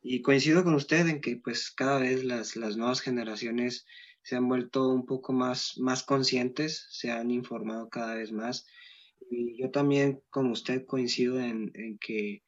Y 0.00 0.22
coincido 0.22 0.62
con 0.62 0.74
usted 0.74 1.06
en 1.08 1.20
que 1.20 1.36
pues 1.36 1.72
cada 1.72 1.98
vez 1.98 2.24
las, 2.24 2.54
las 2.54 2.76
nuevas 2.76 3.00
generaciones 3.00 3.84
se 4.22 4.36
han 4.36 4.48
vuelto 4.48 4.88
un 4.88 5.04
poco 5.04 5.32
más, 5.32 5.78
más 5.78 6.04
conscientes, 6.04 6.86
se 6.90 7.10
han 7.10 7.32
informado 7.32 7.88
cada 7.88 8.14
vez 8.14 8.30
más. 8.30 8.66
Y 9.30 9.60
yo 9.60 9.72
también, 9.72 10.22
como 10.30 10.52
usted, 10.52 10.86
coincido 10.86 11.40
en, 11.40 11.72
en 11.74 11.98
que 11.98 12.44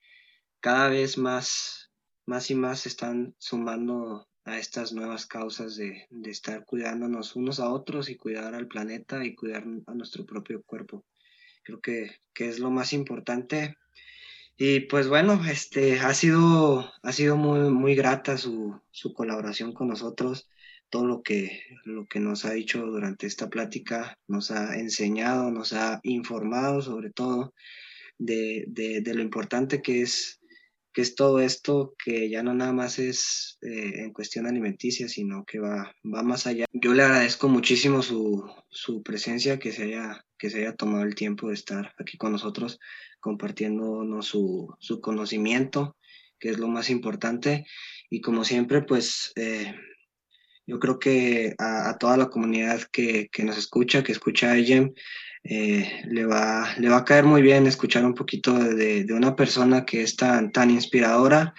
cada 0.60 0.88
vez 0.88 1.18
más, 1.18 1.89
más 2.30 2.48
y 2.48 2.54
más 2.54 2.80
se 2.80 2.90
están 2.90 3.34
sumando 3.38 4.28
a 4.44 4.56
estas 4.56 4.92
nuevas 4.92 5.26
causas 5.26 5.74
de, 5.74 6.06
de, 6.10 6.30
estar 6.30 6.64
cuidándonos 6.64 7.34
unos 7.34 7.58
a 7.58 7.68
otros 7.68 8.08
y 8.08 8.14
cuidar 8.14 8.54
al 8.54 8.68
planeta 8.68 9.24
y 9.24 9.34
cuidar 9.34 9.64
a 9.88 9.94
nuestro 9.94 10.24
propio 10.24 10.62
cuerpo. 10.62 11.04
Creo 11.64 11.80
que, 11.80 12.12
que 12.32 12.48
es 12.48 12.60
lo 12.60 12.70
más 12.70 12.92
importante. 12.92 13.76
Y 14.56 14.80
pues 14.80 15.08
bueno, 15.08 15.44
este, 15.44 15.98
ha 15.98 16.14
sido, 16.14 16.92
ha 17.02 17.12
sido 17.12 17.36
muy, 17.36 17.68
muy 17.68 17.96
grata 17.96 18.38
su, 18.38 18.80
su 18.92 19.12
colaboración 19.12 19.72
con 19.72 19.88
nosotros. 19.88 20.48
Todo 20.88 21.06
lo 21.06 21.22
que, 21.22 21.64
lo 21.84 22.06
que 22.06 22.20
nos 22.20 22.44
ha 22.44 22.52
dicho 22.52 22.86
durante 22.86 23.26
esta 23.26 23.50
plática 23.50 24.16
nos 24.28 24.52
ha 24.52 24.78
enseñado, 24.78 25.50
nos 25.50 25.72
ha 25.72 25.98
informado 26.04 26.80
sobre 26.80 27.10
todo 27.10 27.54
de, 28.18 28.66
de, 28.68 29.00
de 29.00 29.14
lo 29.14 29.22
importante 29.22 29.82
que 29.82 30.02
es 30.02 30.39
que 30.92 31.02
es 31.02 31.14
todo 31.14 31.40
esto 31.40 31.94
que 32.02 32.28
ya 32.28 32.42
no 32.42 32.54
nada 32.54 32.72
más 32.72 32.98
es 32.98 33.58
eh, 33.62 34.02
en 34.02 34.12
cuestión 34.12 34.46
alimenticia, 34.46 35.08
sino 35.08 35.44
que 35.44 35.60
va, 35.60 35.94
va 36.04 36.22
más 36.22 36.46
allá. 36.46 36.66
Yo 36.72 36.94
le 36.94 37.02
agradezco 37.02 37.48
muchísimo 37.48 38.02
su, 38.02 38.44
su, 38.68 39.02
presencia, 39.02 39.58
que 39.58 39.72
se, 39.72 39.84
haya, 39.84 40.24
que 40.38 40.50
se 40.50 40.60
haya 40.60 40.74
tomado 40.74 41.04
el 41.04 41.14
tiempo 41.14 41.48
de 41.48 41.54
estar 41.54 41.94
aquí 41.98 42.16
con 42.16 42.32
nosotros, 42.32 42.80
compartiéndonos 43.20 44.26
su, 44.26 44.74
su 44.80 45.00
conocimiento, 45.00 45.96
que 46.38 46.50
es 46.50 46.58
lo 46.58 46.68
más 46.68 46.90
importante. 46.90 47.66
Y 48.08 48.20
como 48.20 48.44
siempre, 48.44 48.82
pues 48.82 49.32
eh, 49.36 49.74
yo 50.66 50.78
creo 50.78 50.98
que 50.98 51.54
a, 51.58 51.90
a, 51.90 51.98
toda 51.98 52.16
la 52.16 52.28
comunidad 52.28 52.82
que, 52.92 53.28
que 53.30 53.44
nos 53.44 53.58
escucha, 53.58 54.02
que 54.02 54.12
escucha 54.12 54.52
a 54.52 54.56
EGEM, 54.58 54.92
eh, 55.42 56.02
le, 56.06 56.26
va, 56.26 56.74
le 56.78 56.88
va 56.88 56.98
a 56.98 57.04
caer 57.04 57.24
muy 57.24 57.40
bien 57.40 57.66
escuchar 57.66 58.04
un 58.04 58.14
poquito 58.14 58.52
de, 58.54 59.04
de, 59.04 59.14
una 59.14 59.34
persona 59.36 59.86
que 59.86 60.02
es 60.02 60.16
tan, 60.16 60.52
tan 60.52 60.70
inspiradora 60.70 61.54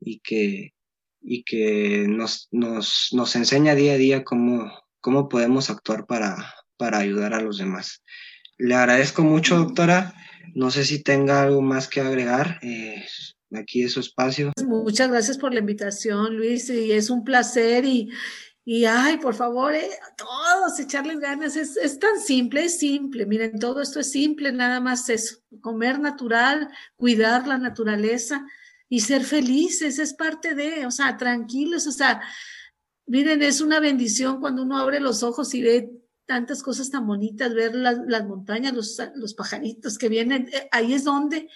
y 0.00 0.20
que, 0.20 0.74
y 1.20 1.44
que 1.44 2.06
nos, 2.08 2.48
nos, 2.50 3.10
nos 3.12 3.36
enseña 3.36 3.74
día 3.74 3.92
a 3.92 3.98
día 3.98 4.24
cómo, 4.24 4.72
cómo 5.00 5.28
podemos 5.28 5.70
actuar 5.70 6.06
para, 6.06 6.54
para 6.76 6.98
ayudar 6.98 7.34
a 7.34 7.40
los 7.40 7.58
demás. 7.58 8.02
Le 8.58 8.74
agradezco 8.74 9.22
mucho, 9.22 9.56
doctora. 9.56 10.14
No 10.54 10.70
sé 10.70 10.84
si 10.84 11.02
tenga 11.02 11.42
algo 11.42 11.62
más 11.62 11.88
que 11.88 12.00
agregar. 12.00 12.58
Eh, 12.62 13.04
aquí 13.52 13.82
es 13.82 13.92
su 13.92 14.00
espacio. 14.00 14.52
Muchas 14.66 15.10
gracias 15.10 15.38
por 15.38 15.52
la 15.52 15.60
invitación, 15.60 16.36
Luis, 16.36 16.68
y 16.70 16.92
es 16.92 17.10
un 17.10 17.24
placer 17.24 17.84
y, 17.84 18.10
y 18.64 18.84
ay, 18.84 19.16
por 19.18 19.34
favor, 19.34 19.74
eh, 19.74 19.90
todos 20.16 20.78
echarles 20.78 21.18
ganas, 21.18 21.56
es, 21.56 21.76
es, 21.76 21.98
tan 21.98 22.20
simple, 22.20 22.64
es 22.64 22.78
simple, 22.78 23.26
miren, 23.26 23.58
todo 23.58 23.80
esto 23.80 24.00
es 24.00 24.10
simple, 24.10 24.52
nada 24.52 24.80
más 24.80 25.08
eso, 25.08 25.38
comer 25.60 25.98
natural, 25.98 26.68
cuidar 26.96 27.46
la 27.46 27.58
naturaleza 27.58 28.46
y 28.88 29.00
ser 29.00 29.24
felices, 29.24 29.98
es 29.98 30.14
parte 30.14 30.54
de, 30.54 30.86
o 30.86 30.90
sea, 30.90 31.16
tranquilos, 31.16 31.86
o 31.86 31.92
sea, 31.92 32.20
miren, 33.06 33.42
es 33.42 33.60
una 33.60 33.80
bendición 33.80 34.40
cuando 34.40 34.62
uno 34.62 34.78
abre 34.78 35.00
los 35.00 35.22
ojos 35.22 35.54
y 35.54 35.62
ve 35.62 35.90
tantas 36.26 36.62
cosas 36.62 36.90
tan 36.90 37.06
bonitas, 37.06 37.52
ver 37.54 37.74
las, 37.74 37.98
las 38.06 38.24
montañas, 38.24 38.72
los, 38.72 38.96
los 39.16 39.34
pajaritos 39.34 39.98
que 39.98 40.08
vienen, 40.08 40.48
eh, 40.52 40.68
ahí 40.70 40.92
es 40.92 41.02
donde, 41.02 41.48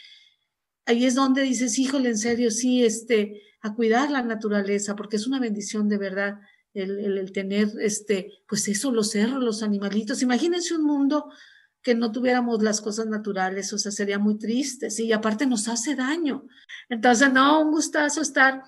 ahí 0.86 1.04
es 1.04 1.14
donde 1.14 1.42
dices, 1.42 1.78
híjole, 1.78 2.10
en 2.10 2.18
serio, 2.18 2.50
sí, 2.50 2.84
este, 2.84 3.42
a 3.60 3.74
cuidar 3.74 4.10
la 4.10 4.22
naturaleza, 4.22 4.96
porque 4.96 5.16
es 5.16 5.26
una 5.26 5.40
bendición 5.40 5.88
de 5.88 5.98
verdad 5.98 6.40
el, 6.74 7.18
el, 7.18 7.32
tener, 7.32 7.68
este, 7.80 8.32
pues 8.48 8.66
eso, 8.68 8.90
los 8.90 9.10
cerros, 9.10 9.42
los 9.42 9.62
animalitos. 9.62 10.22
Imagínense 10.22 10.74
un 10.74 10.84
mundo 10.84 11.30
que 11.82 11.94
no 11.94 12.10
tuviéramos 12.10 12.62
las 12.62 12.80
cosas 12.80 13.06
naturales, 13.06 13.72
o 13.72 13.78
sea, 13.78 13.92
sería 13.92 14.18
muy 14.18 14.38
triste, 14.38 14.90
sí, 14.90 15.06
y 15.06 15.12
aparte 15.12 15.46
nos 15.46 15.68
hace 15.68 15.94
daño. 15.94 16.46
Entonces, 16.88 17.32
no, 17.32 17.60
un 17.60 17.70
gustazo 17.70 18.22
estar 18.22 18.62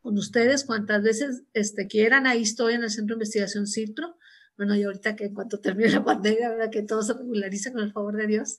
con 0.00 0.18
ustedes 0.18 0.64
cuantas 0.64 1.02
veces 1.02 1.42
este, 1.52 1.86
quieran. 1.86 2.26
Ahí 2.26 2.42
estoy 2.42 2.74
en 2.74 2.84
el 2.84 2.90
Centro 2.90 3.14
de 3.14 3.18
Investigación 3.18 3.66
Citro. 3.66 4.16
Bueno, 4.56 4.74
y 4.74 4.82
ahorita 4.82 5.16
que 5.16 5.26
en 5.26 5.34
cuanto 5.34 5.60
termine 5.60 5.90
la 5.90 6.04
pandemia, 6.04 6.50
¿verdad? 6.50 6.70
que 6.70 6.82
todo 6.82 7.02
se 7.02 7.14
regulariza 7.14 7.72
con 7.72 7.82
el 7.82 7.92
favor 7.92 8.16
de 8.16 8.26
Dios, 8.26 8.58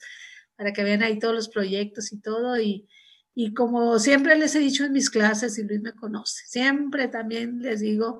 para 0.56 0.74
que 0.74 0.84
vean 0.84 1.04
ahí 1.04 1.20
todos 1.20 1.36
los 1.36 1.50
proyectos 1.50 2.12
y 2.14 2.20
todo. 2.20 2.60
Y, 2.60 2.88
y 3.36 3.54
como 3.54 4.00
siempre 4.00 4.38
les 4.38 4.56
he 4.56 4.60
dicho 4.60 4.86
en 4.86 4.94
mis 4.94 5.10
clases, 5.10 5.58
y 5.58 5.64
Luis 5.64 5.82
me 5.82 5.94
conoce, 5.94 6.44
siempre 6.48 7.08
también 7.08 7.62
les 7.62 7.80
digo, 7.80 8.20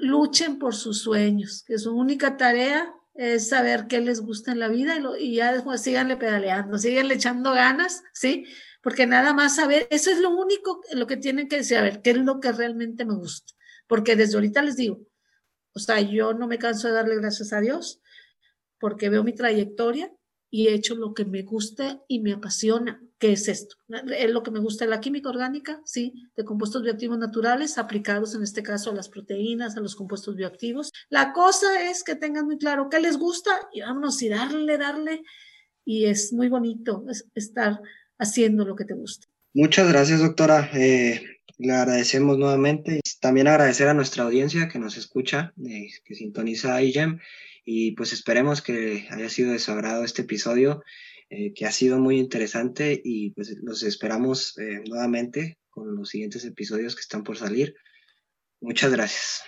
luchen 0.00 0.58
por 0.58 0.74
sus 0.74 1.00
sueños, 1.00 1.64
que 1.66 1.78
su 1.78 1.96
única 1.96 2.36
tarea 2.36 2.94
es 3.14 3.48
saber 3.48 3.86
qué 3.88 4.00
les 4.00 4.20
gusta 4.20 4.52
en 4.52 4.58
la 4.58 4.68
vida 4.68 4.96
y, 5.18 5.24
y 5.24 5.34
ya 5.36 5.52
después 5.52 5.80
síganle 5.80 6.16
pedaleando, 6.16 6.78
síganle 6.78 7.14
echando 7.14 7.52
ganas, 7.52 8.02
¿sí? 8.12 8.46
Porque 8.82 9.06
nada 9.06 9.32
más 9.32 9.56
saber, 9.56 9.86
eso 9.90 10.10
es 10.10 10.18
lo 10.18 10.30
único, 10.30 10.82
lo 10.92 11.06
que 11.06 11.16
tienen 11.16 11.48
que 11.48 11.62
saber, 11.64 12.02
qué 12.02 12.10
es 12.10 12.18
lo 12.18 12.40
que 12.40 12.52
realmente 12.52 13.04
me 13.04 13.14
gusta. 13.14 13.54
Porque 13.86 14.16
desde 14.16 14.34
ahorita 14.34 14.62
les 14.62 14.76
digo, 14.76 15.00
o 15.74 15.78
sea, 15.78 16.00
yo 16.00 16.34
no 16.34 16.46
me 16.46 16.58
canso 16.58 16.88
de 16.88 16.94
darle 16.94 17.16
gracias 17.16 17.52
a 17.52 17.60
Dios 17.60 18.00
porque 18.78 19.08
veo 19.08 19.24
mi 19.24 19.32
trayectoria 19.32 20.12
y 20.54 20.68
he 20.68 20.72
hecho 20.72 20.94
lo 20.94 21.14
que 21.14 21.24
me 21.24 21.42
gusta 21.42 22.00
y 22.06 22.20
me 22.20 22.32
apasiona, 22.32 23.02
que 23.18 23.32
es 23.32 23.48
esto. 23.48 23.74
Es 24.16 24.30
lo 24.30 24.44
que 24.44 24.52
me 24.52 24.60
gusta, 24.60 24.86
la 24.86 25.00
química 25.00 25.28
orgánica, 25.28 25.80
sí, 25.84 26.12
de 26.36 26.44
compuestos 26.44 26.84
bioactivos 26.84 27.18
naturales 27.18 27.76
aplicados 27.76 28.36
en 28.36 28.44
este 28.44 28.62
caso 28.62 28.92
a 28.92 28.94
las 28.94 29.08
proteínas, 29.08 29.76
a 29.76 29.80
los 29.80 29.96
compuestos 29.96 30.36
bioactivos. 30.36 30.92
La 31.08 31.32
cosa 31.32 31.90
es 31.90 32.04
que 32.04 32.14
tengan 32.14 32.46
muy 32.46 32.56
claro 32.56 32.88
qué 32.88 33.00
les 33.00 33.18
gusta 33.18 33.50
y 33.72 33.80
vámonos 33.80 34.22
y 34.22 34.28
darle, 34.28 34.78
darle. 34.78 35.22
Y 35.84 36.04
es 36.04 36.32
muy 36.32 36.48
bonito 36.48 37.04
estar 37.34 37.80
haciendo 38.16 38.64
lo 38.64 38.76
que 38.76 38.84
te 38.84 38.94
gusta. 38.94 39.26
Muchas 39.54 39.88
gracias, 39.88 40.20
doctora. 40.20 40.70
Eh, 40.72 41.20
le 41.58 41.72
agradecemos 41.72 42.38
nuevamente. 42.38 43.00
También 43.20 43.48
agradecer 43.48 43.88
a 43.88 43.94
nuestra 43.94 44.22
audiencia 44.22 44.68
que 44.68 44.78
nos 44.78 44.96
escucha, 44.98 45.52
eh, 45.68 45.88
que 46.04 46.14
sintoniza 46.14 46.80
IGEM 46.80 47.18
y 47.64 47.92
pues 47.92 48.12
esperemos 48.12 48.62
que 48.62 49.08
haya 49.10 49.28
sido 49.28 49.52
de 49.52 49.58
su 49.58 49.72
agrado 49.72 50.04
este 50.04 50.22
episodio, 50.22 50.82
eh, 51.30 51.52
que 51.54 51.66
ha 51.66 51.72
sido 51.72 51.98
muy 51.98 52.18
interesante 52.18 53.00
y 53.02 53.30
pues 53.30 53.56
los 53.62 53.82
esperamos 53.82 54.56
eh, 54.58 54.82
nuevamente 54.88 55.58
con 55.70 55.96
los 55.96 56.10
siguientes 56.10 56.44
episodios 56.44 56.94
que 56.94 57.00
están 57.00 57.24
por 57.24 57.36
salir. 57.36 57.74
Muchas 58.60 58.92
gracias. 58.92 59.42